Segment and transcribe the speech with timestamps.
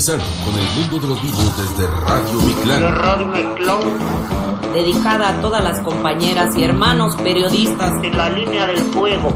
[0.00, 2.82] sintonizar con el mundo de los vivos desde Radio Miclán.
[2.82, 4.72] La Radio Miclán.
[4.72, 9.28] Dedicada a todas las compañeras y hermanos periodistas de la línea del fuego.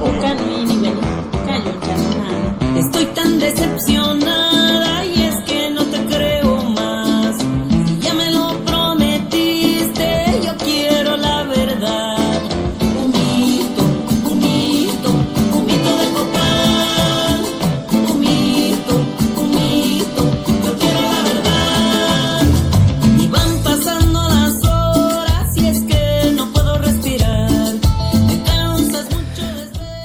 [2.77, 4.02] Estoy tan decepcionada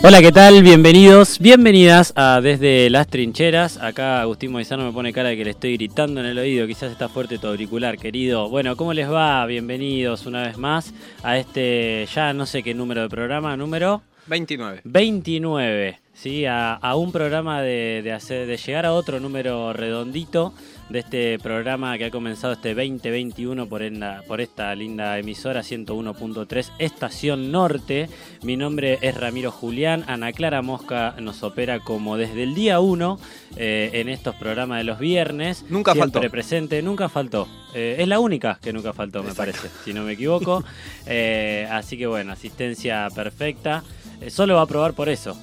[0.08, 0.64] Hola, ¿qué tal?
[0.64, 3.76] Bienvenidos, bienvenidas a Desde las Trincheras.
[3.76, 6.66] Acá Agustín Moizano me pone cara de que le estoy gritando en el oído.
[6.66, 8.48] Quizás está fuerte tu auricular, querido.
[8.48, 9.46] Bueno, ¿cómo les va?
[9.46, 10.94] Bienvenidos una vez más
[11.24, 14.80] a este, ya no sé qué número de programa, número 29.
[14.86, 16.00] 29.
[16.14, 16.46] ¿sí?
[16.46, 20.54] A, a un programa de, de hacer, de llegar a otro número redondito
[20.90, 25.62] de este programa que ha comenzado este 2021 por, en la- por esta linda emisora
[25.62, 28.08] 101.3 Estación Norte.
[28.42, 30.06] Mi nombre es Ramiro Julián.
[30.08, 33.20] Ana Clara Mosca nos opera como desde el día 1
[33.58, 35.66] eh, en estos programas de los viernes.
[35.70, 36.32] Nunca Siempre faltó.
[36.32, 37.50] presente, nunca faltó.
[37.74, 39.52] Eh, es la única que nunca faltó, me Exacto.
[39.60, 40.64] parece, si no me equivoco.
[41.10, 43.82] Eh, así que bueno, asistencia perfecta.
[44.30, 45.38] Solo va a probar por eso.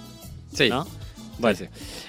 [0.53, 0.69] Sí.
[0.69, 0.87] ¿no?
[1.39, 1.59] Bueno,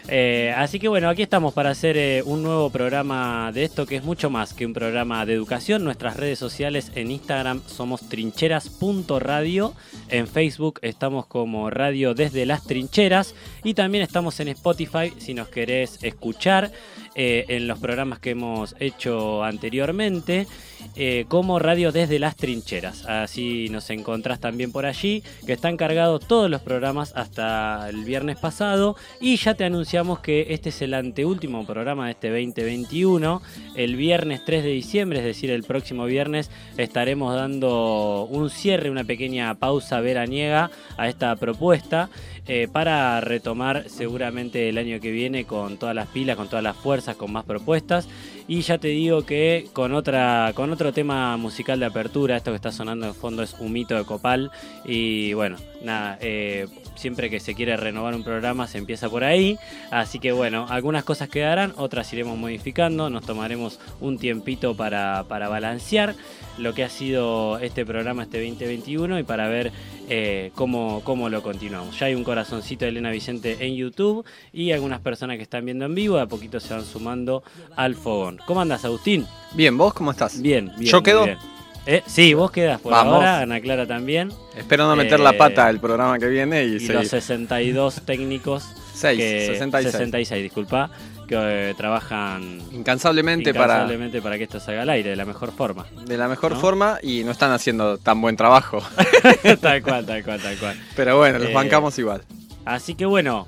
[0.08, 3.96] eh, así que bueno, aquí estamos para hacer eh, un nuevo programa de esto que
[3.96, 5.84] es mucho más que un programa de educación.
[5.84, 9.74] Nuestras redes sociales en Instagram somos trincheras.radio,
[10.10, 15.48] en Facebook estamos como Radio desde las trincheras y también estamos en Spotify si nos
[15.48, 16.72] querés escuchar
[17.16, 20.48] eh, en los programas que hemos hecho anteriormente.
[20.96, 23.06] Eh, como Radio desde las trincheras.
[23.06, 28.38] Así nos encontrás también por allí, que están cargados todos los programas hasta el viernes
[28.38, 28.96] pasado.
[29.20, 33.42] Y ya te anunciamos que este es el anteúltimo programa de este 2021.
[33.76, 39.04] El viernes 3 de diciembre, es decir, el próximo viernes, estaremos dando un cierre, una
[39.04, 42.10] pequeña pausa veraniega a esta propuesta.
[42.48, 46.78] eh, para retomar seguramente el año que viene con todas las pilas, con todas las
[46.78, 48.08] fuerzas, con más propuestas.
[48.48, 52.58] Y ya te digo que con otra con otro tema musical de apertura, esto que
[52.58, 54.52] está sonando en fondo es un mito de Copal.
[54.86, 59.58] Y bueno, nada, eh, siempre que se quiere renovar un programa se empieza por ahí.
[59.92, 65.48] Así que bueno, algunas cosas quedarán, otras iremos modificando, nos tomaremos un tiempito para, para
[65.48, 66.16] balancear
[66.58, 69.72] lo que ha sido este programa este 2021 y para ver
[70.10, 72.00] eh, cómo, cómo lo continuamos.
[72.00, 75.86] Ya hay un corazoncito de Elena Vicente en YouTube y algunas personas que están viendo
[75.86, 77.44] en vivo, de a poquito se van sumando
[77.76, 78.40] al fogón.
[78.46, 79.26] ¿Cómo andas, Agustín?
[79.54, 80.42] Bien, ¿vos cómo estás?
[80.42, 80.92] Bien, bien.
[80.92, 81.26] ¿Yo quedo?
[81.26, 81.55] bien.
[81.88, 83.16] Eh, sí, vos quedás por Vamos.
[83.16, 84.32] ahora, Ana Clara también.
[84.58, 86.96] Espero no meter la Eh, pata el programa que viene y, Y seguir.
[86.96, 88.64] los 62 técnicos.
[88.94, 89.92] Seis, que- 66.
[89.92, 90.90] 66, disculpa,
[91.28, 94.38] que eh, trabajan Incansablemente, incansablemente para...
[94.38, 95.86] que esto salga al aire de la mejor forma.
[96.06, 96.60] de la mejor ¿No?
[96.60, 98.80] forma y no están haciendo tan buen trabajo.
[99.62, 100.80] tal cual, tal cual, tal cual.
[100.96, 102.22] Pero bueno, los Eh, bancamos igual.
[102.64, 103.48] Así que bueno,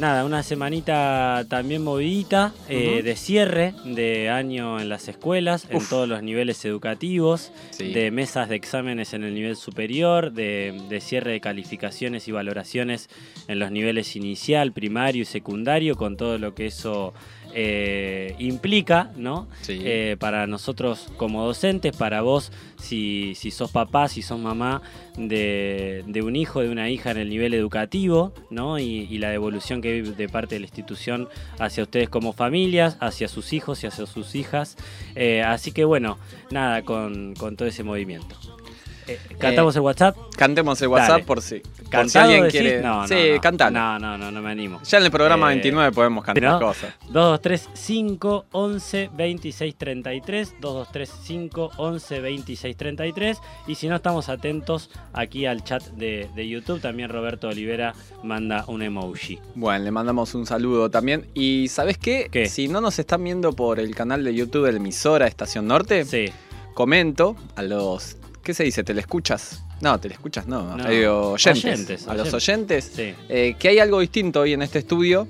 [0.00, 6.08] nada, una semanita también movidita eh, de cierre de año en las escuelas, en todos
[6.08, 7.92] los niveles educativos, Sí.
[7.92, 13.08] de mesas de exámenes en el nivel superior, de, de cierre de calificaciones y valoraciones
[13.48, 17.12] en los niveles inicial, primario y secundario, con todo lo que eso
[17.54, 19.48] eh, implica, ¿no?
[19.62, 19.80] Sí.
[19.82, 24.82] Eh, para nosotros como docentes, para vos si, si sos papá, si sos mamá
[25.16, 28.78] de, de un hijo, de una hija en el nivel educativo, ¿no?
[28.78, 31.28] Y, y la devolución que hay de parte de la institución
[31.58, 34.76] hacia ustedes como familias, hacia sus hijos y hacia sus hijas.
[35.14, 36.18] Eh, así que bueno,
[36.50, 38.36] nada, con, con todo ese movimiento.
[39.12, 40.16] Eh, ¿Cantamos el WhatsApp?
[40.36, 41.24] Cantemos el WhatsApp dale.
[41.24, 42.60] por si, por si ¿Cantado alguien decís?
[42.60, 42.82] quiere.
[42.82, 43.40] No, no, sí, no.
[43.40, 43.78] cantalo.
[43.78, 44.80] No, no, no, no me animo.
[44.84, 46.94] Ya en el programa Eh, 29 podemos cantar cosas.
[47.10, 55.64] 2235 11 26 33 2235 11 26 33 y si no estamos atentos aquí al
[55.64, 60.90] chat de, de YouTube también Roberto Olivera manda un emoji Bueno, le mandamos un saludo
[60.90, 61.26] también.
[61.34, 62.28] ¿Y sabes qué?
[62.30, 62.48] ¿Qué?
[62.48, 66.04] Si no nos están viendo por el canal de YouTube de la emisora Estación Norte,
[66.04, 66.30] sí
[66.74, 68.16] comento a los.
[68.42, 68.82] ¿Qué se dice?
[68.84, 69.64] ¿Telescuchas?
[69.80, 71.64] No, telescuchas no, No, radio oyentes.
[71.64, 72.90] oyentes, a los oyentes.
[72.94, 75.26] sí eh, que hay algo distinto hoy en este estudio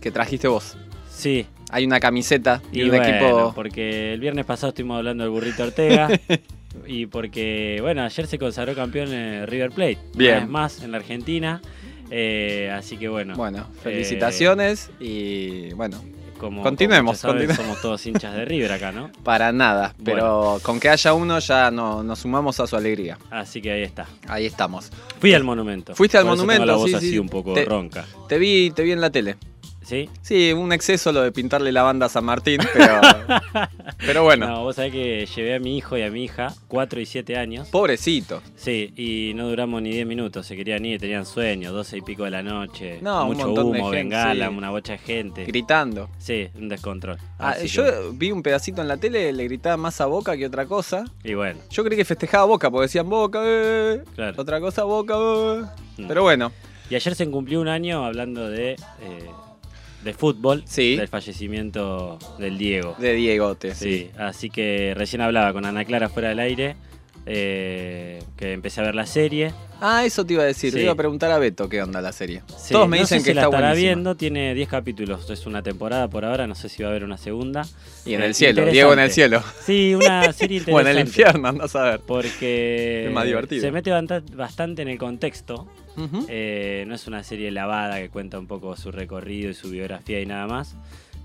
[0.00, 0.76] que trajiste vos.
[1.10, 3.52] sí Hay una camiseta y, y un bueno, equipo.
[3.54, 6.08] porque el viernes pasado estuvimos hablando del burrito Ortega
[6.86, 10.32] y porque bueno ayer se consagró campeón en River Plate Bien.
[10.32, 11.60] una vez más en la Argentina
[12.10, 16.02] Eh, así que bueno Bueno, felicitaciones y bueno,
[16.42, 19.94] como continuemos, como saben, somos todos hinchas de River acá no para nada.
[20.04, 23.16] Pero con que haya uno ya no, nos sumamos a su alegría.
[23.30, 24.06] Así que ahí está.
[24.28, 24.90] Ahí estamos.
[25.20, 25.94] Fui al monumento.
[25.94, 27.18] Fuiste al Por eso monumento, tengo la voz sí, así sí.
[27.18, 28.04] un poco Te- ronca.
[28.28, 29.36] Te vi, te vi en la tele.
[29.84, 30.08] ¿Sí?
[30.22, 33.00] Sí, un exceso lo de pintarle la banda a San Martín, pero,
[33.98, 37.00] pero bueno, No, vos sabés que llevé a mi hijo y a mi hija, 4
[37.00, 37.68] y 7 años.
[37.68, 38.42] pobrecito.
[38.56, 42.24] Sí, y no duramos ni 10 minutos, se querían ir, tenían sueño, 12 y pico
[42.24, 42.98] de la noche.
[43.02, 44.54] No, un mucho de humo, gente, bengala, sí.
[44.56, 45.44] una bocha de gente.
[45.44, 46.08] Gritando.
[46.18, 47.18] Sí, un descontrol.
[47.38, 50.46] Ah, yo que- vi un pedacito en la tele, le gritaba más a Boca que
[50.46, 51.04] otra cosa.
[51.24, 54.02] y bueno, Yo creí que festejaba Boca, porque decían Boca, eh.
[54.14, 54.40] claro.
[54.40, 55.62] otra cosa Boca, eh.
[55.98, 56.06] Mm.
[56.08, 56.52] Pero bueno,
[56.90, 58.76] Y ayer se cumplió un año hablando de, eh,
[60.04, 60.96] de fútbol, Sí.
[60.96, 62.96] del fallecimiento del Diego.
[62.98, 64.10] de Diegote, Sí, sí.
[64.18, 66.76] así que recién hablaba con Ana Clara fuera del aire,
[67.26, 69.52] eh, que empecé a ver la serie.
[69.80, 70.76] Ah, eso te iba a decir, Sí.
[70.76, 72.42] le iba a preguntar a Beto qué onda la serie.
[72.56, 73.94] Sí, Todos me no dicen sé que la está estará buenísima.
[73.94, 77.02] viendo, tiene 10 capítulos, es una temporada por ahora, no sé si va a haber
[77.04, 77.62] una segunda.
[78.06, 78.64] Y en Eh, el cielo.
[78.66, 79.42] Diego en el cielo.
[79.64, 80.72] Sí, una serie interesante.
[80.72, 82.00] O en el infierno, andás a ver.
[82.00, 83.60] Porque Es más divertido.
[83.60, 83.90] se mete
[84.34, 85.66] bastante en el contexto.
[86.28, 90.20] Eh, no es una serie lavada que cuenta un poco su recorrido y su biografía
[90.20, 90.74] y nada más,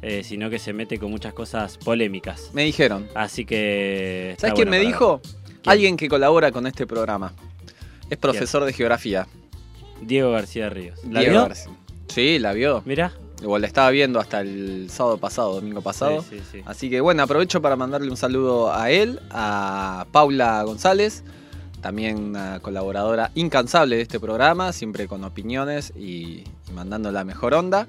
[0.01, 2.49] eh, sino que se mete con muchas cosas polémicas.
[2.53, 3.07] Me dijeron.
[3.15, 4.35] Así que.
[4.39, 5.21] ¿Sabes quién me dijo?
[5.67, 5.71] ¿Quién?
[5.71, 7.33] Alguien que colabora con este programa.
[8.09, 9.27] Es profesor de geografía.
[10.01, 10.99] Diego García Ríos.
[11.05, 11.43] ¿La Diego vio?
[11.43, 11.73] García.
[12.07, 12.81] Sí, la vio.
[12.85, 13.11] Mirá.
[13.45, 16.21] O la estaba viendo hasta el sábado pasado, domingo pasado.
[16.21, 16.61] Sí, sí, sí.
[16.65, 21.23] Así que bueno, aprovecho para mandarle un saludo a él, a Paula González,
[21.81, 27.53] también una colaboradora incansable de este programa, siempre con opiniones y, y mandando la mejor
[27.53, 27.87] onda.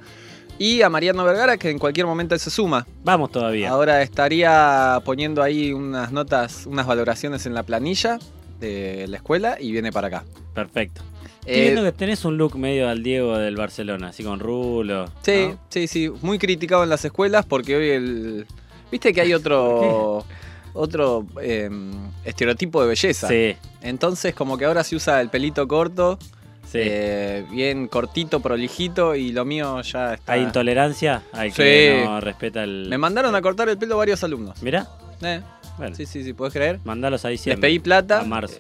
[0.59, 2.87] Y a Mariano Vergara, que en cualquier momento se suma.
[3.05, 3.71] Vamos todavía.
[3.71, 8.19] Ahora estaría poniendo ahí unas notas, unas valoraciones en la planilla
[8.59, 10.25] de la escuela y viene para acá.
[10.55, 11.03] Perfecto.
[11.41, 15.07] Estoy Eh, viendo que tenés un look medio al Diego del Barcelona, así con rulo.
[15.23, 15.59] Sí, ¿no?
[15.69, 16.11] sí, sí.
[16.23, 18.47] Muy criticado en las escuelas porque hoy el.
[18.91, 20.25] Viste que hay otro.
[20.75, 21.69] Otro eh,
[22.25, 23.27] estereotipo de belleza.
[23.27, 26.19] Sí, Entonces, como que ahora se usa el pelito corto,
[26.71, 26.79] sí.
[26.81, 30.33] eh, bien cortito, prolijito, y lo mío ya está.
[30.35, 32.05] ¿Hay intolerancia al que Sí.
[32.07, 32.87] no respeta el.
[32.89, 34.63] Me mandaron a cortar el pelo varios alumnos.
[34.63, 34.89] Mirá,
[35.23, 35.41] Eh,
[35.79, 36.79] bueno, sí, sí, sí, ¿puedes creer?
[36.85, 37.69] mandalos a Les diciembre.
[37.69, 38.21] pedí plata.
[38.21, 38.59] A marzo.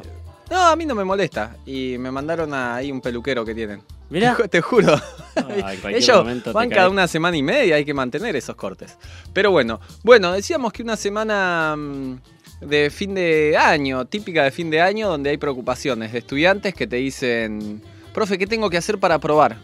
[0.51, 1.57] No, a mí no me molesta.
[1.67, 3.83] Y me mandaron a, ahí un peluquero que tienen.
[4.09, 4.35] Mirá.
[4.35, 4.97] Te, ju- te juro.
[5.37, 8.97] No, Ellos van cada una semana y media, hay que mantener esos cortes.
[9.35, 12.15] Pero bueno, bueno, decíamos que una semana mm,
[12.63, 16.87] de fin de año, típica de fin de año, donde hay preocupaciones de estudiantes que
[16.87, 17.83] te dicen,
[18.19, 19.57] profe, ¿qué tengo que hacer para aprobar?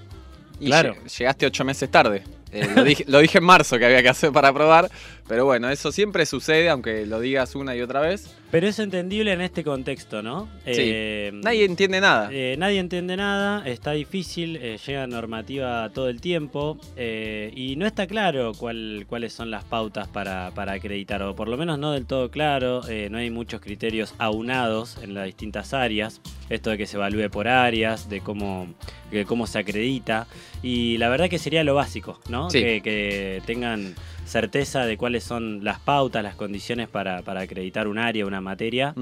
[0.61, 0.95] Y Claro.
[0.95, 2.23] lle- llegaste ocho meses tarde.
[2.53, 4.89] Eh, lo, dije, lo dije en marzo que había que hacer para aprobar,
[5.29, 8.35] pero bueno, eso siempre sucede, aunque lo digas una y otra vez.
[8.50, 10.49] Pero es entendible en este contexto, ¿no?
[10.65, 12.29] Eh, Nadie entiende nada.
[12.31, 18.06] eh, nadie entiende nada, está difícil, eh, llega normativa todo el tiempo y no está
[18.06, 22.06] claro cuál- cuáles son las pautas para, para acreditar, o por lo menos no del
[22.06, 26.97] todo claro, no hay muchos criterios aunados en las distintas áreas, esto de que se
[26.97, 28.73] evalúe por áreas, de cómo,
[29.11, 30.29] de cómo se acredita,
[30.62, 32.50] y la verdad que sería lo básico, ¿no?
[32.50, 32.61] Sí.
[32.61, 33.94] Que, que tengan
[34.26, 38.94] certeza de cuáles son las pautas, las condiciones para, para acreditar un área, una materia.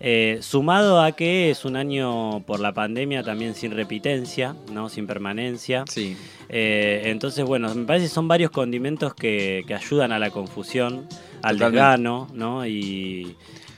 [0.00, 4.88] Eh, sumado a que es un año por la pandemia también sin repitencia, ¿no?
[4.88, 5.84] sin permanencia.
[5.88, 6.16] Sí.
[6.48, 11.06] Eh, entonces, bueno, me parece que son varios condimentos que, que ayudan a la confusión,
[11.42, 11.64] al Totalmente.
[11.64, 12.66] desgano, ¿no?
[12.66, 13.36] Y,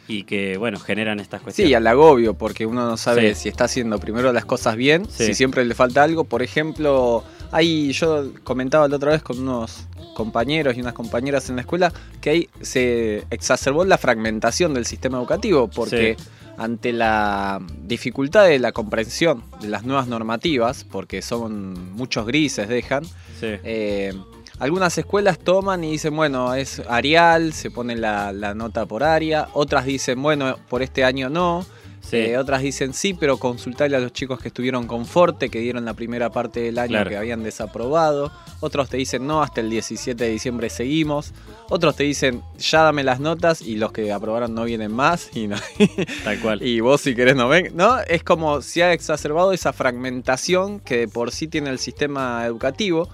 [0.08, 1.76] y que, bueno, generan estas Sí, cuestiones.
[1.76, 3.42] al agobio, porque uno no sabe Sí.
[3.42, 5.26] si está haciendo primero las cosas bien, Sí.
[5.26, 6.25] si siempre le falta algo.
[6.25, 11.56] Por ejemplo, ahí yo comentaba la otra vez con unos compañeros y unas compañeras en
[11.56, 16.16] la escuela que ahí se exacerbó la fragmentación del sistema educativo, porque
[16.58, 23.04] ante la dificultad de la comprensión de las nuevas normativas, porque son muchos grises, dejan,
[23.04, 23.48] Sí.
[23.62, 24.14] eh,
[24.58, 29.48] algunas escuelas toman y dicen, bueno, es Arial, se pone la, la nota por área.
[29.52, 31.66] Otras dicen, bueno, por este año no.
[32.08, 32.16] Sí.
[32.18, 35.84] Eh, otras dicen sí, pero consultarle a los chicos que estuvieron con Forte, que dieron
[35.84, 37.10] la primera parte del año Claro.
[37.10, 38.30] que habían desaprobado.
[38.60, 41.32] Otros te dicen no, hasta el 17 de diciembre seguimos.
[41.68, 45.30] Otros te dicen ya dame las notas y los que aprobaron no vienen más.
[45.34, 45.56] Y, no-
[46.25, 46.62] Tal cual.
[46.62, 47.72] y vos si querés no ven.
[47.75, 47.98] ¿no?
[48.00, 53.08] Es como se ha exacerbado esa fragmentación que de por sí tiene el sistema educativo.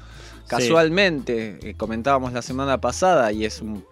[0.49, 3.85] Casualmente, eh, comentábamos la semana pasada, y es un,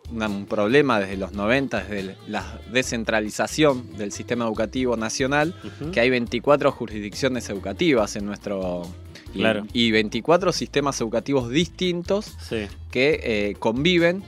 [0.48, 5.54] problema desde los 90, desde el- la descentralización del sistema educativo nacional,
[5.92, 8.82] que hay 24 jurisdicciones educativas en nuestro...
[9.34, 9.64] y- Claro.
[9.72, 12.66] y 24 sistemas educativos distintos Sí.
[12.90, 14.22] que eh, conviven,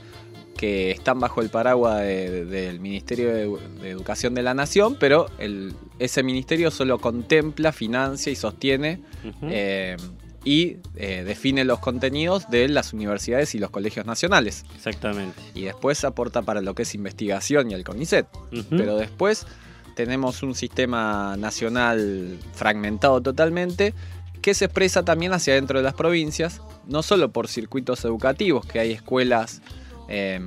[0.56, 4.96] que están bajo el paraguas de- del Ministerio de, Edu- de Educación de la Nación,
[5.00, 9.00] pero el- ese ministerio solo contempla, financia y sostiene
[9.42, 9.96] eh,
[10.44, 14.64] y eh, define los contenidos de las universidades y los colegios nacionales.
[14.74, 15.40] Exactamente.
[15.54, 18.26] Y después aporta para lo que es investigación y el CONICET.
[18.70, 19.46] Pero después
[19.94, 23.94] tenemos un sistema nacional fragmentado totalmente
[24.40, 28.80] que se expresa también hacia dentro de las provincias, no solo por circuitos educativos, que
[28.80, 29.62] hay escuelas
[30.08, 30.40] eh,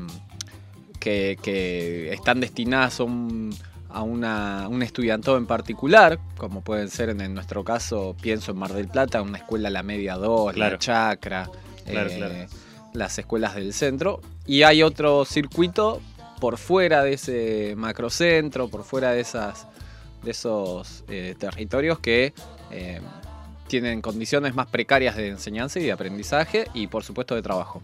[1.00, 3.56] que, que están destinadas a un,
[3.96, 8.58] a una, un estudiantado en particular, como pueden ser en, en nuestro caso, pienso en
[8.58, 10.74] Mar del Plata, una escuela La Media 2, Claro.
[10.74, 11.50] La Chacra,
[11.86, 12.34] Claro, eh, claro.
[12.94, 14.20] las escuelas del centro.
[14.46, 16.02] Y hay otro circuito
[16.42, 19.66] por fuera de ese macrocentro, por fuera de, esas,
[20.24, 22.34] de esos eh, territorios que
[22.72, 23.00] eh,
[23.68, 27.82] tienen condiciones más precarias de enseñanza y de aprendizaje y por supuesto de trabajo.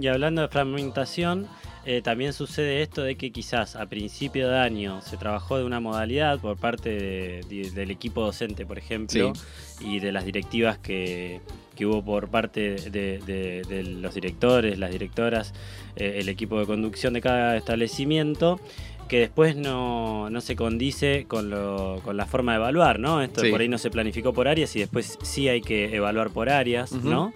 [0.00, 1.46] Y hablando de fragmentación,
[1.86, 5.80] eh, también sucede esto de que quizás a principio de año se trabajó de una
[5.80, 9.32] modalidad por parte de- de- del equipo docente, por ejemplo,
[9.80, 11.40] y de las directivas que,
[11.76, 15.54] que hubo por parte de, los directores, las directoras,
[15.96, 18.60] eh, el equipo de conducción de cada establecimiento
[19.08, 23.20] que después no, no se condice con, lo- con la forma de evaluar, ¿no?
[23.22, 23.50] Esto Sí.
[23.50, 26.92] por ahí no se planificó por áreas y después sí hay que evaluar por áreas.
[26.92, 27.32] ¿no?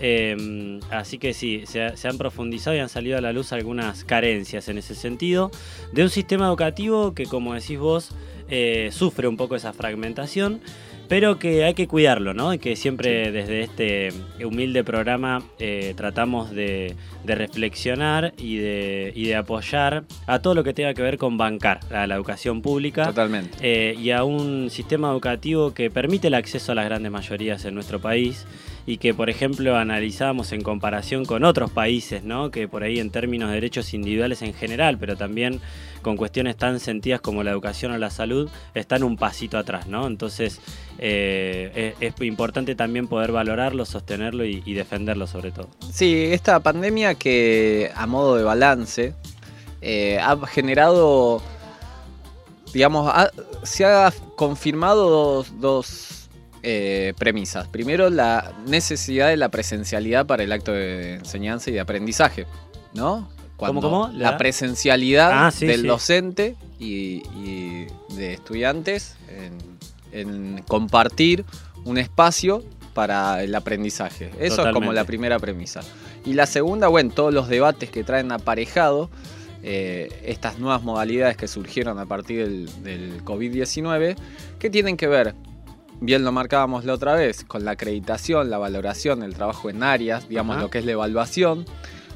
[0.00, 4.68] Eh, así que sí, se han profundizado y han salido a la luz algunas carencias
[4.68, 5.50] en ese sentido
[5.92, 8.10] de un sistema educativo que, como decís vos,
[8.48, 10.60] eh, sufre un poco esa fragmentación,
[11.08, 12.52] pero que hay que cuidarlo, ¿no?
[12.52, 14.12] Y que siempre desde este
[14.44, 20.64] humilde programa eh, tratamos de, de reflexionar y de, y de apoyar a todo lo
[20.64, 23.06] que tenga que ver con bancar a la educación pública.
[23.06, 23.56] Totalmente.
[23.60, 27.74] Eh, y a un sistema educativo que permite el acceso a las grandes mayorías en
[27.74, 28.46] nuestro país
[28.88, 32.50] y que, por ejemplo, analizamos en comparación con otros países, ¿no?
[32.50, 35.60] que por ahí en términos de derechos individuales en general, pero también
[36.08, 39.88] con cuestiones tan sentidas como la educación o la salud, están un pasito atrás.
[39.88, 40.06] ¿no?
[40.06, 40.58] Entonces,
[40.98, 45.68] eh, es, importante también poder valorarlo, sostenerlo y, defenderlo sobre todo.
[45.92, 49.12] Sí, esta pandemia que a modo de balance
[49.82, 51.42] eh, ha generado,
[52.72, 53.12] digamos,
[53.64, 56.30] se ha confirmado dos, dos,
[56.62, 57.68] eh, premisas.
[57.68, 62.46] Primero, la necesidad de la presencialidad para el acto de enseñanza y de aprendizaje,
[62.94, 63.28] ¿no?
[63.66, 64.08] ¿Cómo, cómo?
[64.12, 65.86] La, La- presencialidad Ah, sí, del sí.
[65.86, 69.58] docente y, y de estudiantes en,
[70.12, 71.44] en compartir
[71.84, 72.62] un espacio
[72.94, 74.30] para el aprendizaje.
[74.40, 75.80] Eso es como la primera premisa.
[76.24, 79.08] Y la segunda, bueno, todos los debates que traen aparejado
[79.62, 84.16] eh, estas nuevas modalidades que surgieron a partir del, del COVID-19,
[84.58, 85.34] que tienen que ver,
[86.00, 90.28] bien lo marcábamos la otra vez, con la acreditación, la valoración, el trabajo en áreas,
[90.28, 90.62] digamos Ajá.
[90.64, 91.64] lo que es la evaluación,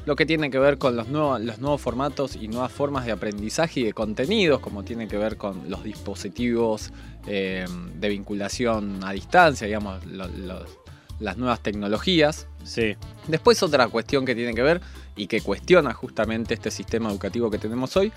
[0.05, 3.11] lo que tiene que ver con los nuevos, los nuevos formatos y nuevas formas de
[3.11, 6.91] aprendizaje y de contenidos, como tiene que ver con los dispositivos
[7.27, 12.47] eh, de vinculación a distancia, digamos, las nuevas tecnologías.
[12.63, 12.95] Sí,
[13.27, 14.81] Después otra cuestión que tiene que ver
[15.15, 18.11] y que cuestiona justamente este sistema educativo que tenemos hoy,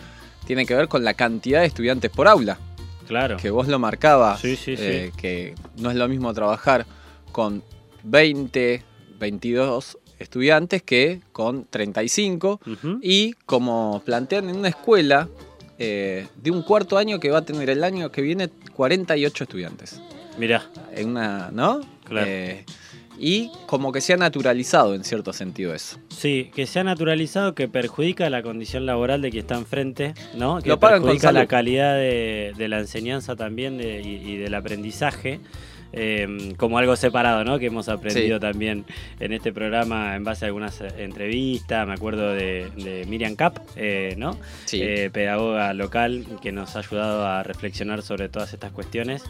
[0.47, 2.59] tiene que ver con la cantidad de estudiantes por aula,
[3.07, 3.37] claro.
[3.37, 6.87] que vos lo marcabas, Sí, sí, eh, que no es lo mismo trabajar
[7.33, 7.62] con
[8.05, 8.83] 20,
[9.19, 12.99] 22 estudiantes que con 35 Ujú.
[13.02, 15.28] y como plantean en una escuela
[15.78, 20.00] eh, de un cuarto año que va a tener el año que viene 48 estudiantes.
[20.38, 21.80] Mirá, En una, ¿no?
[22.04, 22.26] Claro.
[22.28, 22.64] Eh,
[23.18, 25.99] y como que se ha naturalizado en cierto sentido eso.
[26.08, 30.61] Sí, que se ha naturalizado que perjudica la condición laboral de quien está enfrente, ¿no?
[30.61, 34.37] Que Lo pagan con perjudica la calidad de, de la enseñanza también de- y, y
[34.37, 35.40] del aprendizaje.
[35.93, 37.59] Eh, como algo separado, ¿no?
[37.59, 38.40] Que hemos aprendido Sí.
[38.40, 38.85] también
[39.21, 41.87] en este programa en base a algunas eh, entrevistas.
[41.87, 44.38] Me acuerdo de, de Miriam Cap, eh, ¿no?
[44.66, 44.81] Sí.
[44.83, 49.23] eh, pedagoga local que nos ha ayudado a reflexionar sobre todas estas cuestiones.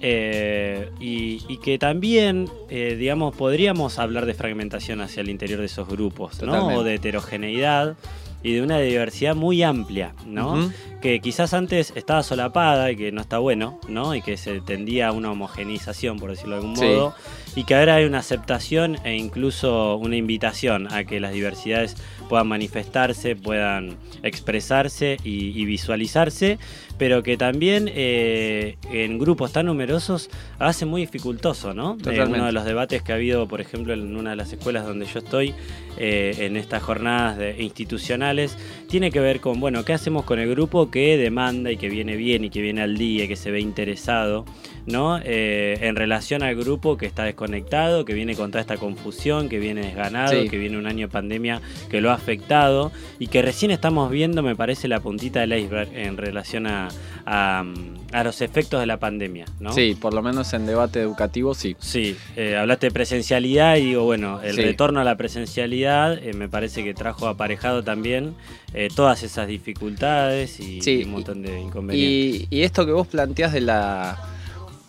[0.00, 6.40] Y, y que también, digamos, podríamos hablar de fragmentación hacia el interior de esos grupos,
[6.40, 6.52] ¿no?
[6.52, 6.76] Totalmente.
[6.80, 7.96] O de heterogeneidad
[8.42, 10.70] y de una diversidad muy amplia, ¿no?
[11.00, 14.14] Que quizás antes estaba solapada y que no está bueno, ¿no?
[14.14, 16.84] Y que se tendía a una homogenización, por decirlo de algún Sí.
[16.84, 17.14] modo,
[17.56, 21.96] y que ahora hay una aceptación e incluso una invitación a que las diversidades
[22.28, 26.58] puedan manifestarse, puedan expresarse y, y visualizarse,
[26.98, 30.28] pero que también eh, en grupos tan numerosos
[30.58, 31.94] hace muy dificultoso, ¿no?
[31.94, 32.34] Eh, Totalmente.
[32.38, 35.06] uno de los debates que ha habido, por ejemplo, en una de las escuelas donde
[35.06, 35.54] yo estoy,
[35.96, 38.56] eh, en estas jornadas de- institucionales,
[38.88, 42.16] tiene que ver con, bueno, ¿qué hacemos con el grupo que demanda y que viene
[42.16, 44.44] bien y que viene al día y que se ve interesado?
[44.86, 45.18] ¿no?
[45.22, 49.58] Eh, en relación al grupo que está desconectado, que viene con toda esta confusión, que
[49.58, 50.48] viene desganado, Sí.
[50.48, 54.42] que viene un año de pandemia que lo ha afectado y que recién estamos viendo,
[54.42, 56.87] me parece, la puntita del iceberg en relación a,
[57.26, 57.64] a,
[58.12, 59.72] a los efectos de la pandemia, ¿no?
[59.72, 61.76] Sí, por lo menos en debate educativo sí.
[61.78, 64.62] Sí, eh, hablaste de presencialidad y digo, bueno, el Sí.
[64.62, 68.34] retorno a la presencialidad eh, me parece que trajo aparejado también
[68.74, 72.48] eh, todas esas dificultades y, Sí, un montón de inconvenientes.
[72.50, 74.18] Y, y esto que vos planteás de la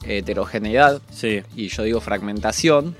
[0.05, 2.95] heterogeneidad, Sí, y yo digo fragmentación,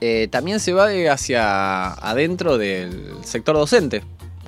[0.00, 4.02] eh, también se va de hacia adentro del sector docente.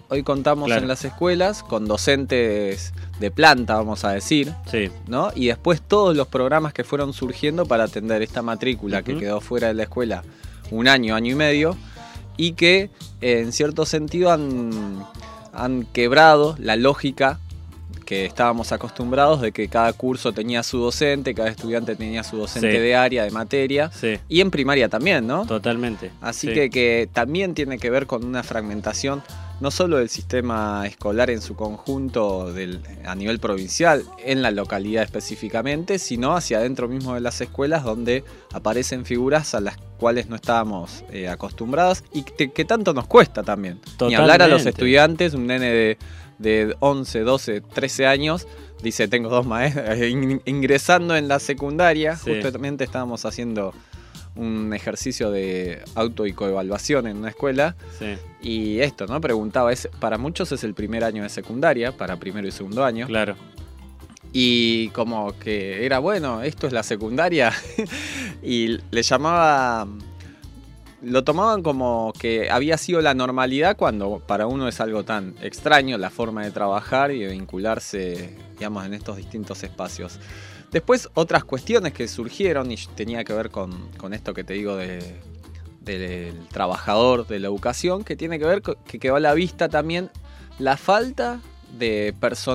[0.09, 0.83] Hoy contamos Claro.
[0.83, 5.31] en las escuelas con docentes de planta, vamos a decir, sí, ¿no?
[5.35, 9.69] Y después todos los programas que fueron surgiendo para atender esta matrícula que quedó fuera
[9.69, 10.23] de la escuela
[10.71, 11.77] un año, año y medio,
[12.37, 14.71] y que eh, en cierto sentido han,
[15.53, 17.41] han quebrado la lógica
[18.05, 22.71] que estábamos acostumbrados de que cada curso tenía su docente, cada estudiante tenía su docente
[22.71, 22.79] Sí.
[22.79, 25.45] de área, de materia, sí, y en primaria también, ¿no?
[25.47, 26.13] totalmente.
[26.21, 26.55] Así Sí.
[26.55, 29.25] que, que también tiene que ver con una fragmentación
[29.61, 35.03] no solo del sistema escolar en su conjunto del, a nivel provincial, en la localidad
[35.03, 38.23] específicamente, sino hacia adentro mismo de las escuelas donde
[38.53, 43.43] aparecen figuras a las cuales no estábamos eh, acostumbradas y que, que tanto nos cuesta
[43.43, 43.81] también.
[44.01, 45.99] Ni hablar a los estudiantes, un nene de,
[46.39, 48.47] de 11, 12, 13 años.
[48.83, 49.87] Dice, tengo dos maestros.
[50.45, 52.31] Ingresando en la secundaria, Sí.
[52.43, 53.73] justamente estábamos haciendo
[54.37, 59.21] un ejercicio de auto y coevaluación en una escuela Sí, y esto, ¿no?
[59.21, 63.07] Preguntaba, es, para muchos es el primer año de secundaria, para primero y segundo año,
[63.07, 63.37] claro.
[64.33, 67.53] y como que era bueno, esto es la secundaria,
[68.43, 69.89] y le llamaba,
[71.03, 75.99] lo tomaban como que había sido la normalidad cuando para uno es algo tan extraño
[75.99, 80.19] la forma de trabajar y de vincularse, digamos, en estos distintos espacios.
[80.77, 84.77] Después otras cuestiones que surgieron y tenía que ver con, con esto que te digo
[84.77, 85.19] de,
[85.81, 89.71] del trabajador de la educación, que tiene que ver con que quedó a la vista
[89.71, 90.11] también
[90.59, 91.41] la falta
[91.79, 92.15] de,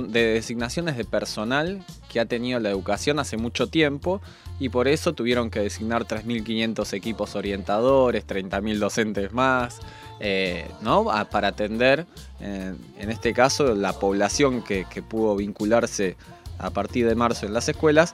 [0.10, 4.22] de designaciones de personal que ha tenido la educación hace mucho tiempo
[4.60, 9.80] y por eso tuvieron que designar 3.500 equipos orientadores, 30.000 docentes más,
[10.20, 11.06] eh, ¿no?
[11.32, 12.06] Para atender,
[12.40, 16.18] eh, en este caso, la población que, que pudo vincularse
[16.62, 18.14] a partir de marzo en las escuelas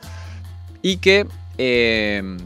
[0.81, 1.27] y que
[1.57, 2.37] eh,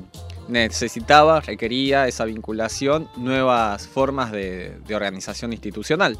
[0.47, 6.19] necesitaba, requería esa vinculación, nuevas formas de, de organización institucional.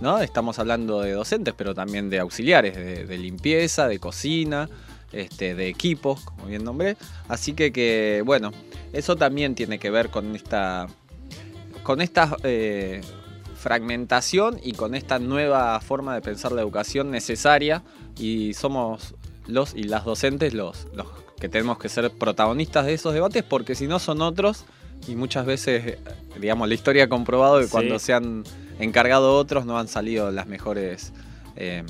[0.00, 0.20] ¿no?
[0.20, 4.68] Estamos hablando de docentes, pero también de auxiliares, de, de limpieza, de cocina,
[5.12, 6.96] este, de equipos, como bien nombré.
[7.28, 8.52] Así que, que, bueno,
[8.92, 10.86] eso también tiene que ver con esta,
[11.82, 13.00] con esta eh,
[13.68, 17.82] fragmentación y con esta nueva forma de pensar la educación necesaria.
[18.18, 19.14] Y somos
[19.46, 21.06] los y las docentes los, los
[21.38, 24.64] que tenemos que ser protagonistas de esos debates, porque si no son otros.
[25.06, 25.98] Y muchas veces,
[26.40, 27.70] digamos, la historia ha comprobado que Sí.
[27.70, 28.44] cuando se han
[28.80, 31.12] encargado otros no han salido las mejores.
[31.56, 31.84] eh,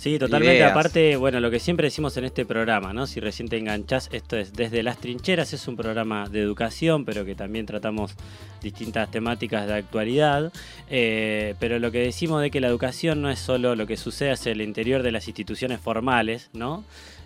[0.00, 0.56] Sí, totalmente.
[0.56, 0.70] ideas.
[0.70, 3.06] Aparte, bueno, lo que siempre decimos en este programa, ¿no?
[3.06, 7.26] Si recién te enganchás, esto es Desde las Trincheras, es un programa de educación, pero
[7.26, 8.14] que también tratamos
[8.62, 10.54] distintas temáticas de actualidad.
[10.88, 14.30] Eh, pero lo que decimos de que la educación no es solo lo que sucede
[14.30, 16.82] hacia el interior de las instituciones formales, ¿no?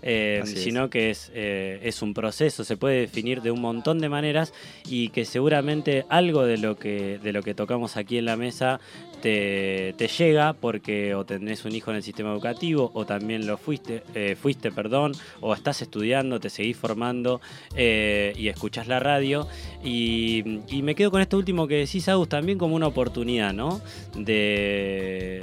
[0.06, 0.62] Eh, es.
[0.62, 4.52] sino que es, eh, es un proceso, se puede definir de un montón de maneras
[4.87, 8.80] y que seguramente algo de lo que, de lo que tocamos aquí en la mesa
[9.24, 14.02] te, llega porque o tenés un hijo en el sistema educativo o también lo fuiste,
[14.14, 17.40] eh, fuiste, perdón, o estás estudiando, te seguís formando
[17.74, 19.48] eh, y escuchás la radio.
[19.82, 23.80] Y, me quedo con esto último que decís, Agus, también como una oportunidad, ¿no?
[24.14, 25.40] De,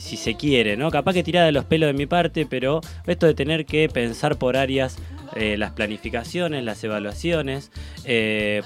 [0.00, 0.90] si se quiere, ¿no?
[0.90, 4.36] Capaz que tirada de los pelos de mi parte, pero esto de tener que pensar
[4.38, 4.98] por áreas
[5.36, 7.70] eh, las planificaciones, las evaluaciones,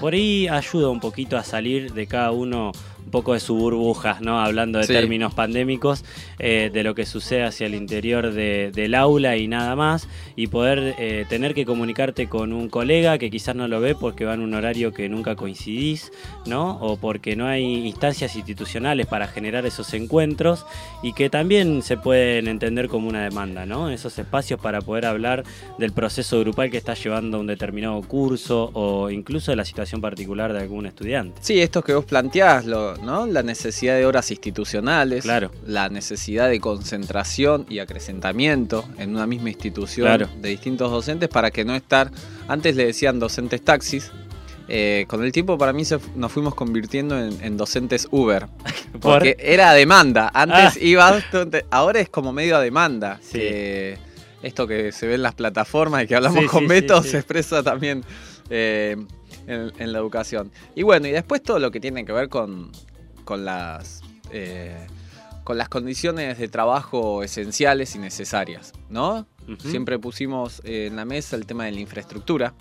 [0.01, 2.73] por ahí ayuda un poquito a salir de cada uno
[3.07, 4.41] un poco de su burbuja, ¿no?
[4.41, 4.93] Hablando de Sí.
[4.93, 6.05] términos pandémicos,
[6.41, 10.49] eh, de lo que sucede hacia el interior de- del aula y nada más, y
[10.49, 14.35] poder eh, tener que comunicarte con un colega que quizás no lo ve porque va
[14.35, 16.11] en un horario que nunca coincidís,
[16.47, 16.79] ¿no?
[16.81, 20.67] O porque no hay instancias institucionales para generar esos encuentros
[21.03, 23.89] y que también se pueden entender como una demanda, ¿no?
[23.89, 25.45] Esos espacios para poder hablar
[25.79, 30.53] del proceso grupal que está llevando un determinado curso o incluso de la situación particular
[30.53, 31.39] de algún estudiante.
[31.41, 33.27] Sí, esto que vos planteás, lo, ¿no?
[33.27, 35.51] la necesidad de horas institucionales, Claro.
[35.67, 40.29] la necesidad de concentración y acrecentamiento en una misma institución Claro.
[40.41, 42.11] de distintos docentes para que no estar,
[42.49, 44.11] antes le decían docentes taxis,
[44.69, 48.47] eh, con el tiempo para mí se nos fuimos convirtiendo en, en docentes Uber,
[48.93, 50.79] Por- porque era a demanda, antes Ah.
[50.81, 51.21] iba,
[51.71, 53.21] ahora es como medio a demanda.
[53.23, 53.39] Sí.
[53.39, 53.99] que
[54.43, 57.17] esto que se ve en las plataformas y que hablamos Sí, con sí, Beto se
[57.19, 58.05] expresa también
[58.51, 58.97] eh,
[59.47, 60.51] en, en la educación.
[60.75, 62.73] Y bueno, y después todo lo que tiene que ver con,
[63.25, 64.87] con las eh,
[65.45, 69.29] con las condiciones de trabajo esenciales y necesarias, ¿no?
[69.61, 72.53] Siempre pusimos en la mesa el tema de la infraestructura.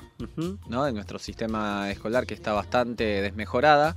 [0.68, 0.86] ¿no?
[0.86, 3.96] de nuestro sistema escolar que está bastante desmejorada,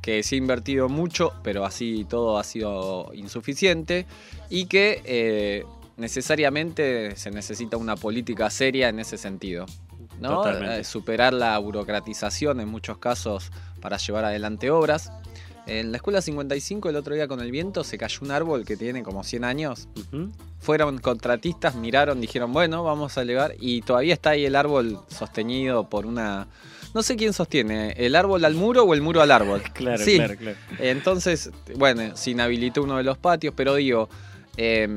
[0.00, 4.06] que se ha invertido mucho, pero así todo ha sido insuficiente
[4.48, 5.64] y que eh,
[5.98, 9.66] necesariamente se necesita una política seria en ese sentido.
[10.20, 10.46] ¿No?
[10.48, 15.10] Eh, superar la burocratización en muchos casos para llevar adelante obras.
[15.66, 18.76] En la escuela 55 el otro día con el viento se cayó un árbol que
[18.76, 19.88] tiene como 100 años.
[20.58, 23.54] Fueron contratistas, miraron, dijeron, bueno, vamos a elevar.
[23.60, 26.48] Y todavía está ahí el árbol sostenido por una...
[26.92, 29.62] No sé quién sostiene, el árbol al muro o el muro al árbol.
[29.74, 30.16] Claro, Sí.
[30.16, 30.56] claro, claro.
[30.80, 34.08] Entonces, bueno, se inhabilitó uno de los patios, pero digo,
[34.56, 34.88] eh,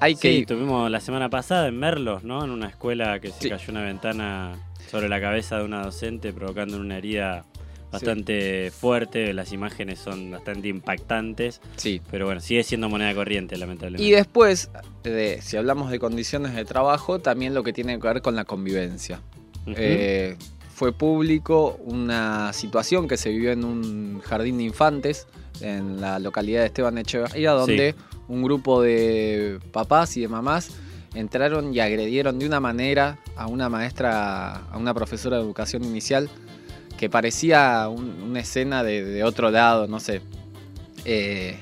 [0.00, 0.32] hay que...
[0.38, 2.44] Sí, tuvimos la semana pasada en Merlos, ¿no?
[2.44, 3.48] En una escuela que se Sí.
[3.50, 4.56] cayó una ventana
[4.90, 7.44] sobre la cabeza de una docente provocando una herida
[7.90, 9.32] bastante fuerte.
[9.34, 12.00] Las imágenes son bastante impactantes, Sí.
[12.10, 14.04] pero bueno, sigue siendo moneda corriente, lamentablemente.
[14.06, 14.70] Y después,
[15.04, 18.44] de, si hablamos de condiciones de trabajo, también lo que tiene que ver con la
[18.44, 19.20] convivencia.
[19.66, 20.36] Eh,
[20.74, 25.26] fue público una situación que se vivió en un jardín de infantes
[25.60, 27.94] en la localidad de Esteban Echeverría, donde
[28.28, 30.70] un grupo de papás y de mamás
[31.14, 36.28] entraron y agredieron de una manera a una maestra, a una profesora de educación inicial,
[36.98, 40.22] que parecía un- una escena de, otro lado, no sé.
[41.04, 41.56] Eh,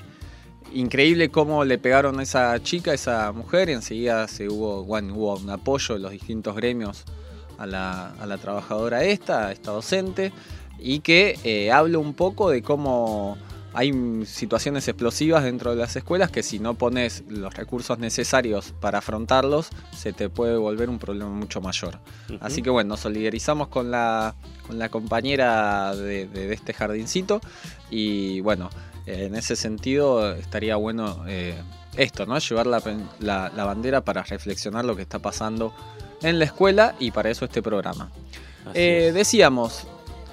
[0.72, 5.50] increíble cómo le pegaron a esa chica, a esa mujer, y enseguida se hubo, un
[5.50, 7.04] apoyo de los distintos gremios
[7.58, 10.32] a la, a la trabajadora esta, a esta docente,
[10.78, 13.36] y que eh, habla un poco de cómo
[13.74, 13.92] hay
[14.26, 19.68] situaciones explosivas dentro de las escuelas que si no pones los recursos necesarios para afrontarlos,
[19.96, 21.98] se te puede volver un problema mucho mayor.
[22.40, 24.34] Así que bueno, nos solidarizamos con la,
[24.66, 27.40] con la compañera de, de- de este jardincito
[27.90, 28.68] y bueno,
[29.06, 31.54] eh, en ese sentido estaría bueno eh,
[31.96, 32.38] esto, ¿no?
[32.38, 35.74] Llevar la, pen- la- la bandera para reflexionar lo que está pasando
[36.22, 38.10] en la escuela y para eso este programa.
[38.74, 39.86] Eh, decíamos,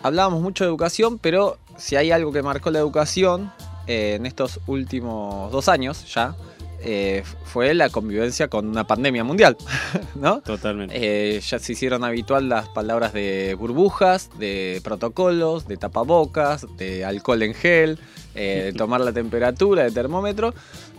[0.04, 3.52] hablábamos mucho de educación, pero si hay algo que marcó la educación
[3.88, 6.36] eh, en estos últimos dos años ya,
[6.82, 9.58] eh, fue la convivencia con una pandemia mundial,
[10.16, 10.40] ¿no?
[10.42, 10.96] Totalmente.
[10.96, 17.44] Eh, ya se hicieron habitual las palabras de burbujas, de protocolos, de tapabocas, de alcohol
[17.44, 18.00] en gel,
[18.34, 20.54] eh, de tomar la temperatura, de termómetro.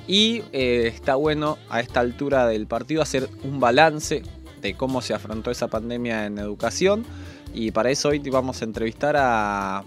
[0.07, 4.23] Y está bueno a esta altura del partido hacer un balance
[4.61, 7.07] de cómo se afrontó esa pandemia en educación.
[7.55, 9.85] Y para eso hoy vamos a entrevistar a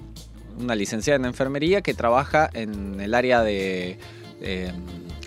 [0.59, 3.97] una licenciada en enfermería que trabaja en el área de
[4.41, 4.71] eh,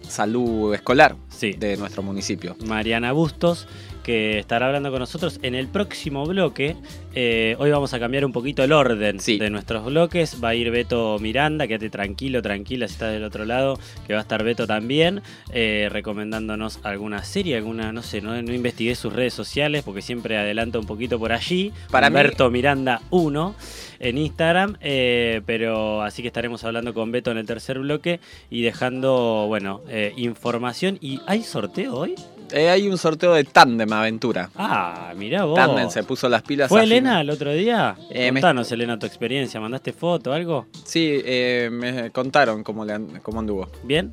[0.09, 1.53] salud escolar Sí.
[1.53, 2.57] de nuestro municipio.
[2.67, 3.67] Mariana Bustos,
[4.07, 6.77] que estará hablando con nosotros en el próximo bloque.
[7.13, 9.37] Eh, hoy vamos a cambiar un poquito el orden Sí.
[9.37, 10.39] de nuestros bloques.
[10.43, 14.21] Va a ir Beto Miranda, quédate tranquilo, tranquila si estás del otro lado, que va
[14.21, 19.13] a estar Beto también, eh, recomendándonos alguna serie, alguna, no sé, no, no investigué sus
[19.13, 21.73] redes sociales porque siempre adelanta un poquito por allí.
[21.91, 23.57] Para mí- Humberto Miranda 1
[23.99, 28.63] en Instagram, eh, pero así que estaremos hablando con Beto en el tercer bloque y
[28.63, 29.81] dejando, bueno,
[30.17, 30.97] información.
[31.01, 32.15] ¿Y hay sorteo hoy?
[32.53, 34.51] Eh, hay un sorteo de Tandem Aventura.
[34.57, 35.57] Ah, mirá vos.
[35.57, 36.69] Tandem se puso las pilas.
[36.69, 37.97] ¿Fue fin- Elena el otro día?
[38.11, 39.61] Eh, me- Contanos, Elena, tu experiencia.
[39.61, 40.67] ¿Mandaste foto o algo?
[40.85, 43.69] Sí, eh, me contaron cómo, le an- cómo anduvo.
[43.83, 44.13] ¿Bien?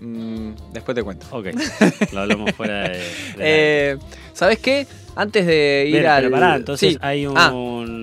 [0.00, 1.26] Mm, después te cuento.
[1.30, 1.46] Ok.
[2.12, 2.88] Lo hablamos fuera de.
[2.88, 2.98] de
[3.36, 3.98] la- Eh,
[4.32, 4.86] ¿Sabes qué?
[5.16, 6.22] Antes de ir Bien, al.
[6.24, 6.98] pero pará, entonces Sí.
[7.02, 7.52] hay un, Ah,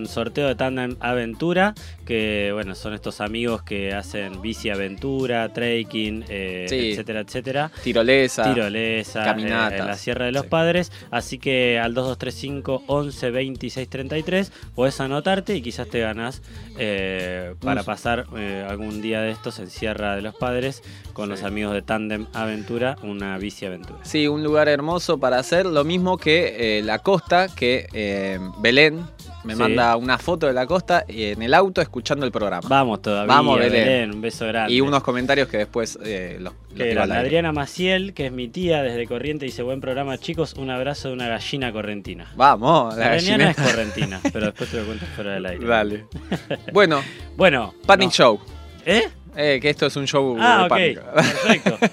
[0.07, 1.73] sorteo de Tandem Aventura,
[2.05, 6.91] que bueno, son estos amigos que hacen bici aventura, trekking, eh, Sí.
[6.91, 7.71] etcétera, etcétera.
[7.83, 8.53] tirolesa.
[8.53, 9.73] Tirolesa, caminatas.
[9.73, 10.49] eh, en la Sierra de los Sí.
[10.49, 10.91] Padres.
[11.11, 16.41] Así que al 2235 11 26 33 podés anotarte y quizás te ganás
[16.79, 21.27] eh, para Un- pasar eh, algún día de estos en Sierra de los Padres con
[21.29, 23.99] los amigos de Tandem Aventura, una bici aventura.
[24.03, 25.65] Sí, un lugar hermoso para hacer.
[25.65, 29.05] Lo mismo que eh, la costa, que eh, Belén
[29.43, 29.59] me Sí.
[29.59, 32.67] manda una foto de la costa y en el auto escuchando el programa.
[32.67, 33.71] Vamos todavía, Vamos, Belén.
[33.85, 34.11] Belén.
[34.15, 34.73] un beso grande.
[34.73, 37.27] y unos comentarios que después eh, los, los Que tiro al era aire.
[37.27, 41.13] Adriana Maciel, que es mi tía desde Corriente, dice buen programa chicos, un abrazo de
[41.13, 42.31] una gallina correntina.
[42.35, 45.65] Vamos, la La gallina no es correntina, pero después te lo cuento fuera del aire.
[45.65, 46.05] Dale.
[46.73, 47.01] bueno,
[47.37, 47.73] Bueno.
[47.85, 48.13] Panic no.
[48.13, 48.39] Show.
[48.85, 49.07] ¿Eh?
[49.35, 50.69] Eh, que esto es un show Ah, de ok.
[50.69, 51.01] pánico.
[51.13, 51.77] Perfecto.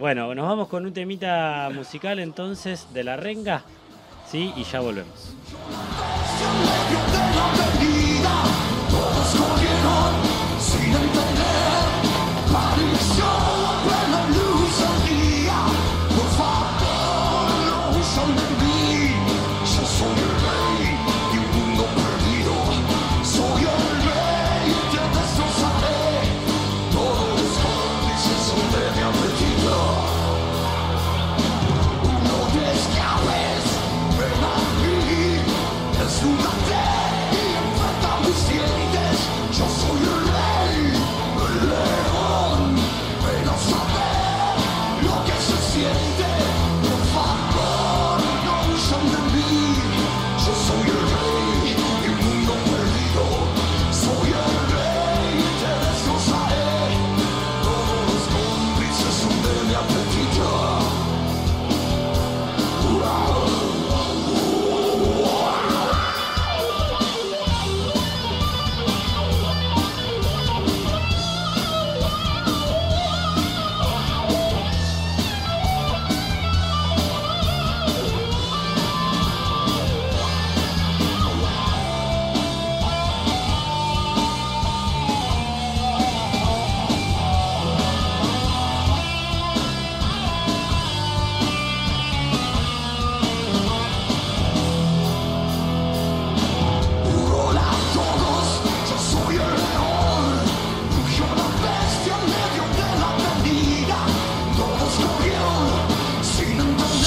[0.00, 3.64] Bueno, nos vamos con un temita musical entonces de la renga.
[4.30, 5.34] Sí, y ya volvemos.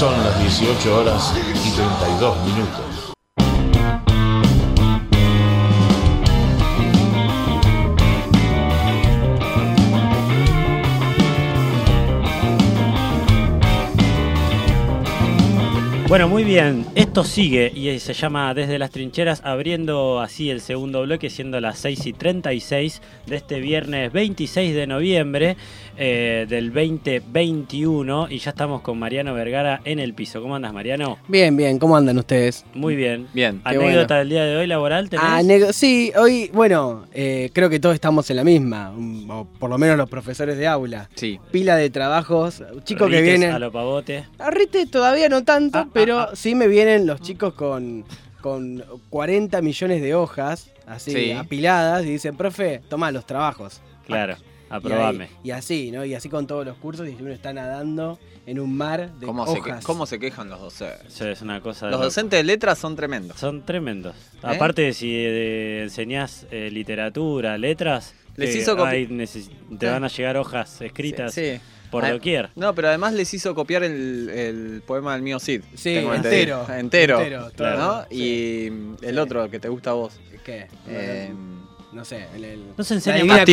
[0.04, 2.93] Son las 18 horas y 32 minutos.
[16.14, 16.86] Bueno, muy bien.
[16.94, 21.80] Esto sigue y se llama Desde las Trincheras, abriendo así el segundo bloque, siendo las
[21.80, 25.58] 6 y 36 de este viernes 26 de noviembre
[25.98, 28.28] eh, del 2021.
[28.30, 30.40] Y ya estamos con Mariano Vergara en el piso.
[30.40, 31.18] ¿Cómo andas, Mariano?
[31.28, 32.64] Bien, bien, ¿cómo andan ustedes?
[32.76, 33.26] Muy bien.
[33.34, 33.62] Bien.
[33.64, 34.20] ¿Anécdota bueno.
[34.20, 35.26] del día de hoy laboral tenés?
[35.28, 39.46] Ah, nego- sí, hoy, bueno, eh, creo que todos estamos en la misma, mm, o
[39.58, 41.10] por lo menos los profesores de aula.
[41.16, 41.40] Sí.
[41.52, 43.52] Pila de trabajos, chicos que Rites vienen...
[43.56, 44.26] A lo pavote.
[44.38, 46.32] A Rite todavía no tanto, Ah, pero ah.
[46.34, 48.04] sí me vienen los chicos con,
[48.42, 51.32] con 40 millones de hojas, así, Sí.
[51.32, 53.82] apiladas, y dicen, profe, toma los trabajos.
[54.06, 54.34] Claro,
[54.70, 55.30] Y, ahí- aprobame.
[55.44, 56.04] y así, ¿no?
[56.04, 59.46] Y así con todos los cursos, y uno está nadando en un mar de ¿Cómo
[59.48, 59.86] se, que- hojas.
[59.86, 61.14] ¿Cómo se quejan los docentes?
[61.14, 63.40] Eso es una cosa Los docentes de letras son tremendos.
[63.40, 64.16] Son tremendos.
[64.16, 64.40] ¿Eh?
[64.42, 70.08] Aparte de si eh, enseñás eh, literatura, letras, Les que hizo neces- te van a
[70.08, 71.60] llegar hojas escritas Sí.
[71.94, 72.50] Por Ah, doquier.
[72.56, 75.62] No, pero además les hizo copiar el, el poema del mío Cid.
[75.76, 76.66] Sí, entero.
[76.78, 77.20] Entero.
[77.22, 77.78] Entero, Claro.
[77.78, 78.02] ¿no?
[78.10, 78.16] Sí.
[79.02, 79.20] Y el Sí.
[79.20, 80.20] otro que te gusta a vos.
[80.44, 80.68] ¿Qué?
[80.90, 81.32] Eh,
[81.94, 83.46] no sé, el, el- No se enseña más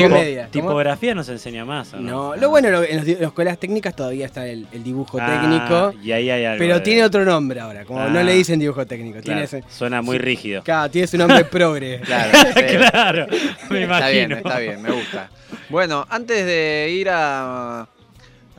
[0.50, 1.92] tipografía, no se enseña más.
[1.92, 4.82] ¿o No, no, lo bueno lo- en los las escuelas técnicas todavía está el, el
[4.82, 6.58] dibujo Ah, técnico, Y ahí hay algo.
[6.58, 8.22] pero de- tiene otro nombre ahora, como no Ah.
[8.22, 10.62] le dicen dibujo técnico, Claro, tiene ese, Suena muy rígido.
[10.62, 12.00] claro, tiene su nombre progre.
[12.00, 12.62] claro, sí.
[12.90, 13.26] claro,
[13.68, 13.94] me imagino.
[13.96, 15.30] Está bien, está bien, me gusta.
[15.68, 17.86] Bueno, antes de ir a.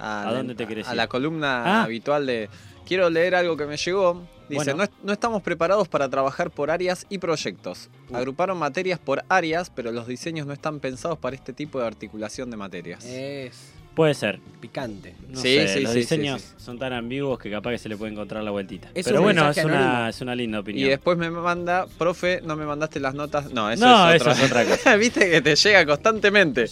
[0.02, 0.98] ¿A dónde te querés A ir?
[0.98, 1.84] la columna Ah.
[1.84, 2.50] habitual de.
[2.86, 4.28] Quiero leer algo que me llegó.
[4.50, 4.78] Dice: Bueno.
[4.78, 7.90] no, es- no estamos preparados para trabajar por áreas y proyectos.
[8.10, 8.18] Uh.
[8.18, 12.50] Agruparon materias por áreas, pero los diseños no están pensados para este tipo de articulación
[12.52, 13.06] de materias.
[13.06, 14.40] Es Puede ser.
[14.62, 15.16] picante.
[15.28, 16.64] No Sí, sé, sí, los sí, diseños sí, sí.
[16.64, 18.90] son tan ambiguos que capaz que se le puede encontrar la vueltita.
[18.94, 20.90] Es pero un bueno, es una, es una linda Y opinión.
[20.90, 23.52] después me manda, profe, no me mandaste las notas.
[23.52, 24.44] No, eso No, es eso otra.
[24.44, 24.96] es otra cosa.
[24.98, 26.66] Viste que te llega constantemente.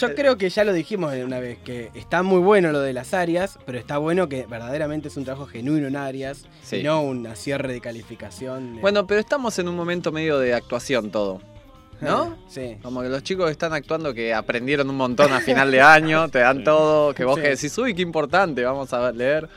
[0.00, 3.14] Yo creo que ya lo dijimos una vez, que está muy bueno lo de las
[3.14, 6.76] áreas, pero está bueno que verdaderamente es un trabajo genuino en áreas, Sí.
[6.78, 8.80] y no un cierre de calificación.
[8.80, 11.40] Bueno, pero estamos en un momento medio de actuación todo.
[12.02, 12.36] ¿No?
[12.48, 12.76] Sí.
[12.82, 16.40] Como que los chicos están actuando que aprendieron un montón a final de año, te
[16.40, 17.42] dan todo, que vos Sí.
[17.42, 19.48] que decís, uy, qué importante, vamos a leer.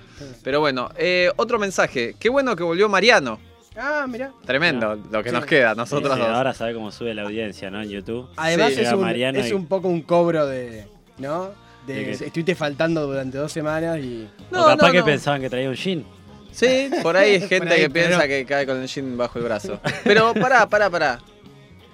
[0.44, 2.16] Pero bueno, eh, otro mensaje.
[2.18, 3.38] Qué bueno que volvió Mariano.
[3.78, 4.32] Ah, mira.
[4.46, 5.36] Tremendo lo que Sí.
[5.36, 6.30] nos queda, nosotros sí, dos.
[6.30, 7.82] ahora sabe cómo sube la audiencia, ¿no?
[7.82, 8.30] En YouTube.
[8.38, 10.86] Además Sí, es, un, es y- un poco un cobro de.
[11.18, 11.50] ¿No?
[11.86, 14.30] De, De que- estuviste faltando durante dos semanas y.
[14.52, 15.06] No, o capaz no, que no.
[15.06, 16.06] pensaban que traía un jean.
[16.54, 19.38] Sí, por ahí hay gente ahí, que piensa pero- que cae con el jean bajo
[19.40, 19.80] el brazo.
[20.06, 21.20] Pero pará, pará, pará.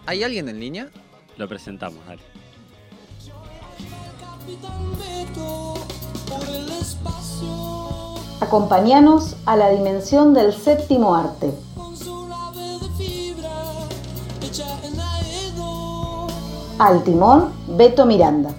[0.06, 0.90] ¿Hay alguien en línea?
[1.38, 2.22] Lo presentamos, dale.
[8.40, 11.52] Acompáñanos a la dimensión del séptimo arte.
[16.80, 18.50] Al timón, Beto Miranda.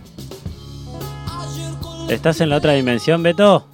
[2.09, 3.72] ¿Estás en la otra dimensión, Beto?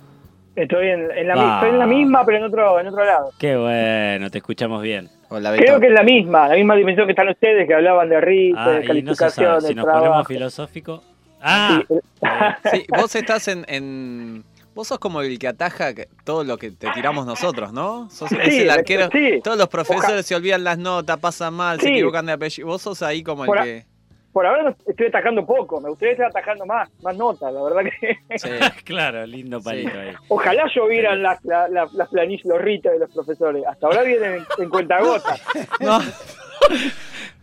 [0.63, 1.55] Estoy en, en la, mi- Ah.
[1.61, 3.31] estoy en la misma, pero en otro, en otro lado.
[3.39, 5.09] Qué bueno, te escuchamos bien.
[5.31, 5.55] Hola.
[5.57, 8.61] Creo que es la misma, la misma dimensión que están ustedes, que hablaban de ritmo,
[8.61, 9.61] Ah, de no calificación, sabe.
[9.63, 10.05] de Si nos trabajo.
[10.07, 11.03] ponemos filosófico.
[11.41, 11.99] Ah, Sí,
[12.73, 14.45] Sí, vos estás en, en-
[14.75, 15.89] Vos sos como el que ataja
[16.25, 18.09] todo lo que te tiramos nosotros, ¿no?
[18.11, 19.09] Sos es el arquero.
[19.11, 19.41] sí.
[19.43, 22.69] Todos los profesores Oja- se olvidan las notas, pasan mal, se equivocan de apellido.
[22.69, 23.85] Vos sos ahí como el Por a- que.
[24.33, 27.81] Por ahora no estoy atajando poco, me gustaría estar atajando más, más notas, la verdad
[28.01, 28.19] que...
[28.39, 28.49] Sí.
[28.85, 30.13] claro, lindo palito ahí.
[30.29, 33.65] Ojalá llovieran las, la- la- las planillas, los ritos de los profesores.
[33.67, 35.43] Hasta ahora vienen en, en cuentagotas.
[35.81, 35.99] No.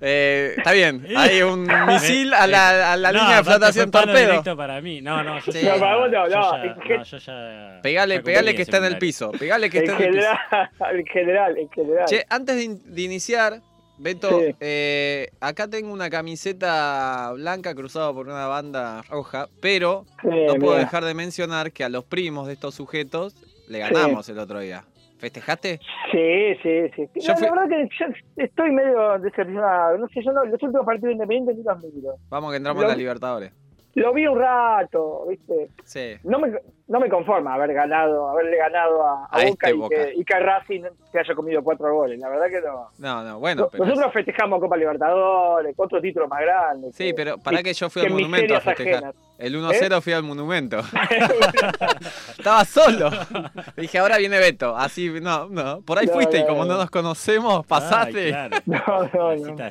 [0.02, 4.18] Eh, está bien, hay un misil a la, a la No, línea de flotación torpedo.
[4.18, 5.02] directo para mí.
[5.02, 5.62] No, no, yo Sí.
[5.62, 8.98] ya, No, para vos no, yo no, yo ya- Pegale, pegale que está en el
[8.98, 9.32] piso.
[9.32, 10.28] Pegale que está en el piso.
[10.28, 12.06] general, en general, en general.
[12.08, 13.54] Che, antes de, in- de iniciar,
[13.98, 14.56] Beto, Sí.
[14.60, 20.78] eh, acá tengo una camiseta blanca cruzada por una banda roja, pero Sí, no puedo
[20.78, 23.36] dejar de mencionar que a los primos de estos sujetos
[23.70, 24.84] le ganamos el otro día.
[25.18, 25.80] ¿Festejaste?
[26.12, 27.10] Sí, sí, sí.
[27.22, 28.06] Yo No, fui- La verdad que yo
[28.44, 29.98] estoy medio decepcionado.
[29.98, 32.16] No sé, yo no, los últimos partidos independientes ni los miro.
[32.30, 33.54] Vamos que entramos Lo- la Libertadores.
[33.96, 35.70] Lo vi un rato, ¿viste?
[35.86, 36.16] Sí.
[36.26, 36.52] No me,
[36.88, 39.96] no me conforma haber ganado, haberle ganado a, a A Boca, este y, Boca.
[39.96, 42.20] Que, y que Racing se haya comido cuatro goles.
[42.20, 42.90] La verdad que no.
[42.98, 43.86] No, no, bueno, pero...
[43.86, 46.92] Nosotros festejamos Copa Libertadores, otro título más grande.
[46.92, 48.96] Sí, pero para que yo fui al monumento a festejar.
[48.96, 49.16] ajenas.
[49.38, 50.80] El 1-0 fui al monumento.
[52.38, 53.10] Estaba solo.
[53.78, 54.76] Dije, ahora viene Beto.
[54.76, 55.82] Así, no, no.
[55.82, 56.74] Por ahí No, fuiste y como no.
[56.74, 58.36] no nos conocemos, pasaste.
[58.36, 58.58] Ay, claro.
[58.66, 59.68] No, no, no.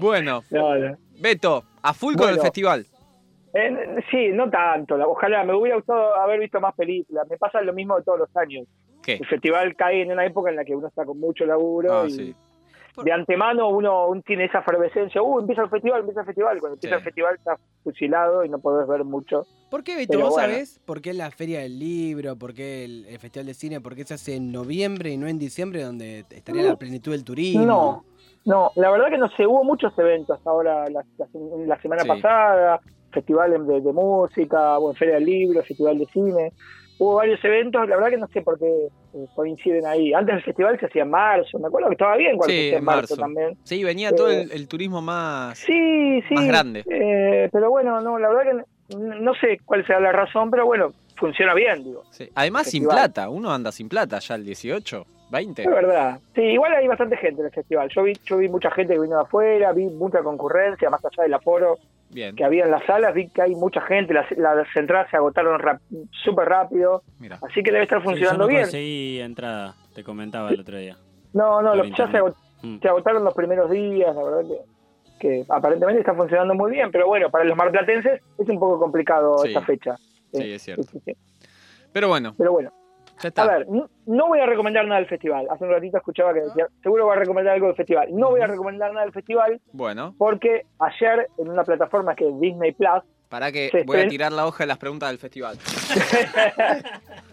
[0.00, 0.96] Bueno, no, no.
[1.20, 2.84] Beto, a full con el festival.
[3.58, 4.94] Eh, sí, no tanto.
[5.08, 7.26] Ojalá, me hubiera gustado haber visto más películas.
[7.28, 8.66] Me pasa lo mismo de todos los años.
[9.02, 9.14] ¿Qué?
[9.14, 12.04] El festival cae en una época en la que uno está con mucho laburo Ah,
[12.06, 12.34] y sí.
[13.04, 15.22] de antemano uno, uno tiene esa efervescencia.
[15.22, 16.60] Uh, empieza el festival, empieza el festival.
[16.60, 16.98] Cuando empieza Sí.
[17.00, 19.46] el festival estás fusilado y no podés ver mucho.
[19.70, 20.08] ¿Por qué, Beto?
[20.12, 20.48] Pero ¿Vos bueno.
[20.52, 23.94] sabés por qué la Feria del Libro, por qué el, el Festival de Cine, por
[23.94, 27.64] qué se hace en noviembre y no en diciembre, donde estaría la plenitud del turismo?
[27.64, 28.04] No,
[28.44, 31.26] no, la verdad que no sé, hubo muchos eventos ahora la, la-
[31.66, 32.08] la semana Sí.
[32.08, 32.80] pasada,
[33.12, 36.52] festival de, de música, bueno, Feria del Libro, festival de cine,
[36.98, 40.12] hubo varios eventos, la verdad que no sé por qué eh, coinciden ahí.
[40.12, 42.66] Antes el festival se hacía en marzo, me acuerdo que estaba bien cuando se Sí,
[42.68, 43.56] hacía en marzo, también.
[43.64, 45.58] Sí, venía todo Eh, el, el turismo más.
[45.58, 46.34] Sí, sí.
[46.34, 46.84] Más grande.
[46.90, 48.52] eh, pero bueno, no, la verdad
[48.88, 52.02] que no, no sé cuál sea la razón, pero bueno, funciona bien, digo.
[52.10, 52.28] Sí.
[52.34, 53.28] Además, sin plata.
[53.28, 55.62] Uno anda sin plata ya el 18, 20.
[55.62, 56.18] Es verdad.
[56.34, 57.88] Sí, igual hay bastante gente en el festival.
[57.94, 61.22] Yo vi, yo vi mucha gente que vino de afuera, vi mucha concurrencia, más allá
[61.24, 61.76] del aforo.
[62.10, 62.34] Bien.
[62.34, 65.60] que había en las salas, vi que hay mucha gente, las, las entradas se agotaron
[66.24, 67.38] súper rápido, Mira.
[67.48, 68.62] así que debe estar Sí, yo funcionando bien.
[68.62, 70.96] conseguí entrada, te comentaba el otro día.
[71.34, 72.78] No, no, los, ya se, agot- Mm.
[72.80, 74.58] se agotaron los primeros días, la verdad que,
[75.20, 79.38] que aparentemente está funcionando muy bien, pero bueno, para los marplatenses es un poco complicado
[79.38, 79.48] Sí.
[79.48, 79.96] esta fecha.
[80.32, 80.82] Sí, es cierto.
[80.84, 81.16] Sí, sí, sí.
[81.92, 82.72] Pero bueno, Pero.
[83.36, 85.46] A ver, no, no voy a recomendar nada del festival.
[85.50, 88.08] Hace un ratito escuchaba que decía, seguro voy a recomendar algo del festival.
[88.12, 92.40] No voy a recomendar nada del festival Bueno, porque ayer en una plataforma que es
[92.40, 95.58] Disney Plus, para que voy a tirar la hoja de las preguntas del festival.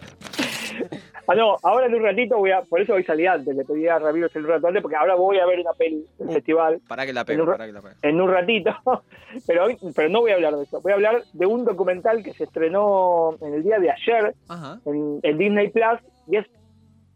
[1.28, 2.62] Ah, no, ahora en un ratito voy a.
[2.62, 5.38] Por eso hoy salí antes, le pedí a Ramiro el rato antes, porque ahora voy
[5.38, 6.32] a ver una peli del Uh.
[6.32, 7.94] festival Para que la En un ra- para que la pego.
[8.02, 8.70] en un ratito.
[9.46, 10.80] Pero hoy, pero no voy a hablar de eso.
[10.80, 14.78] Voy a hablar de un documental que se estrenó en el día de ayer Ajá.
[14.86, 16.46] en, en Disney Plus y es,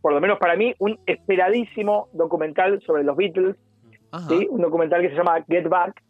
[0.02, 3.56] por lo menos para mí, un esperadísimo documental sobre los Beatles.
[4.28, 4.48] ¿sí?
[4.50, 6.02] Un documental que se llama Get Back,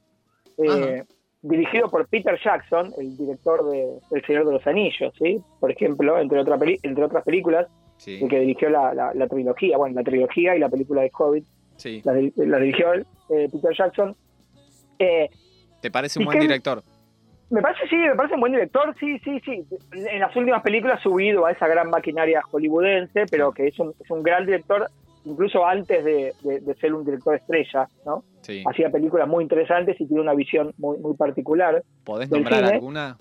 [0.58, 1.04] eh,
[1.42, 5.38] dirigido por Peter Jackson, el director de El Señor de los Anillos, ¿sí?
[5.60, 7.66] Por ejemplo, entre, otra peli- entre otras películas.
[8.00, 11.10] Sí, el que dirigió la, la, la trilogía, bueno, la trilogía y la película de
[11.16, 11.44] Hobbit,
[11.76, 12.00] sí.
[12.02, 13.04] la, di- la dirigió eh,
[13.52, 14.16] Peter Jackson.
[14.98, 15.28] Eh,
[15.82, 16.82] ¿Te parece ¿y un buen director?
[17.50, 19.64] me parece, sí, me parece un buen director, sí, sí, sí.
[19.92, 24.10] En las últimas películas subido a esa gran maquinaria hollywoodense, pero que es un, es
[24.10, 24.86] un gran director,
[25.26, 28.24] incluso antes de, de- de ser un director estrella, ¿no?
[28.40, 28.64] Sí.
[28.66, 31.82] Hacía películas muy interesantes y tiene una visión muy, muy particular.
[32.04, 32.74] ¿Podés nombrar cine.
[32.76, 33.18] alguna?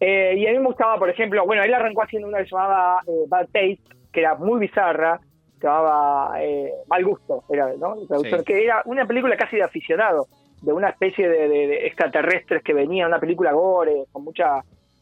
[0.00, 2.50] Eh, y a mí me gustaba, por ejemplo, bueno, él arrancó haciendo una que se
[2.54, 3.80] llamaba eh, Bad Taste,
[4.12, 5.20] que era muy bizarra,
[5.60, 7.96] se llamaba eh, Mal Gusto, era, ¿no?
[8.22, 8.30] Sí.
[8.44, 10.26] que era una película casi de aficionado,
[10.62, 14.60] de una especie de, de- de extraterrestres que venían, una película gore, con mucha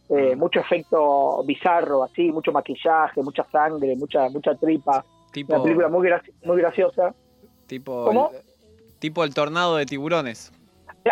[0.08, 0.38] eh, Mm.
[0.38, 6.06] mucho efecto bizarro, así, mucho maquillaje, mucha sangre, mucha mucha tripa, Tipo, una película muy,
[6.08, 7.14] graci- muy graciosa.
[7.66, 8.30] tipo, ¿Cómo?
[8.34, 10.52] el, tipo el tornado de tiburones.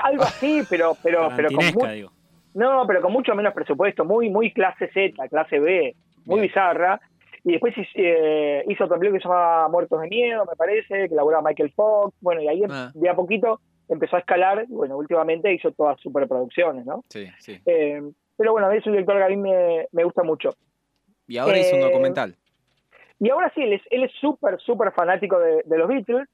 [0.02, 2.12] Algo así, pero pero pero con Tarantinesca, mu- digo.
[2.54, 6.48] No, pero con mucho menos presupuesto, muy muy clase Z, clase B, muy Bien.
[6.48, 7.00] bizarra.
[7.44, 11.14] Y después hizo, eh, hizo película que se llama Muertos de Miedo, me parece, que
[11.14, 12.14] laburaba Michael Fox.
[12.20, 12.90] Bueno, y ahí em- Ah.
[12.94, 14.66] de a poquito empezó a escalar.
[14.68, 17.02] Bueno, últimamente hizo todas superproducciones, ¿no?
[17.08, 17.58] Sí, sí.
[17.64, 18.02] Eh,
[18.36, 20.50] pero bueno, es un director que a mí me, me gusta mucho.
[21.26, 22.34] Y ahora hizo un Eh, documental.
[23.20, 26.28] Y ahora sí, él es él es súper, súper fanático de, de los Beatles.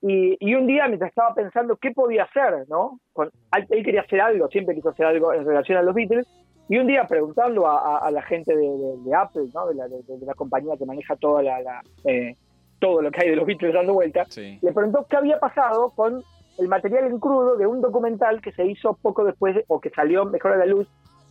[0.00, 3.00] Y, y un día, mientras estaba pensando qué podía hacer, ¿no?
[3.12, 3.30] Con-
[3.70, 6.26] él quería hacer algo, siempre quiso hacer algo en relación a los Beatles.
[6.68, 9.66] Y un día preguntando a, a- a la gente de, de- de Apple, ¿no?
[9.66, 12.36] De la, de- la compañía que maneja toda la, la, eh,
[12.78, 14.58] todo lo que hay de los Beatles dando vuelta, Sí.
[14.62, 16.22] le preguntó qué había pasado con
[16.58, 19.90] el material en crudo de un documental que se hizo poco después, de- o que
[19.90, 20.86] salió mejor a la luz,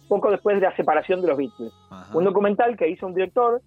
[0.10, 1.72] poco después de la separación de los Beatles.
[1.90, 2.18] Ajá.
[2.18, 3.62] Un documental que hizo un director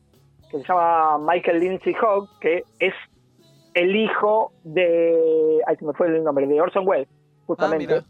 [0.51, 2.93] que se llama Michael Lindsay Hogg, que es
[3.75, 5.61] el hijo de.
[5.67, 7.87] Ay, se me fue el nombre, de Orson Welles, Ah, justamente.
[7.87, 8.05] mira.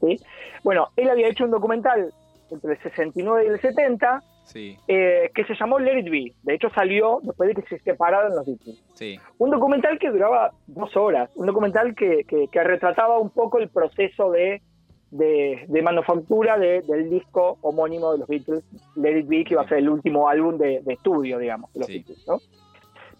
[0.00, 0.18] ¿sí?
[0.64, 2.12] Bueno, él había hecho un documental
[2.50, 6.32] entre el 69 y el 70 Sí, eh, que se llamó Let It Be.
[6.44, 8.80] De hecho, salió después de que se separaron los Beatles.
[8.94, 9.18] sí.
[9.38, 13.68] Un documental que duraba dos horas, un documental que, que- que retrataba un poco el
[13.68, 14.62] proceso de,
[15.10, 18.62] de, de manufactura de- del disco homónimo de los Beatles,
[18.94, 21.88] Let It Be, que iba a ser el último álbum de, estudio, digamos, de los.
[21.88, 22.38] Beatles, ¿no?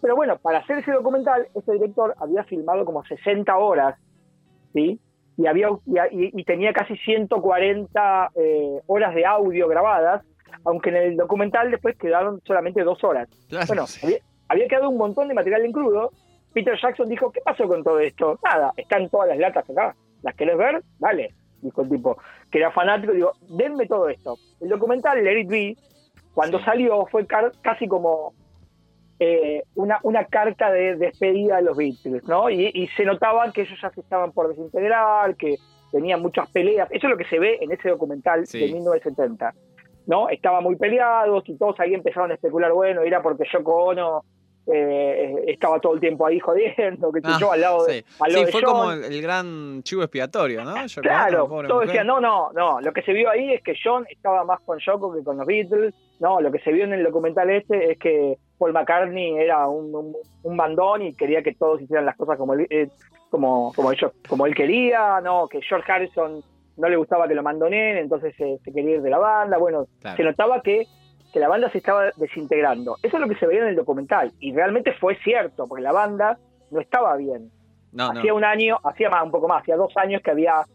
[0.01, 3.95] Pero bueno, para hacer ese documental, este director había filmado como 60 horas,
[4.73, 4.99] ¿sí?
[5.37, 10.23] Y, había, y, y tenía casi 140 eh, horas de audio grabadas,
[10.65, 13.27] aunque en el documental después quedaron solamente dos horas.
[13.49, 13.99] Claro, Bueno, sí.
[14.05, 14.17] había,
[14.49, 16.11] había quedado un montón de material en crudo.
[16.53, 18.39] Peter Jackson dijo, ¿qué pasó con todo esto?
[18.43, 19.95] Nada, están todas las latas acá.
[20.23, 20.81] ¿Las querés ver?
[20.99, 21.33] Dale.
[21.61, 22.17] Dijo el tipo,
[22.51, 23.13] que era fanático.
[23.13, 24.37] Digo, denme todo esto.
[24.59, 25.77] El documental Let It Be,
[26.33, 26.65] cuando Sí.
[26.65, 27.25] salió, fue
[27.61, 28.33] casi como
[29.19, 32.49] eh, una, una carta de despedida de los Beatles, ¿no?
[32.49, 35.57] Y, y se notaba que ellos ya se estaban por desintegrar, que,
[35.91, 36.89] tenía muchas peleas.
[36.91, 38.59] Eso es lo que se ve en ese documental Sí.
[38.59, 39.53] de 1970.
[40.05, 40.29] ¿no?
[40.29, 44.23] Estaban muy peleados y todos ahí empezaron a especular, bueno, era porque Yoko Ono
[44.73, 48.05] eh, estaba todo el tiempo ahí jodiendo, que Ah, yo, al lado de, sí.
[48.19, 48.71] al lado Sí, de fue John.
[48.73, 50.73] como el, el gran chivo expiatorio, ¿no?
[51.01, 54.43] Claro, todos decían, no, no, no, lo que se vio ahí es que John estaba
[54.43, 57.49] más con Yoko que con los Beatles, no, lo que se vio en el documental
[57.49, 62.05] este es que Paul McCartney era un, un, un bandón y quería que todos hicieran
[62.05, 62.87] las cosas como él, eh,
[63.29, 63.73] como,
[64.27, 66.41] como, él quería, no, que George Harrison
[66.77, 69.85] no le gustaba que lo mandonen, entonces se, se quería ir de la banda, bueno,
[70.01, 70.17] Claro.
[70.17, 70.85] se notaba que,
[71.37, 72.97] que la banda se estaba desintegrando.
[73.03, 75.91] Eso es lo que se veía en el documental, y realmente fue cierto, porque la
[75.91, 76.39] banda
[76.71, 77.51] no estaba bien.
[77.91, 78.19] No, no.
[78.19, 80.65] hacía un año, hacía más, un poco más, hacía dos años que había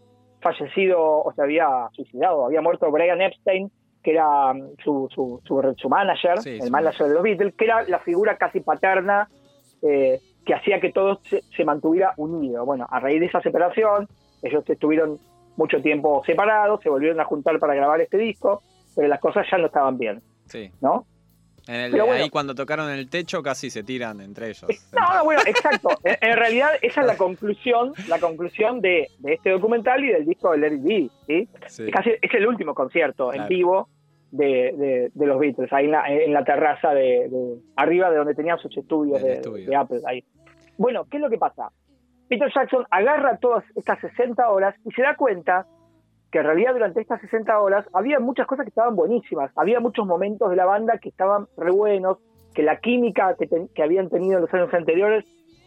[0.40, 3.72] fallecido o se había suicidado, había muerto Brian Epstein,
[4.04, 7.54] que era mm, su, su, su, su manager, Sí, el su manager de los Beatles,
[7.56, 9.28] que era la figura casi paterna
[9.82, 12.64] eh, que hacía que todo se, se mantuviera unido.
[12.64, 14.06] Bueno, a raíz de esa separación,
[14.42, 15.18] ellos estuvieron
[15.56, 18.62] mucho tiempo separados, se volvieron a juntar para grabar este disco,
[18.94, 20.70] pero las cosas ya no estaban bien, Sí.
[20.80, 21.06] ¿no?
[21.68, 22.12] En el- bueno.
[22.24, 24.66] Ahí cuando tocaron el techo casi se tiran entre ellos.
[24.92, 25.90] No, no, bueno, exacto.
[26.04, 30.26] En, en realidad esa es la conclusión, la conclusión de, de este documental y del
[30.26, 31.48] disco de It Be, ¿sí?
[31.68, 31.90] Sí.
[31.90, 33.88] Casi es el último concierto en vivo
[34.32, 37.30] de, de- de los Beatles, ahí en la, en la terraza de,
[37.76, 39.68] arriba de donde tenían sus estudios estudio.
[39.70, 40.00] de Apple.
[40.06, 40.24] Ahí.
[40.78, 41.70] Bueno, ¿qué es lo que pasa?
[42.28, 45.66] Peter Jackson agarra todas estas 60 horas y se da cuenta
[46.32, 50.06] que en realidad durante estas 60 horas había muchas cosas que estaban buenísimas, había muchos
[50.06, 52.18] momentos de la banda que estaban re buenos,
[52.54, 55.24] que la química que, ten- que habían tenido en los años anteriores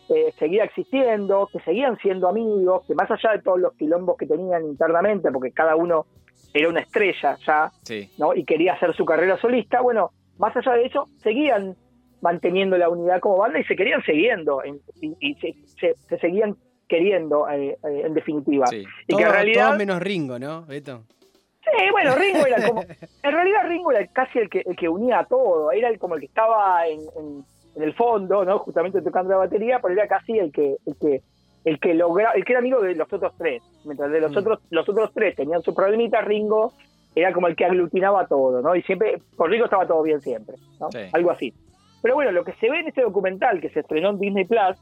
[0.10, 4.28] eh, seguía existiendo, que seguían siendo amigos, que más allá de todos los quilombos que
[4.28, 6.06] tenían internamente, porque cada uno
[6.54, 8.10] era una estrella ya, Sí.
[8.18, 8.34] ¿no?
[8.36, 11.76] Y quería hacer su carrera solista, bueno, más allá de eso, seguían
[12.22, 16.18] manteniendo la unidad como banda y se querían siguiendo, en- y, y se, se- se
[16.20, 16.56] seguían
[16.88, 18.68] queriendo, eh, eh, en definitiva.
[18.68, 18.84] Sí.
[19.08, 19.68] Y Todo, que en realidad...
[19.70, 21.04] todo menos Ringo, ¿no, Beto?
[21.64, 22.82] Sí, bueno, Ringo era como.
[23.24, 25.72] En realidad, Ringo era casi el que, el que unía a todo.
[25.72, 27.44] Era el, como el que estaba en, en-
[27.76, 28.60] en el fondo, ¿no?
[28.60, 30.76] Justamente tocando la batería, pero era casi el que.
[30.86, 31.22] El que
[31.66, 34.38] el que logra, el que era amigo de los otros tres, mientras de los Mm.
[34.38, 36.74] otros los otros tres tenían su problemita, Ringo
[37.16, 38.76] era como el que aglutinaba todo, ¿no?
[38.76, 40.92] Y siempre con Ringo estaba todo bien siempre, ¿no?
[40.92, 41.00] Sí.
[41.12, 41.52] Algo así.
[42.04, 44.78] Pero bueno, lo que se ve en este documental que se estrenó en Disney Plus,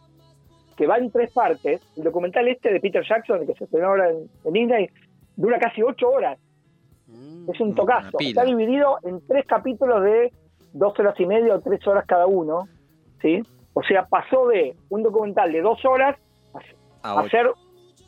[0.75, 4.09] que va en tres partes, el documental este de Peter Jackson, que se estrenó ahora
[4.09, 4.89] en, en Disney,
[5.35, 6.37] dura casi ocho horas.
[7.51, 8.17] Es un tocazo.
[8.19, 10.31] Está dividido en tres capítulos de
[10.73, 12.67] dos horas y media o tres horas cada uno.
[13.21, 13.41] ¿sí?
[13.73, 16.17] O sea, pasó de un documental de dos horas
[17.01, 17.27] a bueno.
[17.27, 17.51] hacer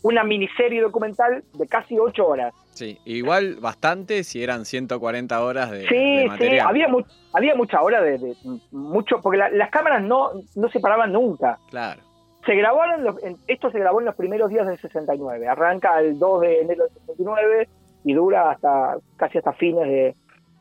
[0.03, 2.53] una miniserie documental de casi ocho horas.
[2.73, 6.67] Sí, igual bastante si eran 140 horas de, de Sí, sí, material.
[6.67, 7.03] había, mu-
[7.33, 8.35] había mucha hora de, de-
[8.71, 11.57] mucho, porque la- las cámaras no, no se paraban nunca.
[11.69, 12.01] Claro.
[12.45, 15.47] Se grabaron, los, en- esto se grabó en los primeros días del 69.
[15.47, 17.67] Arranca el 2 de enero del 69
[18.03, 20.15] y dura hasta casi hasta fines de,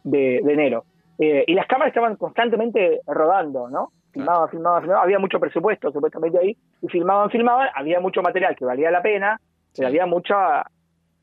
[0.04, 0.84] de- de enero.
[1.18, 3.90] Eh, y las cámaras estaban constantemente rodando, ¿no?
[4.12, 5.04] Filmaban, filmaban, filmaban.
[5.04, 6.56] Había mucho presupuesto supuestamente ahí.
[6.82, 7.68] Y filmaban, filmaban.
[7.74, 9.40] Había mucho material que valía la pena,
[9.76, 10.64] pero había mucha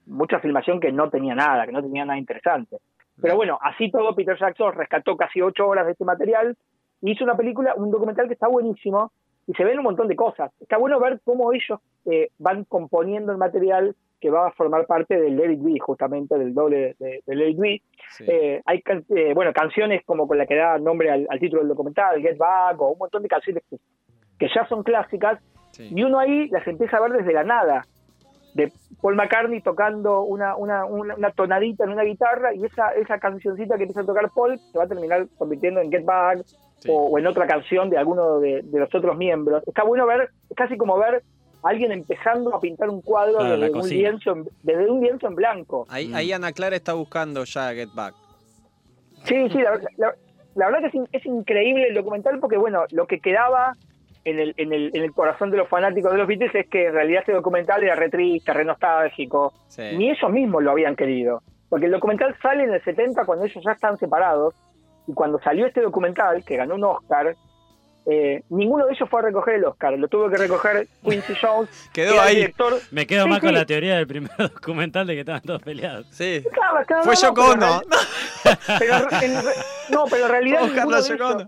[0.08, 2.78] mucha filmación que no tenía nada, que no tenía nada interesante.
[3.22, 6.58] Pero bueno, así todo, Peter Jackson rescató casi ocho horas de este material
[7.02, 9.12] y hizo una película, un documental que está buenísimo
[9.48, 10.52] y se ven un montón de cosas.
[10.60, 15.20] Está bueno ver cómo ellos eh, van componiendo el material que va a formar parte
[15.20, 17.82] del Let It Be, justamente del doble de, de Let It Be.
[18.12, 18.26] Sí.
[18.28, 21.62] Eh, hay can- eh, bueno, canciones como con la que da nombre al, al título
[21.62, 23.78] del documental, Get Back, o un montón de canciones que,
[24.38, 25.40] que ya son clásicas,
[25.72, 25.90] Sí.
[25.96, 27.86] y uno ahí las empieza a ver desde la nada.
[28.54, 28.70] De
[29.02, 33.78] Paul McCartney tocando una, una, una, una tonadita en una guitarra y esa, esa cancioncita
[33.78, 36.40] que empieza a tocar Paul se va a terminar convirtiendo en Get Back
[36.82, 36.90] Sí.
[36.92, 39.64] o, o en otra canción de alguno de, de los otros miembros.
[39.68, 41.24] Está bueno ver, es casi como ver
[41.64, 45.00] a alguien empezando a pintar un cuadro Claro, la desde, un lienzo en, desde un
[45.02, 45.86] lienzo en blanco.
[45.90, 46.16] Ahí, Mm.
[46.16, 48.16] ahí Ana Clara está buscando ya Get Back.
[49.26, 50.16] Sí, sí, la, la-
[50.56, 53.78] la verdad que es, in- es increíble el documental porque, bueno, lo que quedaba
[54.26, 56.88] en el, en, el, en el corazón de los fanáticos de los Beatles es que
[56.88, 59.54] en realidad este documental era re triste, re nostálgico.
[59.68, 59.84] Sí.
[59.98, 61.42] Ni ellos mismos lo habían querido.
[61.70, 64.54] Porque el documental sale en el 70 cuando ellos ya están separados.
[65.12, 67.36] Y cuando salió este documental, que ganó un Oscar,
[68.06, 70.00] eh, ninguno de ellos fue a recoger el Oscar.
[70.00, 71.90] Lo tuvo que recoger Quincy Jones.
[71.94, 72.38] Quedó ahí.
[72.38, 72.74] director.
[72.92, 76.08] Me quedo Sí, más con la teoría del primer documental de que estaban todos peleados.
[76.12, 76.42] Sí.
[76.54, 77.82] Claro, claro, Fue no, no, Yoko en Ono.
[78.80, 79.34] Pero en
[79.90, 81.48] no, pero en realidad ninguno de, ellos,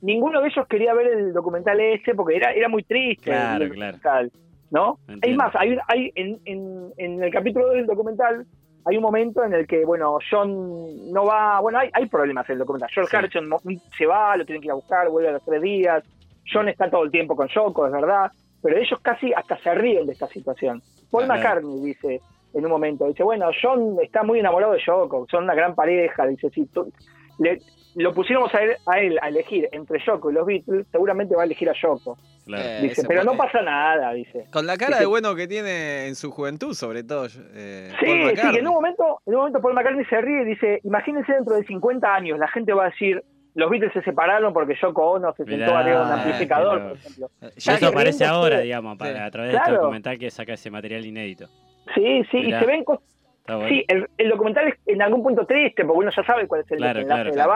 [0.00, 3.24] ninguno de ellos quería ver el documental ese porque era, era muy triste.
[3.24, 4.30] Claro, el claro.
[4.70, 5.00] ¿no?
[5.08, 5.26] Entiendo.
[5.26, 8.46] Es más, hay, hay en, en, en el capítulo 2 del documental
[8.84, 12.54] hay un momento en el que, bueno, John no va, bueno, hay, hay problemas en
[12.54, 12.90] el documental.
[12.92, 13.16] George Sí.
[13.16, 13.50] Harrison
[13.96, 16.04] se va, lo tienen que ir a buscar, vuelve a los tres días.
[16.50, 18.30] John está todo el tiempo con Yoko, es verdad,
[18.62, 20.82] pero ellos casi hasta se ríen de esta situación.
[21.10, 21.26] Paul.
[21.26, 22.20] McCartney dice,
[22.54, 23.06] en un momento.
[23.06, 26.26] Dice, bueno, John está muy enamorado de Yoko, son una gran pareja.
[26.26, 26.92] Dice, si tú,
[27.38, 27.60] le,
[27.94, 31.42] lo pusiéramos a él, a él a elegir entre Yoko y los Beatles, seguramente va
[31.42, 32.16] a elegir a Yoko.
[32.44, 32.62] Claro.
[32.64, 34.46] Eh, Dice, pero no pasa nada, dice.
[34.52, 37.26] Con la cara Dice- de bueno que tiene en su juventud, sobre todo.
[37.54, 40.44] eh, Sí, Paul sí, en un momento, en un momento Paul McCartney se ríe y
[40.46, 43.22] dice, imagínense dentro de 50 años, la gente va a decir,
[43.54, 46.78] los Beatles se separaron porque Yoko Ono se Mirá, sentó arriba de un eh, amplificador,
[46.78, 47.30] pero- por ejemplo.
[47.56, 49.18] Ya eso aparece ahora, digamos, para, Sí.
[49.18, 49.82] a través de este Claro.
[49.82, 51.46] documental que saca ese material inédito.
[51.94, 52.56] Sí, sí, Mirá.
[52.56, 53.04] y se ven cosas...
[53.46, 53.68] Bueno.
[53.68, 56.70] Sí, el, el documental es en algún punto triste, porque uno ya sabe cuál es
[56.70, 57.46] el Claro, desenlace claro, de la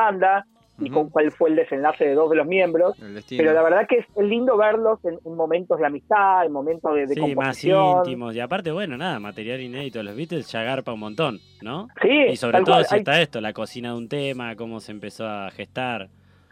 [0.79, 2.97] y con cuál fue el desenlace de dos de los miembros.
[3.29, 7.07] Pero la verdad que es, lindo verlos en, en momentos de amistad, en momentos de,
[7.07, 8.35] de Sí, más íntimos.
[8.35, 11.89] Y aparte, bueno, nada, material inédito de los Beatles ya garpa un montón, ¿no?
[12.03, 12.85] Sí, Y sobre todo cual.
[12.87, 16.09] si Hay- está esto, la cocina de un tema, cómo se empezó a gestar.